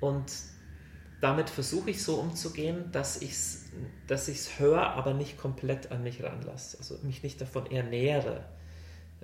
Und 0.00 0.32
damit 1.20 1.48
versuche 1.48 1.90
ich 1.90 2.02
so 2.02 2.16
umzugehen, 2.16 2.90
dass 2.90 3.22
ich 3.22 3.30
es 3.30 3.64
dass 4.08 4.28
höre, 4.58 4.90
aber 4.90 5.14
nicht 5.14 5.38
komplett 5.38 5.92
an 5.92 6.02
mich 6.02 6.22
ranlasse. 6.22 6.78
Also 6.78 6.98
mich 7.02 7.22
nicht 7.22 7.40
davon 7.40 7.70
ernähre 7.70 8.44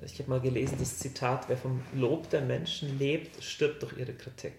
ich 0.04 0.18
habe 0.18 0.30
mal 0.30 0.40
gelesen, 0.40 0.76
das 0.78 0.98
Zitat, 0.98 1.48
wer 1.48 1.56
vom 1.56 1.82
Lob 1.94 2.30
der 2.30 2.40
Menschen 2.40 2.98
lebt, 2.98 3.42
stirbt 3.42 3.82
durch 3.82 3.96
ihre 3.96 4.14
Kritik. 4.14 4.54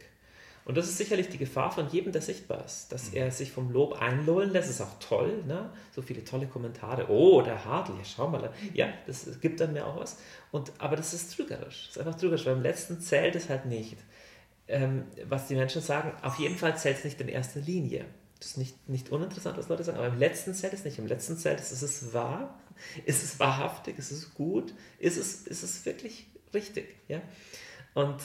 Und 0.66 0.78
das 0.78 0.88
ist 0.88 0.98
sicherlich 0.98 1.28
die 1.28 1.38
Gefahr 1.38 1.72
von 1.72 1.90
jedem, 1.90 2.14
der 2.14 2.22
sichtbar 2.22 2.64
ist, 2.64 2.92
dass 2.92 3.10
er 3.10 3.32
sich 3.32 3.52
vom 3.52 3.72
Lob 3.72 4.02
einlullen 4.02 4.52
lässt. 4.52 4.70
Das 4.70 4.76
ist 4.76 4.82
auch 4.82 5.00
toll, 5.00 5.44
ne? 5.46 5.70
so 5.92 6.02
viele 6.02 6.24
tolle 6.24 6.48
Kommentare. 6.48 7.10
Oh, 7.10 7.42
der 7.42 7.66
Hadel, 7.66 7.96
ja, 7.98 8.06
schau 8.06 8.30
mal. 8.30 8.50
Ja, 8.74 8.88
das 9.06 9.42
gibt 9.42 9.60
dann 9.60 9.74
mir 9.74 9.86
auch 9.86 10.00
was. 10.00 10.18
Und, 10.52 10.72
aber 10.78 10.96
das 10.96 11.14
ist 11.14 11.36
trügerisch. 11.36 11.88
Das 11.88 11.98
ist 11.98 11.98
einfach 11.98 12.18
trügerisch, 12.18 12.46
weil 12.46 12.56
im 12.56 12.62
letzten 12.62 13.02
zählt 13.02 13.36
es 13.36 13.50
halt 13.50 13.66
nicht. 13.66 13.98
Ähm, 14.70 15.04
was 15.28 15.48
die 15.48 15.56
Menschen 15.56 15.82
sagen, 15.82 16.14
auf 16.22 16.40
jeden 16.40 16.56
Fall 16.56 16.78
zählt 16.78 17.00
es 17.00 17.04
nicht 17.04 17.20
in 17.20 17.28
erster 17.28 17.60
Linie. 17.60 18.06
Das 18.40 18.52
ist 18.52 18.58
nicht, 18.58 18.90
nicht 18.90 19.10
uninteressant, 19.10 19.58
was 19.58 19.68
Leute 19.68 19.84
sagen, 19.84 19.98
aber 19.98 20.08
im 20.08 20.20
letzten 20.20 20.54
zählt 20.54 20.74
es 20.74 20.86
nicht. 20.86 20.98
Im 20.98 21.08
letzten 21.08 21.38
zählt 21.38 21.60
es, 21.60 21.74
ist 21.74 21.82
es 21.82 22.14
wahr? 22.14 22.58
Ist 23.06 23.24
es 23.24 23.40
wahrhaftig? 23.40 23.98
Ist 23.98 24.12
es 24.12 24.34
gut? 24.34 24.74
Ist 25.00 25.18
es, 25.18 25.48
ist 25.48 25.64
es 25.64 25.86
wirklich 25.86 26.28
richtig? 26.54 26.96
Ja? 27.08 27.22
Und 27.94 28.22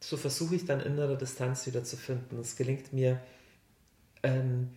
so 0.00 0.16
versuche 0.16 0.54
ich 0.54 0.64
dann 0.64 0.80
innere 0.80 1.16
Distanz 1.16 1.66
wieder 1.66 1.84
zu 1.84 1.96
finden. 1.96 2.38
Es 2.38 2.56
gelingt 2.56 2.92
mir 2.92 3.20
ähm, 4.22 4.70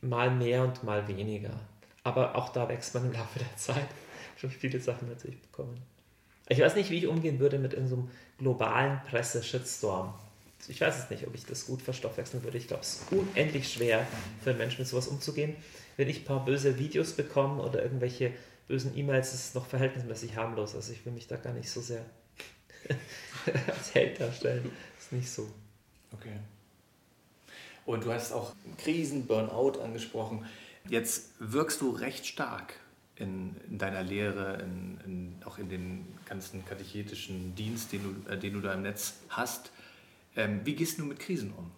mal 0.00 0.30
mehr 0.30 0.64
und 0.64 0.82
mal 0.84 1.06
weniger. 1.08 1.60
Aber 2.02 2.36
auch 2.36 2.50
da 2.50 2.68
wächst 2.68 2.94
man 2.94 3.06
im 3.06 3.12
Laufe 3.12 3.38
der 3.38 3.56
Zeit. 3.56 3.88
Schon 4.36 4.50
viele 4.50 4.80
Sachen 4.80 5.08
natürlich 5.08 5.40
bekommen. 5.40 5.80
Ich 6.48 6.60
weiß 6.60 6.76
nicht, 6.76 6.90
wie 6.90 6.98
ich 6.98 7.06
umgehen 7.06 7.40
würde 7.40 7.58
mit 7.58 7.74
in 7.74 7.88
so 7.88 7.96
einem 7.96 8.10
globalen 8.38 9.00
Presse-Shitstorm 9.08 10.14
ich 10.68 10.80
weiß 10.80 10.98
es 10.98 11.10
nicht, 11.10 11.26
ob 11.26 11.34
ich 11.34 11.44
das 11.44 11.66
gut 11.66 11.82
verstoffwechseln 11.82 12.42
würde. 12.42 12.58
Ich 12.58 12.68
glaube, 12.68 12.82
es 12.82 12.94
ist 12.94 13.12
unendlich 13.12 13.72
schwer 13.72 14.06
für 14.42 14.50
einen 14.50 14.58
Menschen 14.58 14.80
mit 14.80 14.88
sowas 14.88 15.08
umzugehen. 15.08 15.56
Wenn 15.96 16.08
ich 16.08 16.20
ein 16.20 16.24
paar 16.24 16.44
böse 16.44 16.78
Videos 16.78 17.12
bekomme 17.12 17.62
oder 17.62 17.82
irgendwelche 17.82 18.32
bösen 18.68 18.96
E-Mails, 18.96 19.32
ist 19.32 19.48
es 19.48 19.54
noch 19.54 19.66
verhältnismäßig 19.66 20.36
harmlos. 20.36 20.74
Also 20.74 20.92
ich 20.92 21.04
will 21.06 21.12
mich 21.12 21.26
da 21.26 21.36
gar 21.36 21.52
nicht 21.52 21.70
so 21.70 21.80
sehr 21.80 22.04
als 23.68 23.94
Held 23.94 24.20
darstellen. 24.20 24.70
Ist 24.98 25.12
nicht 25.12 25.30
so. 25.30 25.48
Okay. 26.12 26.38
Und 27.84 28.04
du 28.04 28.12
hast 28.12 28.32
auch 28.32 28.54
Krisen, 28.78 29.26
Burnout 29.26 29.80
angesprochen. 29.80 30.44
Jetzt 30.88 31.30
wirkst 31.38 31.80
du 31.80 31.90
recht 31.90 32.26
stark 32.26 32.74
in, 33.16 33.56
in 33.68 33.78
deiner 33.78 34.02
Lehre, 34.02 34.58
in, 34.62 34.98
in, 35.04 35.42
auch 35.44 35.58
in 35.58 35.68
den 35.68 36.06
ganzen 36.28 36.64
katechetischen 36.64 37.54
Dienst, 37.54 37.92
den 37.92 38.02
du, 38.02 38.30
äh, 38.30 38.38
den 38.38 38.54
du 38.54 38.60
da 38.60 38.74
im 38.74 38.82
Netz 38.82 39.14
hast. 39.28 39.70
Ähm, 40.36 40.60
wie 40.64 40.74
gehst 40.74 40.98
du 40.98 41.04
mit 41.04 41.18
Krisen 41.18 41.52
um? 41.52 41.70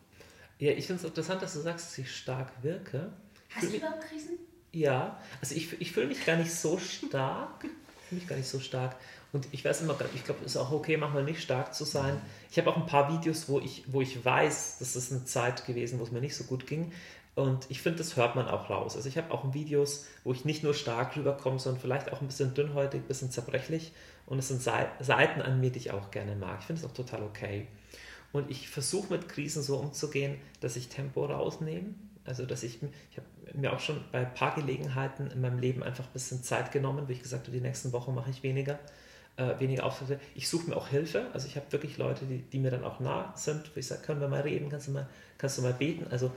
Ja, 0.59 0.73
ich 0.73 0.87
finde 0.87 1.01
es 1.01 1.09
interessant, 1.09 1.41
dass 1.41 1.55
du 1.55 1.61
sagst, 1.61 1.87
dass 1.87 1.99
ich 1.99 2.15
stark 2.15 2.51
wirke. 2.63 3.13
Hast 3.51 3.73
du 3.73 3.77
überhaupt 3.77 4.03
Krisen? 4.03 4.39
Ja, 4.73 5.21
also 5.41 5.55
ich, 5.55 5.81
ich 5.81 5.93
fühle 5.93 6.09
mich 6.09 6.27
gar 6.27 6.37
nicht 6.37 6.53
so 6.53 6.79
stark. 6.79 7.65
Ich 7.65 8.09
fühle 8.09 8.21
mich 8.21 8.29
gar 8.29 8.37
nicht 8.37 8.49
so 8.49 8.59
stark. 8.59 8.97
Und 9.33 9.47
ich 9.53 9.65
weiß 9.65 9.83
immer, 9.83 9.97
ich 10.15 10.25
glaube, 10.25 10.41
es 10.45 10.53
ist 10.53 10.57
auch 10.57 10.73
okay, 10.73 10.97
manchmal 10.97 11.23
nicht 11.23 11.43
stark 11.43 11.75
zu 11.75 11.85
sein. 11.85 12.21
Ich 12.51 12.59
habe 12.59 12.71
auch 12.71 12.77
ein 12.77 12.87
paar 12.87 13.13
Videos, 13.13 13.49
wo 13.49 13.61
ich, 13.61 13.85
wo 13.87 14.01
ich 14.01 14.25
weiß, 14.25 14.79
das 14.79 14.97
ist 14.97 15.13
eine 15.13 15.25
Zeit 15.25 15.67
gewesen, 15.67 15.99
wo 15.99 16.05
es 16.05 16.11
mir 16.11 16.21
nicht 16.21 16.35
so 16.35 16.45
gut 16.45 16.67
ging. 16.67 16.93
Und 17.35 17.67
ich 17.69 17.83
finde, 17.83 17.99
das 17.99 18.17
hört 18.17 18.35
man 18.35 18.49
auch 18.49 18.69
raus. 18.69 18.97
Also 18.97 19.09
ich 19.09 19.17
habe 19.17 19.31
auch 19.31 19.55
Videos, 19.55 20.07
wo 20.25 20.33
ich 20.33 20.45
nicht 20.45 20.65
nur 20.65 20.75
stark 20.75 21.17
rüberkomme, 21.17 21.59
sondern 21.59 21.81
vielleicht 21.81 22.13
auch 22.13 22.21
ein 22.21 22.27
bisschen 22.27 22.55
dünnhäutig, 22.55 23.03
ein 23.03 23.07
bisschen 23.07 23.31
zerbrechlich. 23.31 23.93
Und 24.27 24.39
es 24.39 24.49
sind 24.49 24.61
Seiten 24.61 25.43
an 25.43 25.61
mir, 25.61 25.71
die 25.71 25.79
ich 25.79 25.91
auch 25.93 26.11
gerne 26.11 26.35
mag. 26.35 26.59
Ich 26.61 26.67
finde 26.67 26.83
es 26.83 26.89
auch 26.89 26.95
total 26.95 27.23
okay. 27.23 27.69
Und 28.33 28.51
ich 28.51 28.69
versuche 28.69 29.13
mit 29.13 29.29
Krisen 29.29 29.63
so 29.63 29.77
umzugehen, 29.79 30.37
dass 30.61 30.77
ich 30.77 30.89
Tempo 30.89 31.25
rausnehme. 31.25 31.95
Also, 32.25 32.45
dass 32.45 32.63
ich, 32.63 32.83
ich 32.83 33.17
habe 33.17 33.27
mir 33.55 33.73
auch 33.73 33.81
schon 33.81 34.05
bei 34.13 34.19
ein 34.19 34.35
paar 34.35 34.55
Gelegenheiten 34.55 35.31
in 35.31 35.41
meinem 35.41 35.59
Leben 35.59 35.83
einfach 35.83 36.05
ein 36.05 36.13
bisschen 36.13 36.43
Zeit 36.43 36.73
genommen, 36.73 37.09
wo 37.09 37.13
ich 37.13 37.23
gesagt 37.23 37.47
habe, 37.47 37.57
die 37.57 37.63
nächsten 37.63 37.93
Wochen 37.93 38.15
mache 38.15 38.29
ich 38.29 38.43
weniger, 38.43 38.79
äh, 39.37 39.59
weniger 39.59 39.85
Auftritte. 39.85 40.21
Ich 40.35 40.49
suche 40.49 40.69
mir 40.69 40.77
auch 40.77 40.89
Hilfe. 40.89 41.27
Also, 41.33 41.47
ich 41.47 41.57
habe 41.57 41.73
wirklich 41.73 41.97
Leute, 41.97 42.27
die, 42.27 42.43
die 42.43 42.59
mir 42.59 42.71
dann 42.71 42.85
auch 42.85 43.01
nah 43.01 43.33
sind, 43.35 43.75
wo 43.75 43.81
ich 43.81 43.87
sage, 43.87 44.03
können 44.03 44.21
wir 44.21 44.29
mal 44.29 44.43
reden, 44.43 44.69
kannst 44.69 44.89
du 44.89 44.93
mal, 44.93 45.09
kannst 45.39 45.57
du 45.57 45.63
mal 45.63 45.73
beten. 45.73 46.07
Also, 46.11 46.31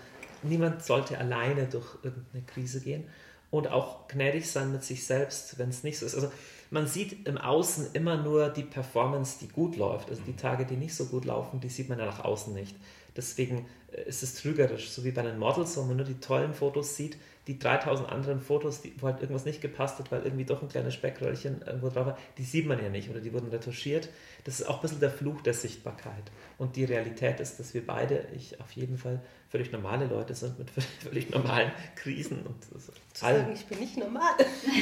niemand 0.44 0.84
sollte 0.84 1.18
alleine 1.18 1.66
durch 1.66 1.98
irgendeine 2.04 2.46
Krise 2.46 2.80
gehen 2.80 3.04
und 3.52 3.68
auch 3.68 4.08
gnädig 4.08 4.50
sein 4.50 4.72
mit 4.72 4.84
sich 4.84 5.06
selbst, 5.06 5.60
wenn 5.60 5.70
es 5.70 5.84
nicht 5.84 6.00
so 6.00 6.06
ist. 6.06 6.16
Also, 6.16 6.32
man 6.72 6.88
sieht 6.88 7.28
im 7.28 7.38
Außen 7.38 7.90
immer 7.94 8.16
nur 8.16 8.50
die 8.50 8.64
Performance, 8.64 9.38
die 9.42 9.50
gut 9.50 9.76
läuft. 9.76 10.10
Also 10.10 10.22
die 10.26 10.38
Tage, 10.38 10.66
die 10.66 10.78
nicht 10.78 10.96
so 10.96 11.06
gut 11.06 11.26
laufen, 11.26 11.60
die 11.60 11.68
sieht 11.68 11.90
man 11.90 12.00
ja 12.00 12.06
nach 12.06 12.24
außen 12.24 12.54
nicht. 12.54 12.78
Deswegen 13.16 13.68
äh, 13.92 14.04
ist 14.04 14.24
es 14.24 14.36
trügerisch, 14.36 14.90
so 14.90 15.04
wie 15.04 15.12
bei 15.12 15.22
den 15.22 15.38
Models, 15.38 15.78
wo 15.78 15.84
man 15.84 15.98
nur 15.98 16.06
die 16.06 16.20
tollen 16.20 16.54
Fotos 16.54 16.96
sieht, 16.96 17.18
die 17.48 17.58
3000 17.58 18.10
anderen 18.10 18.40
Fotos, 18.40 18.82
die, 18.82 18.94
wo 19.00 19.08
halt 19.08 19.22
irgendwas 19.22 19.46
nicht 19.46 19.62
gepasst 19.62 19.98
hat, 19.98 20.12
weil 20.12 20.24
irgendwie 20.24 20.46
doch 20.46 20.62
ein 20.62 20.70
kleines 20.70 20.94
Speckröllchen 20.94 21.64
irgendwo 21.66 21.90
drauf 21.90 22.06
war, 22.06 22.18
die 22.38 22.44
sieht 22.44 22.68
man 22.68 22.82
ja 22.82 22.90
nicht 22.90 23.10
oder 23.10 23.20
die 23.20 23.34
wurden 23.34 23.50
retuschiert. 23.50 24.10
Das 24.44 24.60
ist 24.60 24.68
auch 24.68 24.76
ein 24.76 24.82
bisschen 24.82 25.00
der 25.00 25.10
Fluch 25.10 25.42
der 25.42 25.56
Sichtbarkeit. 25.56 26.32
Und 26.60 26.76
die 26.76 26.84
Realität 26.84 27.40
ist, 27.40 27.60
dass 27.60 27.74
wir 27.74 27.86
beide, 27.86 28.28
ich 28.36 28.62
auf 28.62 28.72
jeden 28.74 28.98
Fall, 28.98 29.22
völlig 29.50 29.72
normale 29.72 30.06
Leute 30.06 30.36
sind 30.36 30.60
mit 30.60 30.70
völlig 31.04 31.32
normalen 31.32 31.72
Krisen. 31.96 32.44
Und 32.46 32.64
so. 32.64 32.78
Zu 32.80 32.94
sagen, 33.14 33.52
ich 33.54 33.66
bin 33.66 33.80
nicht 33.80 33.98
normal. 33.98 34.32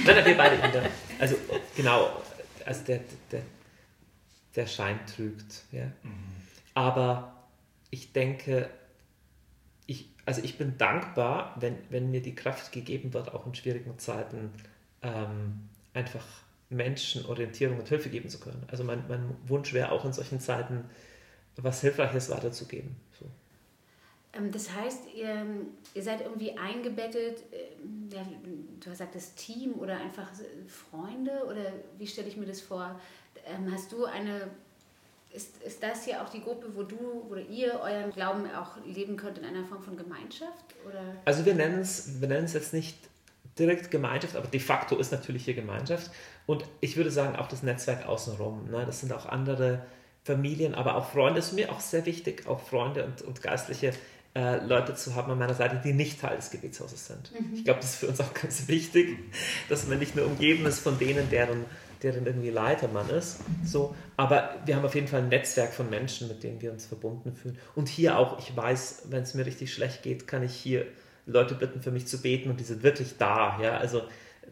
Nein, 0.06 0.16
nein, 0.16 0.26
wir 0.26 0.38
beide. 0.38 0.58
Der, 0.58 0.84
also 1.18 1.36
genau, 1.76 2.22
also 2.66 2.84
der, 2.84 3.00
der, 3.32 3.42
der 4.56 4.68
Schein 4.68 5.00
trügt. 5.08 5.64
Ja. 5.72 5.86
Mhm. 6.04 6.26
Aber 6.74 7.39
ich 7.90 8.14
denke, 8.14 8.70
also 10.30 10.44
ich 10.44 10.60
bin 10.60 10.78
dankbar, 10.78 11.56
wenn, 11.60 11.76
wenn 11.90 12.12
mir 12.12 12.22
die 12.22 12.36
Kraft 12.36 12.72
gegeben 12.72 13.16
wird, 13.16 13.34
auch 13.34 13.48
in 13.48 13.56
schwierigen 13.56 13.98
Zeiten 13.98 14.52
ähm, 15.02 15.68
einfach 15.96 16.24
Menschen 16.70 17.26
Orientierung 17.26 17.80
und 17.80 17.90
Hilfe 17.90 18.10
geben 18.10 18.30
zu 18.30 18.40
können. 18.40 18.62
Also 18.68 18.84
mein, 18.84 19.04
mein 19.08 19.36
Wunsch 19.48 19.74
wäre 19.74 19.92
auch 19.92 20.06
in 20.06 20.14
solchen 20.14 20.40
Zeiten, 20.40 20.88
was 21.56 21.82
Hilfreiches 21.82 22.30
weiterzugeben. 22.30 22.96
So. 23.20 23.26
Ähm, 24.34 24.52
das 24.52 24.72
heißt, 24.72 25.16
ihr, 25.16 25.48
ihr, 25.96 26.04
seid 26.04 26.22
irgendwie 26.22 26.56
eingebettet, 26.56 27.42
äh, 27.52 28.16
ja, 28.16 28.24
du 28.86 28.94
sagtest 28.94 29.36
Team 29.36 29.74
oder 29.80 29.98
einfach 29.98 30.30
Freunde 30.68 31.44
oder 31.46 31.74
wie 31.98 32.06
stelle 32.06 32.28
ich 32.28 32.38
mir 32.38 32.46
das 32.46 32.62
vor? 32.62 33.02
Ähm, 33.48 33.72
hast 33.72 33.92
du 33.92 34.06
eine 34.06 34.52
ist, 35.32 35.62
ist 35.64 35.84
das 35.84 36.06
hier 36.06 36.22
auch 36.22 36.30
die 36.30 36.42
Gruppe, 36.42 36.68
wo 36.74 36.84
du 36.84 37.28
oder 37.30 37.42
ihr 37.42 37.80
euren 37.82 38.12
Glauben 38.12 38.50
auch 38.52 38.84
leben 38.86 39.16
könnt 39.16 39.38
in 39.38 39.46
einer 39.46 39.64
Form 39.66 39.84
von 39.84 39.96
Gemeinschaft? 39.96 40.76
Oder? 40.88 41.02
Also 41.26 41.46
wir 41.46 41.54
nennen 41.54 41.80
es, 41.80 42.20
wir 42.20 42.28
nennen 42.28 42.46
es 42.46 42.54
jetzt 42.54 42.74
nicht 42.74 42.98
direkt 43.58 43.92
Gemeinschaft, 43.92 44.36
aber 44.36 44.48
de 44.48 44.60
facto 44.60 44.98
ist 44.98 45.12
natürlich 45.12 45.46
hier 45.46 45.54
Gemeinschaft. 45.54 46.10
Und 46.46 46.66
ich 46.82 46.98
würde 46.98 47.12
sagen, 47.12 47.36
auch 47.36 47.48
das 47.48 47.62
Netzwerk 47.62 48.08
außenrum. 48.08 48.72
Ne? 48.72 48.86
Das 48.86 49.02
sind 49.02 49.14
auch 49.14 49.28
andere 49.28 49.86
Familien, 50.24 50.74
aber 50.74 50.96
auch 50.96 51.12
Freunde. 51.12 51.40
Das 51.40 51.48
ist 51.48 51.54
mir 51.54 51.72
auch 51.72 51.80
sehr 51.80 52.06
wichtig, 52.06 52.48
auch 52.48 52.62
Freunde 52.62 53.06
und, 53.06 53.22
und 53.22 53.42
Geistliche 53.42 53.94
äh, 54.36 54.58
Leute 54.66 54.96
zu 54.96 55.16
haben 55.16 55.32
an 55.32 55.40
meiner 55.40 55.54
Seite, 55.54 55.82
die 55.84 55.94
nicht 55.94 56.22
Teil 56.22 56.38
des 56.38 56.52
Gebetshauses 56.52 57.08
sind. 57.08 57.32
Mhm. 57.34 57.56
Ich 57.56 57.66
glaube, 57.66 57.82
das 57.82 57.92
ist 57.92 57.96
für 57.98 58.08
uns 58.08 58.20
auch 58.20 58.34
ganz 58.34 58.68
wichtig, 58.68 59.18
dass 59.70 59.88
man 59.88 60.00
nicht 60.00 60.16
nur 60.16 60.26
umgeben 60.26 60.66
ist 60.66 60.80
von 60.80 60.98
denen, 60.98 61.30
deren, 61.30 61.66
deren 62.04 62.26
irgendwie 62.26 62.50
Leiter 62.50 62.88
man 62.88 63.10
ist. 63.10 63.40
So, 63.66 63.96
aber 64.18 64.56
wir 64.66 64.76
haben 64.76 64.86
auf 64.86 64.96
jeden 64.96 65.08
Fall 65.08 65.22
ein 65.22 65.30
Netzwerk 65.30 65.74
von 65.74 65.90
Menschen, 65.90 66.28
mit 66.28 66.44
denen 66.44 66.62
wir 66.62 66.72
uns 66.72 66.86
verbunden 66.86 67.34
fühlen. 67.34 67.58
Und 67.76 67.90
hier 67.90 68.18
auch, 68.18 68.40
ich 68.40 68.56
weiß, 68.56 69.04
wenn 69.10 69.24
es 69.24 69.34
mir 69.34 69.46
richtig 69.46 69.74
schlecht 69.74 70.04
geht, 70.04 70.28
kann 70.28 70.44
ich 70.44 70.54
hier 70.54 70.86
Leute 71.26 71.56
bitten, 71.56 71.82
für 71.82 71.92
mich 71.92 72.08
zu 72.08 72.22
beten 72.22 72.50
und 72.50 72.60
die 72.60 72.64
sind 72.64 72.84
wirklich 72.84 73.18
da. 73.18 73.60
Ja? 73.62 73.78
Also 73.78 74.04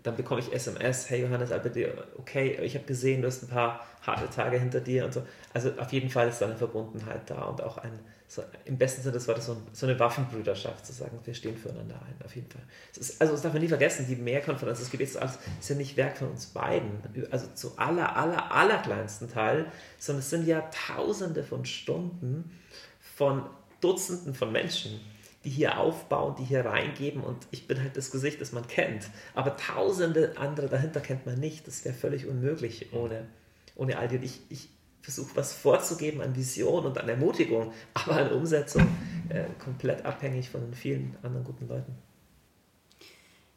dann 0.04 0.16
bekomme 0.16 0.42
ich 0.42 0.54
SMS, 0.54 1.10
hey 1.10 1.22
Johannes, 1.22 1.52
aber 1.52 1.70
okay, 2.18 2.60
ich 2.62 2.76
habe 2.76 2.86
gesehen, 2.86 3.22
du 3.22 3.28
hast 3.28 3.44
ein 3.44 3.50
paar 3.50 3.86
harte 4.02 4.30
Tage 4.30 4.60
hinter 4.60 4.80
dir 4.80 5.06
und 5.06 5.14
so. 5.14 5.24
Also 5.54 5.72
auf 5.78 5.92
jeden 5.92 6.10
Fall 6.10 6.28
ist 6.30 6.40
da 6.40 6.46
eine 6.46 6.56
Verbundenheit 6.56 7.30
da 7.30 7.44
und 7.44 7.62
auch 7.62 7.78
ein, 7.78 8.00
so, 8.30 8.44
im 8.66 8.78
besten 8.78 9.02
Sinne 9.02 9.14
des 9.14 9.28
Wortes 9.28 9.46
so, 9.46 9.56
so, 9.72 9.86
eine 9.86 9.98
Waffenbrüderschaft, 10.00 10.86
zu 10.86 10.92
sagen, 10.92 11.18
wir 11.24 11.34
stehen 11.34 11.58
füreinander 11.58 11.96
ein, 11.96 12.26
auf 12.26 12.36
jeden 12.36 12.50
Fall. 12.52 12.62
Ist, 12.96 13.22
also 13.22 13.34
das 13.34 13.42
darf 13.42 13.54
man 13.54 13.62
nie 13.62 13.70
vergessen, 13.70 14.06
die 14.08 14.18
Mehrkonferenz 14.18 14.80
des 14.80 14.92
Gebets 14.92 15.16
ist 15.16 15.70
ja 15.70 15.76
nicht 15.76 15.96
Werk 15.96 16.18
von 16.18 16.32
uns 16.32 16.48
beiden, 16.48 16.92
also 17.32 17.48
zu 17.54 17.78
aller, 17.78 18.18
aller, 18.18 18.52
aller 18.52 18.80
kleinsten 18.80 19.30
Teil, 19.30 19.72
sondern 19.98 20.20
es 20.20 20.30
sind 20.30 20.46
ja 20.46 20.70
tausende 20.88 21.44
von 21.44 21.64
Stunden 21.66 22.52
von 23.00 23.46
Dutzenden 23.80 24.34
von 24.34 24.52
Menschen, 24.52 25.00
die 25.46 25.50
hier 25.50 25.80
aufbauen, 25.80 26.36
die 26.38 26.44
hier 26.44 26.66
reingeben 26.66 27.24
und 27.24 27.48
ich 27.52 27.68
bin 27.68 27.82
halt 27.82 27.96
das 27.96 28.12
Gesicht, 28.12 28.42
das 28.42 28.52
man 28.52 28.68
kennt. 28.68 29.10
Aber 29.36 29.56
tausende 29.56 30.34
andere 30.38 30.68
dahinter 30.68 31.00
kennt 31.00 31.26
man 31.26 31.40
nicht. 31.40 31.66
Das 31.68 31.86
wäre 31.86 31.96
völlig 31.96 32.26
unmöglich 32.26 32.92
ohne, 32.92 33.28
ohne 33.76 33.98
all 33.98 34.08
die. 34.08 34.18
Ich, 34.18 34.42
ich 34.50 34.70
versuche 35.08 35.38
was 35.38 35.54
vorzugeben 35.54 36.20
an 36.20 36.36
Vision 36.36 36.86
und 36.86 36.98
an 36.98 37.08
Ermutigung, 37.08 37.72
aber 37.94 38.18
an 38.18 38.34
Umsetzung 38.34 38.86
äh, 39.30 39.46
komplett 39.58 40.04
abhängig 40.04 40.50
von 40.50 40.60
den 40.60 40.74
vielen 40.74 41.16
anderen 41.24 41.46
guten 41.46 41.66
Leuten. 41.66 41.96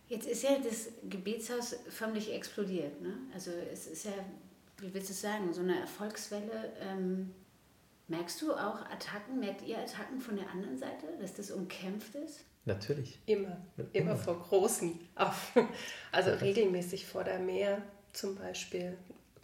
Jetzt 0.06 0.28
ist 0.28 0.44
ja 0.44 0.50
das 0.62 0.90
Gebetshaus 1.08 1.74
förmlich 1.88 2.32
explodiert. 2.32 3.02
Ne? 3.02 3.14
Also 3.34 3.50
es 3.72 3.88
ist 3.88 4.04
ja, 4.04 4.12
wie 4.78 4.94
willst 4.94 5.10
du 5.10 5.14
sagen, 5.14 5.52
so 5.52 5.62
eine 5.62 5.80
Erfolgswelle. 5.80 6.72
Ähm 6.80 7.34
Merkst 8.06 8.42
du 8.42 8.52
auch 8.52 8.80
Attacken, 8.90 9.38
merkt 9.38 9.62
ihr 9.62 9.78
Attacken 9.78 10.20
von 10.20 10.34
der 10.34 10.50
anderen 10.50 10.76
Seite, 10.76 11.06
dass 11.20 11.32
das 11.34 11.52
umkämpft 11.52 12.16
ist? 12.16 12.40
Natürlich. 12.64 13.20
Immer, 13.26 13.56
immer 13.92 14.16
vor 14.16 14.40
großen. 14.40 14.98
Also 16.10 16.30
regelmäßig 16.32 17.06
vor 17.06 17.22
der 17.22 17.38
Meer 17.38 17.82
zum 18.12 18.34
Beispiel 18.34 18.96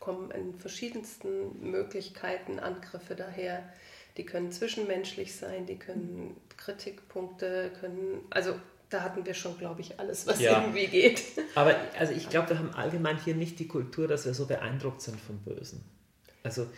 kommen 0.07 0.31
in 0.31 0.55
verschiedensten 0.55 1.69
Möglichkeiten 1.69 2.61
Angriffe 2.61 3.17
daher. 3.17 3.69
Die 4.17 4.25
können 4.25 4.53
zwischenmenschlich 4.53 5.35
sein, 5.35 5.67
die 5.67 5.81
können 5.81 6.37
Kritikpunkte, 6.57 7.73
können, 7.81 8.25
also 8.31 8.55
da 8.89 9.03
hatten 9.03 9.27
wir 9.27 9.35
schon, 9.35 9.59
glaube 9.59 9.81
ich, 9.81 9.99
alles, 9.99 10.25
was 10.29 10.41
ja. 10.41 10.61
irgendwie 10.61 10.87
geht. 10.87 11.23
Aber 11.57 11.75
also 11.99 12.13
ich 12.13 12.31
glaube, 12.31 12.51
wir 12.51 12.59
haben 12.61 12.73
allgemein 12.73 13.19
hier 13.19 13.35
nicht 13.35 13.59
die 13.59 13.67
Kultur, 13.67 14.07
dass 14.07 14.27
wir 14.27 14.33
so 14.33 14.47
beeindruckt 14.47 15.03
sind 15.03 15.21
vom 15.21 15.39
Bösen. 15.41 15.85
Also 16.45 16.69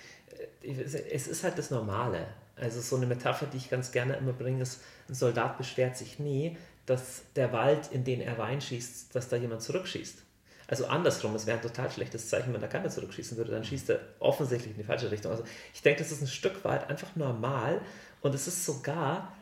es 0.63 1.27
ist 1.29 1.45
halt 1.45 1.59
das 1.59 1.71
Normale. 1.71 2.29
Also 2.57 2.81
so 2.81 2.97
eine 2.97 3.05
Metapher, 3.05 3.45
die 3.45 3.59
ich 3.59 3.69
ganz 3.69 3.93
gerne 3.93 4.17
immer 4.17 4.33
bringe, 4.33 4.63
ist, 4.63 4.81
ein 5.11 5.15
Soldat 5.15 5.59
beschwert 5.59 5.99
sich 5.99 6.19
nie, 6.19 6.57
dass 6.87 7.25
der 7.37 7.53
Wald, 7.53 7.93
in 7.93 8.05
den 8.05 8.23
er 8.23 8.39
reinschießt, 8.39 9.15
dass 9.15 9.29
da 9.29 9.37
jemand 9.37 9.61
zurückschießt. 9.61 10.23
Also 10.69 10.87
andersrum, 10.87 11.35
es 11.35 11.47
wäre 11.47 11.57
ein 11.57 11.63
total 11.63 11.91
schlechtes 11.91 12.29
Zeichen, 12.29 12.53
wenn 12.53 12.61
da 12.61 12.69
keiner 12.69 12.91
zurückschießen 12.91 13.39
würde, 13.39 13.53
dann 13.53 13.65
schießt 13.65 13.89
er 13.89 14.01
offensichtlich 14.19 14.73
in 14.73 14.79
die 14.79 14.85
falsche 14.85 15.11
Richtung. 15.11 15.33
Also 15.33 15.45
ich 15.73 15.81
denke, 15.81 16.03
das 16.03 16.13
ist 16.13 16.21
ein 16.21 16.29
Stück 16.29 16.63
weit 16.65 16.89
einfach 16.91 17.17
normal 17.17 17.81
und 18.21 18.35
es 18.35 18.47
ist 18.47 18.67
sogar, 18.67 19.33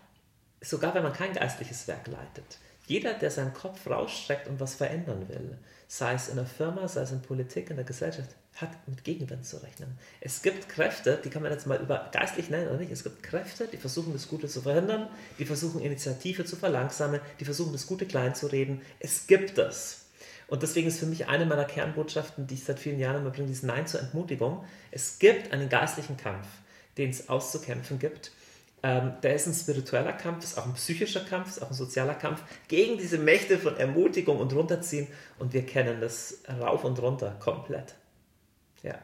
sogar 0.61 0.95
wenn 0.95 1.03
man 1.03 1.13
kein 1.13 1.33
geistliches 1.33 1.89
Werk 1.89 2.07
leitet, 2.07 2.59
jeder, 2.87 3.15
der 3.15 3.33
seinen 3.33 3.53
Kopf 3.53 3.89
rausstreckt 3.89 4.47
und 4.47 4.61
was 4.61 4.77
verändern 4.77 5.29
will, 5.29 5.59
sei 5.89 6.15
es 6.15 6.29
in 6.29 6.37
der 6.37 6.47
Firma, 6.47 6.87
sei 6.87 7.01
es 7.03 7.11
in 7.11 7.21
Politik, 7.21 7.71
in 7.71 7.77
der 7.77 7.85
Gesellschaft, 7.85 8.31
hat 8.55 8.71
mit 8.87 9.03
Gegenwind 9.03 9.45
zu 9.45 9.57
rechnen. 9.57 9.99
Es 10.21 10.43
gibt 10.43 10.69
Kräfte, 10.69 11.21
die 11.25 11.29
kann 11.29 11.43
man 11.43 11.51
jetzt 11.51 11.67
mal 11.67 11.81
über 11.81 12.09
geistlich 12.13 12.51
nennen 12.51 12.69
oder 12.69 12.79
nicht, 12.79 12.93
es 12.93 13.03
gibt 13.03 13.25
Kräfte, 13.25 13.67
die 13.67 13.77
versuchen 13.77 14.13
das 14.13 14.29
Gute 14.29 14.47
zu 14.47 14.63
verhindern, 14.63 15.09
die 15.41 15.45
versuchen 15.45 15.81
Initiative 15.81 16.45
zu 16.45 16.55
verlangsamen, 16.55 17.21
die 17.41 17.45
versuchen 17.45 17.73
das 17.73 17.89
Gute 17.89 18.07
klein 18.07 18.37
zu 18.37 18.47
reden. 18.47 18.81
Es 19.01 19.27
gibt 19.27 19.59
das. 19.59 20.06
Und 20.49 20.63
deswegen 20.63 20.89
ist 20.89 21.01
für 21.01 21.07
mich 21.07 21.29
eine 21.29 21.45
meiner 21.47 21.65
Kernbotschaften, 21.65 22.47
die 22.47 22.55
ich 22.55 22.65
seit 22.65 22.79
vielen 22.79 22.99
Jahren 22.99 23.17
immer 23.17 23.31
bringe, 23.31 23.49
dieses 23.49 23.65
Nein 23.65 23.87
zur 23.87 24.01
Entmutigung. 24.01 24.65
Es 24.91 25.19
gibt 25.19 25.53
einen 25.53 25.69
geistlichen 25.69 26.17
Kampf, 26.17 26.47
den 26.99 27.11
es 27.11 27.29
auszukämpfen 27.29 27.99
gibt. 27.99 28.31
Ähm, 28.83 29.15
der 29.23 29.35
ist 29.35 29.47
ein 29.47 29.55
spiritueller 29.55 30.13
Kampf, 30.13 30.45
ist 30.45 30.59
auch 30.59 30.67
ein 30.67 30.75
psychischer 30.75 31.25
Kampf, 31.25 31.49
ist 31.49 31.63
auch 31.63 31.71
ein 31.71 31.75
sozialer 31.75 32.15
Kampf 32.15 32.43
gegen 32.69 32.99
diese 32.99 33.19
Mächte 33.19 33.59
von 33.59 33.77
Ermutigung 33.77 34.39
und 34.39 34.53
Runterziehen. 34.53 35.09
Und 35.39 35.53
wir 35.53 35.67
kennen 35.67 36.01
das 36.01 36.39
rauf 36.61 36.85
und 36.85 37.01
runter 37.01 37.37
komplett. 37.41 37.95
Ja. 38.83 38.97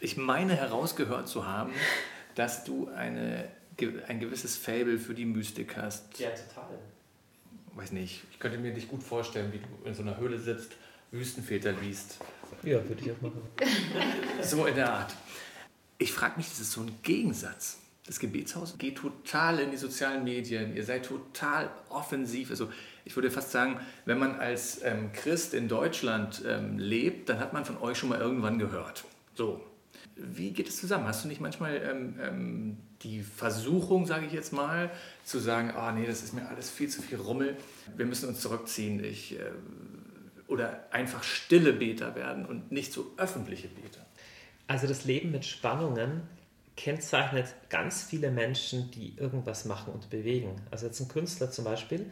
Ich 0.00 0.16
meine 0.16 0.56
herausgehört 0.56 1.28
zu 1.28 1.46
haben, 1.46 1.72
dass 2.34 2.64
du 2.64 2.88
eine, 2.88 3.48
ein 4.08 4.18
gewisses 4.18 4.56
Fable 4.56 4.98
für 4.98 5.14
die 5.14 5.26
Mystik 5.26 5.76
hast. 5.76 6.18
Ja, 6.18 6.30
total. 6.30 6.78
Weiß 7.78 7.92
nicht, 7.92 8.24
ich 8.32 8.40
könnte 8.40 8.58
mir 8.58 8.74
dich 8.74 8.88
gut 8.88 9.04
vorstellen, 9.04 9.52
wie 9.52 9.58
du 9.58 9.88
in 9.88 9.94
so 9.94 10.02
einer 10.02 10.16
Höhle 10.16 10.36
sitzt, 10.36 10.72
Wüstenväter 11.12 11.70
liest. 11.70 12.18
Ja, 12.64 12.86
würde 12.88 13.00
ich 13.00 13.12
auch 13.12 13.20
machen. 13.20 13.40
so 14.42 14.66
in 14.66 14.74
der 14.74 14.92
Art. 14.92 15.14
Ich 15.96 16.10
frage 16.10 16.38
mich, 16.38 16.48
das 16.48 16.58
ist 16.58 16.72
so 16.72 16.80
ein 16.80 16.90
Gegensatz. 17.04 17.78
Das 18.04 18.18
Gebetshaus 18.18 18.78
geht 18.78 18.96
total 18.96 19.60
in 19.60 19.70
die 19.70 19.76
sozialen 19.76 20.24
Medien, 20.24 20.74
ihr 20.74 20.84
seid 20.84 21.06
total 21.06 21.70
offensiv. 21.88 22.50
Also 22.50 22.68
ich 23.04 23.14
würde 23.14 23.30
fast 23.30 23.52
sagen, 23.52 23.78
wenn 24.06 24.18
man 24.18 24.40
als 24.40 24.82
ähm, 24.82 25.12
Christ 25.12 25.54
in 25.54 25.68
Deutschland 25.68 26.42
ähm, 26.44 26.80
lebt, 26.80 27.28
dann 27.28 27.38
hat 27.38 27.52
man 27.52 27.64
von 27.64 27.78
euch 27.78 27.96
schon 27.96 28.08
mal 28.08 28.18
irgendwann 28.18 28.58
gehört. 28.58 29.04
So, 29.36 29.64
wie 30.20 30.52
geht 30.52 30.68
es 30.68 30.76
zusammen? 30.78 31.06
Hast 31.06 31.24
du 31.24 31.28
nicht 31.28 31.40
manchmal 31.40 31.76
ähm, 31.76 32.14
ähm, 32.20 32.76
die 33.02 33.22
Versuchung, 33.22 34.06
sage 34.06 34.26
ich 34.26 34.32
jetzt 34.32 34.52
mal, 34.52 34.90
zu 35.24 35.38
sagen, 35.38 35.70
ah 35.74 35.88
oh, 35.88 35.92
nee, 35.92 36.06
das 36.06 36.22
ist 36.22 36.34
mir 36.34 36.48
alles 36.48 36.70
viel 36.70 36.88
zu 36.88 37.02
viel 37.02 37.18
Rummel, 37.18 37.56
wir 37.96 38.06
müssen 38.06 38.28
uns 38.28 38.40
zurückziehen, 38.40 39.02
ich, 39.02 39.38
äh, 39.38 39.44
oder 40.46 40.86
einfach 40.90 41.22
stille 41.22 41.72
Beter 41.72 42.14
werden 42.14 42.46
und 42.46 42.72
nicht 42.72 42.92
so 42.92 43.12
öffentliche 43.16 43.68
Beter? 43.68 44.04
Also 44.66 44.86
das 44.86 45.04
Leben 45.04 45.30
mit 45.30 45.44
Spannungen 45.44 46.22
kennzeichnet 46.76 47.46
ganz 47.70 48.04
viele 48.04 48.30
Menschen, 48.30 48.90
die 48.92 49.16
irgendwas 49.16 49.64
machen 49.64 49.92
und 49.92 50.10
bewegen. 50.10 50.54
Also 50.70 50.86
jetzt 50.86 51.00
ein 51.00 51.08
Künstler 51.08 51.50
zum 51.50 51.64
Beispiel, 51.64 52.06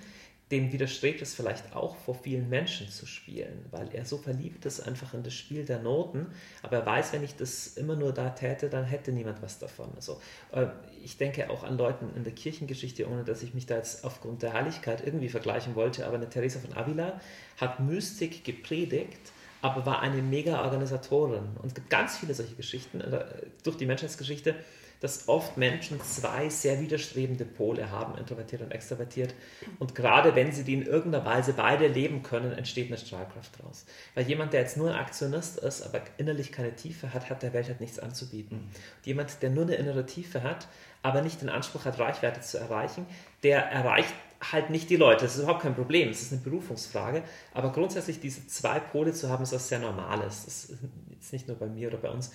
dem 0.52 0.72
widerstrebt 0.72 1.22
es 1.22 1.34
vielleicht 1.34 1.74
auch, 1.74 1.96
vor 1.96 2.14
vielen 2.14 2.48
Menschen 2.48 2.88
zu 2.88 3.04
spielen, 3.04 3.64
weil 3.72 3.88
er 3.92 4.04
so 4.04 4.16
verliebt 4.16 4.64
ist 4.64 4.80
einfach 4.80 5.12
in 5.12 5.24
das 5.24 5.34
Spiel 5.34 5.64
der 5.64 5.80
Noten, 5.80 6.26
aber 6.62 6.76
er 6.76 6.86
weiß, 6.86 7.12
wenn 7.12 7.24
ich 7.24 7.34
das 7.34 7.66
immer 7.76 7.96
nur 7.96 8.12
da 8.12 8.30
täte, 8.30 8.68
dann 8.68 8.84
hätte 8.84 9.10
niemand 9.10 9.42
was 9.42 9.58
davon. 9.58 9.90
Also 9.96 10.20
äh, 10.52 10.66
ich 11.02 11.16
denke 11.16 11.50
auch 11.50 11.64
an 11.64 11.76
Leuten 11.76 12.10
in 12.14 12.22
der 12.22 12.32
Kirchengeschichte, 12.32 13.08
ohne 13.08 13.24
dass 13.24 13.42
ich 13.42 13.54
mich 13.54 13.66
da 13.66 13.76
jetzt 13.76 14.04
aufgrund 14.04 14.42
der 14.42 14.52
Heiligkeit 14.52 15.04
irgendwie 15.04 15.28
vergleichen 15.28 15.74
wollte, 15.74 16.06
aber 16.06 16.14
eine 16.14 16.28
Teresa 16.28 16.60
von 16.60 16.76
Avila 16.76 17.20
hat 17.56 17.80
Mystik 17.80 18.44
gepredigt, 18.44 19.32
aber 19.62 19.84
war 19.84 20.00
eine 20.00 20.22
Mega-Organisatorin. 20.22 21.56
Und 21.60 21.66
es 21.66 21.74
gibt 21.74 21.90
ganz 21.90 22.18
viele 22.18 22.34
solche 22.34 22.54
Geschichten 22.54 23.00
äh, 23.00 23.24
durch 23.64 23.76
die 23.76 23.86
Menschheitsgeschichte, 23.86 24.54
dass 25.00 25.28
oft 25.28 25.56
Menschen 25.56 26.00
zwei 26.02 26.48
sehr 26.48 26.80
widerstrebende 26.80 27.44
Pole 27.44 27.90
haben, 27.90 28.16
introvertiert 28.18 28.62
und 28.62 28.72
extrovertiert. 28.72 29.34
Und 29.78 29.94
gerade 29.94 30.34
wenn 30.34 30.52
sie 30.52 30.64
die 30.64 30.74
in 30.74 30.86
irgendeiner 30.86 31.24
Weise 31.24 31.52
beide 31.52 31.86
leben 31.86 32.22
können, 32.22 32.52
entsteht 32.52 32.88
eine 32.88 32.98
Strahlkraft 32.98 33.58
daraus. 33.58 33.84
Weil 34.14 34.26
jemand, 34.26 34.52
der 34.52 34.60
jetzt 34.60 34.76
nur 34.76 34.90
ein 34.90 34.96
Aktionist 34.96 35.58
ist, 35.58 35.82
aber 35.82 36.00
innerlich 36.18 36.52
keine 36.52 36.74
Tiefe 36.74 37.12
hat, 37.12 37.28
hat 37.30 37.42
der 37.42 37.52
Welt 37.52 37.68
halt 37.68 37.80
nichts 37.80 37.98
anzubieten. 37.98 38.56
Und 38.58 39.06
jemand, 39.06 39.42
der 39.42 39.50
nur 39.50 39.64
eine 39.64 39.74
innere 39.74 40.06
Tiefe 40.06 40.42
hat, 40.42 40.68
aber 41.02 41.22
nicht 41.22 41.40
den 41.40 41.48
Anspruch 41.48 41.84
hat, 41.84 41.98
Reichweite 41.98 42.40
zu 42.40 42.58
erreichen, 42.58 43.06
der 43.42 43.60
erreicht 43.66 44.12
halt 44.52 44.70
nicht 44.70 44.90
die 44.90 44.96
Leute. 44.96 45.24
Das 45.24 45.36
ist 45.36 45.42
überhaupt 45.42 45.62
kein 45.62 45.74
Problem. 45.74 46.08
Das 46.08 46.20
ist 46.20 46.32
eine 46.32 46.40
Berufungsfrage. 46.40 47.22
Aber 47.54 47.72
grundsätzlich 47.72 48.20
diese 48.20 48.46
zwei 48.46 48.80
Pole 48.80 49.12
zu 49.12 49.28
haben, 49.28 49.42
ist 49.42 49.52
was 49.52 49.68
sehr 49.68 49.78
Normales. 49.78 50.44
Das 50.44 50.64
ist 50.64 50.78
jetzt 51.10 51.32
nicht 51.32 51.48
nur 51.48 51.56
bei 51.56 51.66
mir 51.66 51.88
oder 51.88 51.98
bei 51.98 52.10
uns 52.10 52.32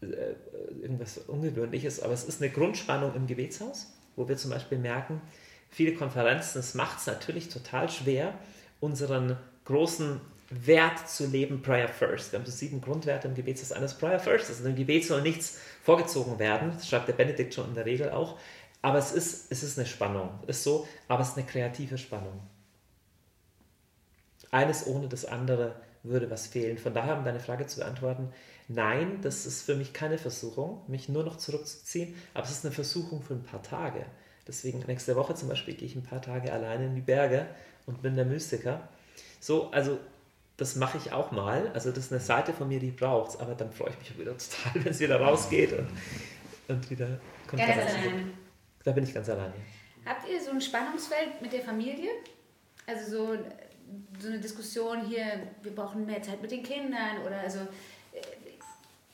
irgendwas 0.00 1.18
Ungewöhnliches, 1.18 2.00
aber 2.00 2.14
es 2.14 2.24
ist 2.24 2.40
eine 2.40 2.50
Grundspannung 2.50 3.14
im 3.14 3.26
Gebetshaus, 3.26 3.92
wo 4.16 4.28
wir 4.28 4.36
zum 4.36 4.50
Beispiel 4.50 4.78
merken, 4.78 5.20
viele 5.68 5.94
Konferenzen, 5.94 6.58
es 6.58 6.74
macht 6.74 6.98
es 6.98 7.06
natürlich 7.06 7.48
total 7.48 7.88
schwer, 7.88 8.34
unseren 8.80 9.36
großen 9.64 10.20
Wert 10.50 11.08
zu 11.08 11.26
leben, 11.26 11.62
Prayer 11.62 11.88
First. 11.88 12.32
Wir 12.32 12.38
haben 12.38 12.46
so 12.46 12.50
sieben 12.50 12.80
Grundwerte 12.80 13.28
im 13.28 13.34
Gebetshaus. 13.34 13.70
Eines 13.70 13.94
Prayer 13.94 14.18
First, 14.18 14.48
also 14.48 14.68
im 14.68 14.74
Gebet 14.74 15.04
soll 15.04 15.22
nichts 15.22 15.60
vorgezogen 15.82 16.38
werden, 16.38 16.72
das 16.74 16.88
schreibt 16.88 17.08
der 17.08 17.12
Benedikt 17.12 17.54
schon 17.54 17.68
in 17.68 17.74
der 17.74 17.86
Regel 17.86 18.10
auch, 18.10 18.38
aber 18.82 18.98
es 18.98 19.12
ist, 19.12 19.52
es 19.52 19.62
ist 19.62 19.78
eine 19.78 19.86
Spannung, 19.86 20.30
ist 20.46 20.64
so, 20.64 20.88
aber 21.06 21.22
es 21.22 21.30
ist 21.30 21.36
eine 21.36 21.46
kreative 21.46 21.98
Spannung. 21.98 22.40
Eines 24.50 24.86
ohne 24.86 25.06
das 25.08 25.24
andere 25.24 25.76
würde 26.02 26.30
was 26.30 26.46
fehlen. 26.46 26.78
Von 26.78 26.94
daher, 26.94 27.16
um 27.16 27.24
deine 27.24 27.40
Frage 27.40 27.66
zu 27.66 27.78
beantworten, 27.80 28.32
nein, 28.70 29.18
das 29.20 29.46
ist 29.46 29.62
für 29.62 29.74
mich 29.74 29.92
keine 29.92 30.16
Versuchung, 30.16 30.82
mich 30.86 31.08
nur 31.08 31.24
noch 31.24 31.36
zurückzuziehen, 31.36 32.14
aber 32.34 32.44
es 32.44 32.52
ist 32.52 32.64
eine 32.64 32.72
Versuchung 32.72 33.22
für 33.22 33.34
ein 33.34 33.42
paar 33.42 33.62
Tage. 33.62 34.06
Deswegen 34.46 34.80
nächste 34.86 35.16
Woche 35.16 35.34
zum 35.34 35.48
Beispiel 35.48 35.74
gehe 35.74 35.86
ich 35.86 35.96
ein 35.96 36.02
paar 36.02 36.22
Tage 36.22 36.52
alleine 36.52 36.86
in 36.86 36.94
die 36.94 37.00
Berge 37.00 37.46
und 37.86 38.00
bin 38.00 38.16
der 38.16 38.24
Mystiker. 38.24 38.88
So, 39.40 39.70
also 39.70 39.98
das 40.56 40.76
mache 40.76 40.98
ich 40.98 41.12
auch 41.12 41.32
mal. 41.32 41.70
Also 41.74 41.90
das 41.90 42.06
ist 42.06 42.12
eine 42.12 42.20
Seite 42.20 42.52
von 42.52 42.68
mir, 42.68 42.78
die 42.78 42.90
braucht 42.90 43.30
es, 43.30 43.40
aber 43.40 43.54
dann 43.54 43.72
freue 43.72 43.90
ich 43.90 43.98
mich 43.98 44.12
auch 44.12 44.18
wieder 44.18 44.36
total, 44.36 44.74
wenn 44.84 44.92
es 44.92 45.00
wieder 45.00 45.20
rausgeht 45.20 45.72
und, 45.72 45.88
und 46.68 46.90
wieder 46.90 47.20
Konferenz. 47.46 47.92
Da 48.84 48.92
bin 48.92 49.04
ich 49.04 49.12
ganz 49.12 49.28
alleine. 49.28 49.54
Habt 50.06 50.28
ihr 50.28 50.40
so 50.40 50.50
ein 50.52 50.60
Spannungsfeld 50.60 51.42
mit 51.42 51.52
der 51.52 51.62
Familie? 51.62 52.10
Also 52.86 53.10
so, 53.10 53.38
so 54.18 54.28
eine 54.28 54.38
Diskussion 54.38 55.04
hier, 55.06 55.24
wir 55.62 55.74
brauchen 55.74 56.06
mehr 56.06 56.22
Zeit 56.22 56.40
mit 56.40 56.50
den 56.50 56.62
Kindern 56.62 57.18
oder 57.26 57.40
also 57.40 57.60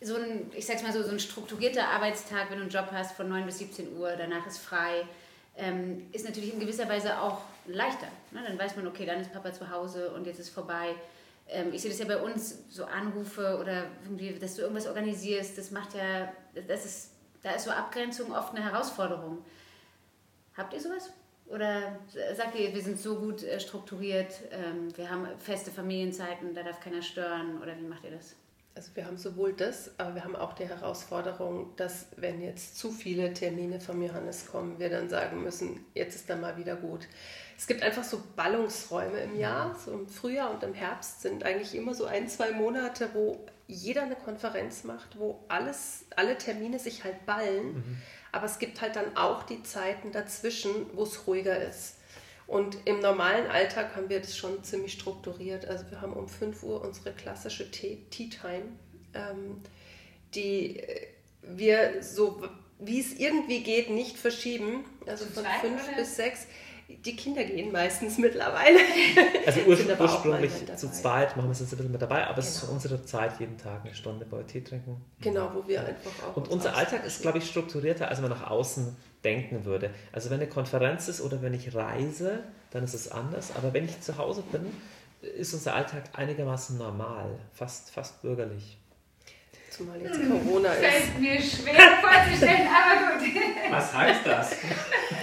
so 0.01 0.17
ein, 0.17 0.51
ich 0.55 0.67
sag's 0.67 0.83
mal 0.83 0.93
so, 0.93 1.03
so 1.03 1.11
ein 1.11 1.19
strukturierter 1.19 1.89
Arbeitstag, 1.89 2.51
wenn 2.51 2.59
du 2.59 2.63
einen 2.63 2.71
Job 2.71 2.89
hast 2.93 3.17
von 3.17 3.29
9 3.29 3.47
bis 3.47 3.59
17 3.59 3.97
Uhr, 3.97 4.13
danach 4.17 4.47
ist 4.47 4.59
frei, 4.59 5.07
ähm, 5.57 6.07
ist 6.13 6.27
natürlich 6.27 6.53
in 6.53 6.61
gewisser 6.61 6.89
Weise 6.89 7.19
auch 7.21 7.41
leichter. 7.67 8.09
Ne? 8.31 8.43
Dann 8.47 8.59
weiß 8.59 8.77
man, 8.77 8.87
okay, 8.87 9.07
dann 9.07 9.21
ist 9.21 9.33
Papa 9.33 9.53
zu 9.53 9.71
Hause 9.71 10.11
und 10.11 10.27
jetzt 10.27 10.39
ist 10.39 10.51
vorbei. 10.51 10.95
Ähm, 11.49 11.73
ich 11.73 11.81
sehe 11.81 11.91
das 11.91 11.99
ja 11.99 12.07
bei 12.07 12.21
uns, 12.21 12.59
so 12.69 12.85
Anrufe 12.85 13.59
oder 13.59 13.87
irgendwie, 14.05 14.39
dass 14.39 14.57
du 14.57 14.63
irgendwas 14.63 14.87
organisierst, 14.87 15.57
das 15.57 15.71
macht 15.71 15.95
ja, 15.95 16.33
das 16.69 16.85
ist, 16.85 17.11
da 17.43 17.53
ist 17.53 17.65
so 17.65 17.71
Abgrenzung 17.71 18.33
oft 18.33 18.55
eine 18.55 18.65
Herausforderung. 18.65 19.45
Habt 20.57 20.75
ihr 20.75 20.81
sowas? 20.81 21.11
Oder 21.47 22.01
sagt 22.35 22.57
ihr, 22.57 22.75
wir 22.75 22.83
sind 22.83 22.99
so 22.99 23.17
gut 23.17 23.45
äh, 23.45 23.61
strukturiert, 23.61 24.33
ähm, 24.51 24.95
wir 24.97 25.09
haben 25.09 25.27
feste 25.39 25.71
Familienzeiten, 25.71 26.55
da 26.55 26.63
darf 26.63 26.81
keiner 26.81 27.03
stören? 27.03 27.63
Oder 27.63 27.79
wie 27.79 27.87
macht 27.87 28.05
ihr 28.05 28.11
das? 28.11 28.35
Also 28.77 28.91
wir 28.93 29.07
haben 29.07 29.17
sowohl 29.17 29.55
das, 29.55 29.91
aber 29.97 30.17
wir 30.17 30.23
haben 30.23 30.37
auch 30.37 30.53
die 30.53 30.69
Herausforderung, 30.69 31.75
dass 31.77 32.09
wenn 32.19 32.43
jetzt 32.43 32.77
zu 32.77 32.93
viele 32.93 33.33
Termine 33.33 33.81
vom 33.81 34.03
Johannes 34.03 34.49
kommen, 34.49 34.79
wir 34.79 34.91
dann 34.91 35.09
sagen 35.09 35.43
müssen, 35.43 35.83
jetzt 35.95 36.15
ist 36.15 36.29
dann 36.29 36.43
mal 36.43 36.59
wieder 36.59 36.77
gut. 36.77 37.09
Es 37.57 37.67
gibt 37.67 37.83
einfach 37.83 38.05
so 38.05 38.23
Ballungsräume 38.37 39.19
im 39.21 39.35
Jahr, 39.35 39.75
so 39.83 39.93
im 39.93 40.07
Frühjahr 40.07 40.51
und 40.51 40.63
im 40.63 40.75
Herbst 40.75 41.23
sind 41.23 41.43
eigentlich 41.43 41.75
immer 41.75 41.95
so 41.95 42.05
ein, 42.05 42.29
zwei 42.29 42.51
Monate, 42.51 43.09
wo 43.15 43.47
jeder 43.67 44.03
eine 44.03 44.15
Konferenz 44.15 44.85
macht, 44.85 45.19
wo 45.19 45.43
alles, 45.49 46.05
alle 46.15 46.37
Termine 46.37 46.79
sich 46.79 47.03
halt 47.03 47.25
ballen. 47.25 47.77
Mhm. 47.77 48.03
Aber 48.31 48.45
es 48.45 48.59
gibt 48.59 48.83
halt 48.83 48.97
dann 48.97 49.17
auch 49.17 49.45
die 49.45 49.63
Zeiten 49.63 50.13
dazwischen, 50.13 50.71
wo 50.93 51.05
es 51.05 51.27
ruhiger 51.27 51.67
ist. 51.67 51.96
Und 52.47 52.79
im 52.85 53.01
normalen 53.01 53.49
Alltag 53.49 53.97
haben 53.97 54.09
wir 54.09 54.21
das 54.21 54.37
schon 54.37 54.63
ziemlich 54.63 54.93
strukturiert. 54.93 55.67
Also 55.67 55.91
wir 55.91 56.01
haben 56.01 56.13
um 56.13 56.29
5 56.29 56.63
Uhr 56.63 56.81
unsere 56.83 57.13
klassische 57.13 57.71
Tea 57.71 57.99
Time, 58.11 58.65
ähm, 59.15 59.63
die 60.35 60.79
äh, 60.79 61.09
wir 61.43 62.03
so, 62.03 62.43
wie 62.79 63.01
es 63.01 63.15
irgendwie 63.15 63.63
geht, 63.63 63.91
nicht 63.91 64.17
verschieben. 64.17 64.85
Also 65.07 65.25
von 65.25 65.45
5 65.45 65.97
bis 65.97 66.17
6 66.17 66.47
die 66.89 67.17
Kinder 67.17 67.43
gehen 67.45 67.73
meistens 67.73 68.19
mittlerweile. 68.19 68.79
Also 69.45 69.61
ur 69.63 69.77
ursprünglich 70.01 70.53
zu 70.77 70.91
zweit 70.91 71.37
machen 71.37 71.49
wir 71.49 71.53
es 71.53 71.61
jetzt 71.61 71.73
ein 71.73 71.77
bisschen 71.79 71.93
mit 71.93 72.03
dabei, 72.03 72.25
aber 72.25 72.35
genau. 72.35 72.39
es 72.39 72.55
ist 72.55 72.61
genau. 72.61 72.73
unsere 72.75 73.05
Zeit, 73.05 73.41
jeden 73.41 73.59
Tag 73.59 73.85
eine 73.85 73.95
Stunde 73.95 74.25
bei 74.25 74.43
Tee 74.45 74.63
trinken. 74.63 75.05
Genau, 75.21 75.51
wo 75.55 75.67
wir 75.67 75.81
einfach 75.85 76.11
auch. 76.29 76.37
Und 76.37 76.49
unser 76.49 76.77
Alltag 76.77 77.05
ist, 77.05 77.23
glaube 77.23 77.39
ich, 77.39 77.51
strukturierter, 77.51 78.09
als 78.09 78.21
man 78.21 78.31
nach 78.31 78.49
außen 78.49 78.97
denken 79.27 79.65
würde. 79.65 79.91
Also 80.13 80.31
wenn 80.31 80.41
eine 80.41 80.49
Konferenz 80.49 81.09
ist 81.09 81.21
oder 81.21 81.43
wenn 81.43 81.53
ich 81.53 81.75
reise, 81.75 82.45
dann 82.71 82.85
ist 82.85 82.95
es 82.95 83.11
anders. 83.11 83.53
Aber 83.57 83.75
wenn 83.75 83.85
ich 83.85 84.01
zu 84.01 84.17
Hause 84.19 84.45
bin, 84.53 84.67
ist 85.21 85.53
unser 85.53 85.75
Alltag 85.75 86.05
einigermaßen 86.13 86.79
normal, 86.79 87.39
fast, 87.53 87.91
fast 87.91 88.23
bürgerlich. 88.23 88.79
Zumal 89.77 90.01
jetzt 90.01 90.17
hm, 90.17 90.31
Corona 90.31 90.73
ist. 90.73 90.85
Fällt 90.85 91.21
mir 91.21 91.41
schwer 91.41 91.99
vorzustellen, 92.01 92.67
aber 92.67 93.19
gut. 93.19 93.31
Was 93.71 93.95
heißt 93.95 94.27
das? 94.27 94.53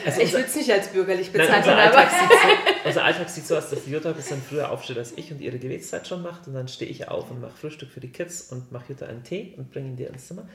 Also 0.05 0.21
ich 0.21 0.31
würde 0.31 0.45
es 0.45 0.55
nicht 0.55 0.71
als 0.71 0.89
bürgerlich 0.89 1.31
bezeichnen, 1.31 1.57
unser, 1.57 1.77
Alltag 1.77 2.11
so, 2.11 2.85
unser 2.85 3.03
Alltag 3.03 3.29
sieht 3.29 3.47
so 3.47 3.57
aus, 3.57 3.69
dass 3.71 3.83
die 3.83 3.91
Jutta 3.91 4.09
ein 4.09 4.15
bisschen 4.15 4.41
früher 4.41 4.69
aufsteht 4.69 4.97
als 4.99 5.13
ich 5.17 5.31
und 5.31 5.41
ihre 5.41 5.57
Gebetszeit 5.57 6.07
schon 6.07 6.21
macht. 6.21 6.47
Und 6.47 6.53
dann 6.53 6.67
stehe 6.67 6.91
ich 6.91 7.07
auf 7.07 7.31
und 7.31 7.41
mache 7.41 7.57
Frühstück 7.57 7.89
für 7.89 7.99
die 7.99 8.11
Kids 8.11 8.51
und 8.51 8.71
mache 8.71 8.93
Jutta 8.93 9.07
einen 9.07 9.23
Tee 9.23 9.55
und 9.57 9.71
bringe 9.71 9.87
ihn 9.87 9.95
dir 9.95 10.09
ins 10.09 10.27
Zimmer. 10.27 10.47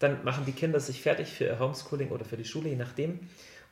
Dann 0.00 0.22
machen 0.24 0.44
die 0.44 0.52
Kinder 0.52 0.78
sich 0.78 1.00
fertig 1.00 1.32
für 1.32 1.44
ihr 1.44 1.58
Homeschooling 1.58 2.10
oder 2.10 2.26
für 2.26 2.36
die 2.36 2.44
Schule, 2.44 2.68
je 2.68 2.76
nachdem. 2.76 3.20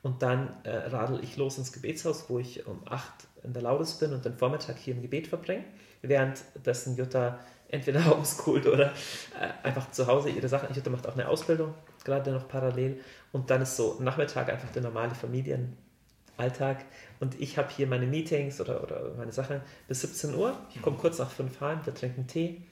Und 0.02 0.22
dann 0.22 0.56
äh, 0.64 0.70
radel 0.70 1.22
ich 1.22 1.36
los 1.36 1.58
ins 1.58 1.72
Gebetshaus, 1.72 2.24
wo 2.28 2.38
ich 2.38 2.66
um 2.66 2.80
8 2.88 3.02
in 3.42 3.52
der 3.52 3.62
Laudes 3.62 3.98
bin 3.98 4.14
und 4.14 4.24
den 4.24 4.34
Vormittag 4.34 4.78
hier 4.78 4.94
im 4.94 5.02
Gebet 5.02 5.26
verbringe. 5.26 5.64
Währenddessen 6.00 6.96
Jutta 6.96 7.38
entweder 7.68 8.04
homeschoolt 8.10 8.66
oder 8.66 8.92
äh, 9.40 9.66
einfach 9.66 9.90
zu 9.90 10.06
Hause 10.06 10.30
ihre 10.30 10.48
Sachen. 10.48 10.74
Jutta 10.74 10.90
macht 10.90 11.06
auch 11.06 11.14
eine 11.14 11.28
Ausbildung, 11.28 11.74
gerade 12.04 12.32
noch 12.32 12.48
parallel. 12.48 13.00
Und 13.32 13.50
dann 13.50 13.62
ist 13.62 13.76
so 13.76 13.96
Nachmittag 14.00 14.48
einfach 14.50 14.70
der 14.70 14.82
normale 14.82 15.14
Familienalltag. 15.14 16.84
Und 17.20 17.40
ich 17.40 17.58
habe 17.58 17.70
hier 17.70 17.86
meine 17.86 18.06
Meetings 18.06 18.60
oder, 18.60 18.82
oder 18.82 19.12
meine 19.16 19.32
Sachen 19.32 19.60
bis 19.88 20.02
17 20.02 20.34
Uhr. 20.34 20.56
Ich 20.74 20.82
komme 20.82 20.96
kurz 20.96 21.18
nach 21.18 21.30
5 21.30 21.60
heim, 21.60 21.80
wir 21.84 21.94
trinken 21.94 22.26
Tee. 22.26 22.62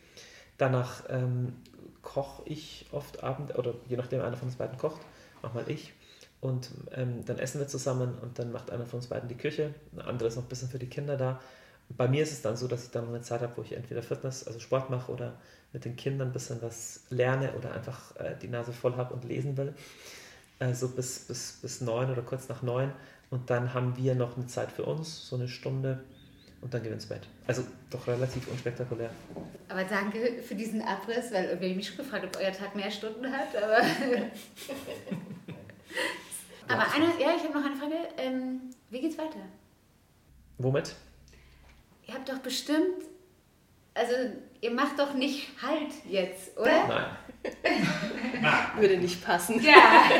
Danach 0.58 1.04
ähm, 1.08 1.54
koche 2.02 2.42
ich 2.46 2.86
oft 2.92 3.22
Abend, 3.22 3.56
oder 3.58 3.74
je 3.88 3.96
nachdem 3.96 4.20
einer 4.20 4.36
von 4.36 4.48
uns 4.48 4.56
beiden 4.56 4.78
kocht, 4.78 5.00
manchmal 5.40 5.68
ich. 5.70 5.92
Und 6.40 6.72
ähm, 6.90 7.24
dann 7.24 7.38
essen 7.38 7.60
wir 7.60 7.68
zusammen 7.68 8.18
und 8.20 8.38
dann 8.40 8.50
macht 8.50 8.70
einer 8.72 8.84
von 8.84 8.98
uns 8.98 9.06
beiden 9.06 9.28
die 9.28 9.36
Küche. 9.36 9.74
Ein 9.92 10.00
anderer 10.00 10.28
ist 10.28 10.36
noch 10.36 10.42
ein 10.42 10.48
bisschen 10.48 10.68
für 10.68 10.80
die 10.80 10.88
Kinder 10.88 11.16
da. 11.16 11.40
Bei 11.96 12.08
mir 12.08 12.22
ist 12.22 12.32
es 12.32 12.42
dann 12.42 12.56
so, 12.56 12.68
dass 12.68 12.84
ich 12.84 12.90
dann 12.90 13.08
eine 13.08 13.22
Zeit 13.22 13.40
habe, 13.40 13.56
wo 13.56 13.62
ich 13.62 13.72
entweder 13.72 14.02
Fitness, 14.02 14.46
also 14.46 14.60
Sport 14.60 14.90
mache 14.90 15.10
oder 15.10 15.38
mit 15.72 15.84
den 15.84 15.96
Kindern 15.96 16.28
ein 16.28 16.32
bisschen 16.32 16.60
was 16.62 17.04
lerne 17.10 17.52
oder 17.54 17.72
einfach 17.72 18.14
äh, 18.16 18.36
die 18.40 18.48
Nase 18.48 18.72
voll 18.72 18.96
habe 18.96 19.14
und 19.14 19.24
lesen 19.24 19.56
will. 19.56 19.74
Äh, 20.58 20.74
so 20.74 20.88
bis, 20.88 21.20
bis, 21.20 21.58
bis 21.62 21.80
neun 21.80 22.10
oder 22.10 22.22
kurz 22.22 22.48
nach 22.48 22.62
neun. 22.62 22.92
Und 23.30 23.48
dann 23.50 23.72
haben 23.74 23.96
wir 23.96 24.14
noch 24.14 24.36
eine 24.36 24.46
Zeit 24.46 24.70
für 24.70 24.84
uns, 24.84 25.26
so 25.28 25.36
eine 25.36 25.48
Stunde. 25.48 26.04
Und 26.60 26.72
dann 26.72 26.82
gehen 26.82 26.90
wir 26.90 26.94
ins 26.94 27.06
Bett. 27.06 27.26
Also 27.46 27.64
doch 27.90 28.06
relativ 28.06 28.46
unspektakulär. 28.48 29.10
Aber 29.68 29.82
danke 29.84 30.42
für 30.42 30.54
diesen 30.54 30.80
Abriss, 30.82 31.32
weil 31.32 31.46
irgendwie 31.46 31.74
mich 31.74 31.88
schon 31.88 31.96
gefragt, 31.96 32.24
ob 32.24 32.36
euer 32.36 32.52
Tag 32.52 32.76
mehr 32.76 32.90
Stunden 32.90 33.26
hat. 33.32 33.56
Aber, 33.56 33.78
aber 36.68 36.94
eine, 36.94 37.06
ja, 37.20 37.34
ich 37.36 37.42
habe 37.42 37.58
noch 37.58 37.64
eine 37.64 37.74
Frage. 37.74 37.96
Ähm, 38.16 38.60
wie 38.90 39.00
geht's 39.00 39.18
weiter? 39.18 39.40
Womit? 40.58 40.94
Ihr 42.12 42.18
habt 42.18 42.28
doch 42.28 42.38
bestimmt, 42.38 43.04
also 43.94 44.12
ihr 44.60 44.70
macht 44.70 44.98
doch 44.98 45.14
nicht 45.14 45.48
Halt 45.62 45.92
jetzt, 46.08 46.56
oder? 46.58 46.86
Nein. 46.86 48.76
Würde 48.78 48.98
nicht 48.98 49.24
passen. 49.24 49.62
Ja. 49.62 49.72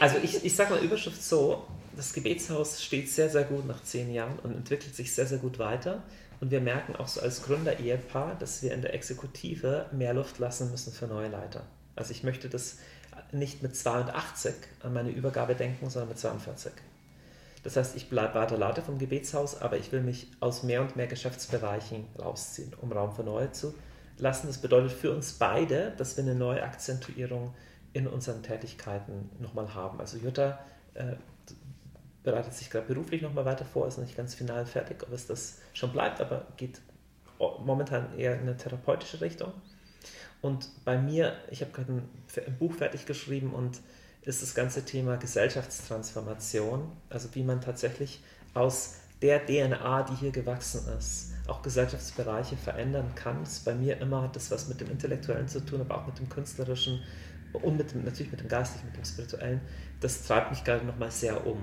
Also 0.00 0.16
ich, 0.22 0.42
ich 0.44 0.56
sage 0.56 0.72
mal 0.72 0.82
Überschrift 0.82 1.22
so, 1.22 1.66
das 1.94 2.14
Gebetshaus 2.14 2.82
steht 2.82 3.10
sehr, 3.10 3.28
sehr 3.28 3.44
gut 3.44 3.66
nach 3.66 3.82
zehn 3.82 4.12
Jahren 4.14 4.38
und 4.38 4.56
entwickelt 4.56 4.94
sich 4.96 5.14
sehr, 5.14 5.26
sehr 5.26 5.36
gut 5.36 5.58
weiter. 5.58 6.02
Und 6.40 6.50
wir 6.50 6.62
merken 6.62 6.96
auch 6.96 7.06
so 7.06 7.20
als 7.20 7.42
Gründer-Ehepaar, 7.42 8.36
dass 8.38 8.62
wir 8.62 8.72
in 8.72 8.80
der 8.80 8.94
Exekutive 8.94 9.90
mehr 9.92 10.14
Luft 10.14 10.38
lassen 10.38 10.70
müssen 10.70 10.92
für 10.92 11.06
neue 11.06 11.28
Leiter. 11.28 11.64
Also 11.96 12.12
ich 12.12 12.22
möchte 12.22 12.48
das 12.48 12.78
nicht 13.30 13.62
mit 13.62 13.76
82 13.76 14.54
an 14.82 14.94
meine 14.94 15.10
Übergabe 15.10 15.54
denken, 15.54 15.90
sondern 15.90 16.08
mit 16.08 16.18
42. 16.18 16.72
Das 17.62 17.76
heißt, 17.76 17.96
ich 17.96 18.08
bleibe 18.08 18.34
weiter 18.34 18.56
Leiter 18.56 18.82
vom 18.82 18.98
Gebetshaus, 18.98 19.60
aber 19.60 19.76
ich 19.76 19.92
will 19.92 20.00
mich 20.00 20.30
aus 20.40 20.62
mehr 20.62 20.80
und 20.80 20.96
mehr 20.96 21.06
Geschäftsbereichen 21.06 22.06
rausziehen, 22.18 22.72
um 22.80 22.90
Raum 22.90 23.12
für 23.12 23.22
neue 23.22 23.52
zu 23.52 23.74
lassen. 24.18 24.46
Das 24.46 24.58
bedeutet 24.58 24.92
für 24.92 25.14
uns 25.14 25.32
beide, 25.32 25.92
dass 25.98 26.16
wir 26.16 26.24
eine 26.24 26.34
neue 26.34 26.62
Akzentuierung 26.62 27.54
in 27.92 28.06
unseren 28.06 28.42
Tätigkeiten 28.42 29.30
nochmal 29.40 29.74
haben. 29.74 30.00
Also 30.00 30.16
Jutta 30.16 30.58
äh, 30.94 31.16
bereitet 32.22 32.54
sich 32.54 32.70
gerade 32.70 32.86
beruflich 32.86 33.22
nochmal 33.22 33.44
weiter 33.44 33.64
vor, 33.64 33.86
ist 33.86 33.98
noch 33.98 34.04
nicht 34.04 34.16
ganz 34.16 34.34
final 34.34 34.64
fertig, 34.64 35.02
ob 35.02 35.12
es 35.12 35.26
das 35.26 35.58
schon 35.72 35.92
bleibt, 35.92 36.20
aber 36.20 36.46
geht 36.56 36.80
momentan 37.38 38.18
eher 38.18 38.34
in 38.34 38.42
eine 38.42 38.56
therapeutische 38.56 39.20
Richtung. 39.20 39.52
Und 40.42 40.68
bei 40.84 40.98
mir, 40.98 41.34
ich 41.50 41.60
habe 41.60 41.72
gerade 41.72 41.92
ein, 41.92 42.08
ein 42.46 42.58
Buch 42.58 42.72
fertig 42.72 43.06
geschrieben 43.06 43.52
und 43.52 43.80
ist 44.22 44.42
das 44.42 44.54
ganze 44.54 44.84
Thema 44.84 45.16
Gesellschaftstransformation, 45.16 46.90
also 47.08 47.28
wie 47.34 47.42
man 47.42 47.60
tatsächlich 47.60 48.22
aus 48.54 48.96
der 49.22 49.44
DNA, 49.46 50.02
die 50.04 50.14
hier 50.14 50.30
gewachsen 50.30 50.82
ist, 50.98 51.32
auch 51.46 51.62
Gesellschaftsbereiche 51.62 52.56
verändern 52.56 53.14
kann. 53.14 53.40
Das 53.40 53.60
bei 53.60 53.74
mir 53.74 53.98
immer 53.98 54.22
hat 54.22 54.36
das 54.36 54.50
was 54.50 54.68
mit 54.68 54.80
dem 54.80 54.90
Intellektuellen 54.90 55.48
zu 55.48 55.64
tun, 55.64 55.80
aber 55.80 55.98
auch 55.98 56.06
mit 56.06 56.18
dem 56.18 56.28
Künstlerischen 56.28 57.02
und 57.52 57.76
mit 57.76 57.92
dem, 57.92 58.04
natürlich 58.04 58.30
mit 58.30 58.40
dem 58.40 58.48
Geistlichen, 58.48 58.86
mit 58.86 58.96
dem 58.96 59.04
Spirituellen. 59.04 59.60
Das 60.00 60.22
treibt 60.24 60.50
mich 60.50 60.64
gerade 60.64 60.84
nochmal 60.84 61.10
sehr 61.10 61.46
um. 61.46 61.58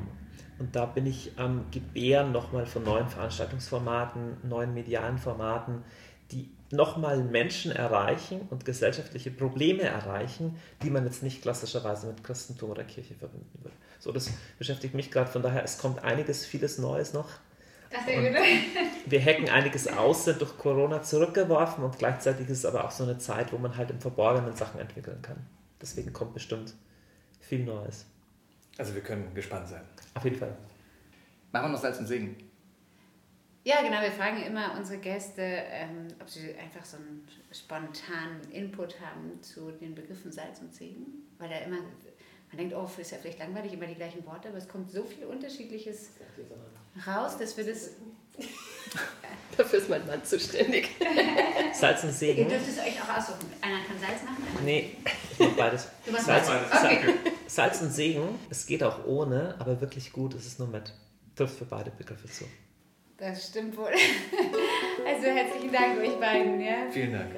Und 0.60 0.76
da 0.76 0.86
bin 0.86 1.06
ich 1.06 1.34
am 1.38 1.66
Gebären 1.72 2.32
nochmal 2.32 2.66
von 2.66 2.84
neuen 2.84 3.08
Veranstaltungsformaten, 3.08 4.38
neuen 4.48 4.74
medialen 4.74 5.18
Formaten, 5.18 5.84
die 6.32 6.50
nochmal 6.72 7.24
Menschen 7.24 7.72
erreichen 7.72 8.42
und 8.50 8.66
gesellschaftliche 8.66 9.32
Probleme 9.32 9.84
erreichen, 9.84 10.58
die 10.84 10.90
man 10.90 11.06
jetzt 11.06 11.24
nicht 11.24 11.42
klassischerweise 11.42 12.08
mit 12.08 12.24
Christentum 12.24 12.72
oder 12.72 12.84
Kirche 12.84 13.16
verbinden 13.16 13.60
würde. 13.64 13.76
So, 14.00 14.12
das 14.12 14.30
beschäftigt 14.58 14.94
mich 14.94 15.12
gerade. 15.12 15.30
Von 15.30 15.42
daher, 15.42 15.64
es 15.64 15.78
kommt 15.78 16.04
einiges, 16.04 16.46
vieles 16.46 16.78
Neues 16.78 17.14
noch. 17.14 17.30
wir 19.06 19.22
hacken 19.22 19.50
einiges 19.50 19.88
aus, 19.88 20.26
sind 20.26 20.42
durch 20.42 20.58
Corona 20.58 21.02
zurückgeworfen 21.02 21.86
und 21.86 21.98
gleichzeitig 21.98 22.50
ist 22.50 22.60
es 22.60 22.66
aber 22.66 22.84
auch 22.84 22.92
so 22.92 23.04
eine 23.04 23.18
Zeit, 23.18 23.54
wo 23.54 23.58
man 23.58 23.78
halt 23.78 23.92
im 23.92 24.02
Verborgenen 24.02 24.54
Sachen 24.56 24.82
entwickeln 24.82 25.22
kann. 25.22 25.38
Deswegen 25.82 26.12
kommt 26.12 26.34
bestimmt 26.34 26.74
viel 27.40 27.64
Neues. 27.64 28.06
Also 28.78 28.94
wir 28.94 29.02
können 29.02 29.34
gespannt 29.34 29.70
sein. 29.70 29.84
Auf 30.14 30.24
jeden 30.26 30.38
Fall. 30.38 30.56
Machen 31.52 31.68
wir 31.68 31.70
noch 31.70 31.82
Salz 31.82 31.98
und 32.00 32.08
Segen. 32.08 32.36
Ja, 33.68 33.82
genau. 33.82 34.00
Wir 34.02 34.14
fragen 34.14 34.42
immer 34.44 34.76
unsere 34.78 34.98
Gäste, 34.98 35.42
ähm, 35.42 36.08
ob 36.22 36.30
sie 36.30 36.56
einfach 36.56 36.86
so 36.86 36.96
einen 36.96 37.28
spontanen 37.52 38.40
Input 38.50 38.96
haben 39.02 39.44
zu 39.44 39.72
den 39.72 39.94
Begriffen 39.94 40.32
Salz 40.32 40.62
und 40.62 40.74
Segen. 40.74 41.28
Weil 41.38 41.50
da 41.50 41.58
immer, 41.58 41.76
man 41.76 42.58
denkt, 42.58 42.74
oh, 42.74 42.90
ist 42.98 43.12
ja 43.12 43.18
vielleicht 43.22 43.40
langweilig, 43.40 43.74
immer 43.74 43.86
die 43.88 43.96
gleichen 43.96 44.26
Worte, 44.26 44.48
aber 44.48 44.58
es 44.58 44.70
kommt 44.70 44.90
so 44.90 45.04
viel 45.04 45.26
Unterschiedliches 45.26 46.12
raus, 47.06 47.38
dass 47.38 47.58
wir 47.58 47.66
das. 47.66 47.90
Dafür 49.58 49.80
ist 49.80 49.90
mein 49.90 50.08
Mann 50.08 50.24
zuständig. 50.24 50.92
Salz 51.74 52.04
und 52.04 52.10
Ihr 52.10 52.16
Segen. 52.16 52.48
dürft 52.48 52.70
es 52.70 52.80
euch 52.80 53.02
auch 53.02 53.18
aussuchen. 53.18 53.52
Einer 53.62 53.84
kann 53.84 54.00
Salz 54.00 54.24
machen, 54.24 54.44
einer 54.50 54.62
Nee, 54.62 54.96
ich 55.34 55.40
mach 55.40 55.58
beides. 55.58 55.90
Du 56.06 56.14
machst 56.14 56.26
Salz, 56.26 56.48
beides. 56.48 56.70
Salz, 56.72 57.00
Okay. 57.04 57.14
Salz 57.48 57.82
und 57.82 57.92
Segen, 57.92 58.40
es 58.50 58.66
geht 58.66 58.82
auch 58.82 59.06
ohne, 59.06 59.56
aber 59.60 59.82
wirklich 59.82 60.14
gut, 60.14 60.36
es 60.36 60.46
ist 60.46 60.58
nur 60.58 60.70
mit. 60.70 60.94
Trifft 61.36 61.58
für 61.58 61.66
beide 61.66 61.92
Begriffe 61.92 62.30
zu. 62.30 62.46
Das 63.18 63.48
stimmt 63.48 63.78
wohl. 63.78 63.92
Also 65.06 65.28
herzlichen 65.28 65.72
Dank 65.72 66.00
euch 66.00 66.20
beiden. 66.20 66.60
Ja? 66.60 66.92
Vielen 66.92 67.14
Dank. 67.14 67.32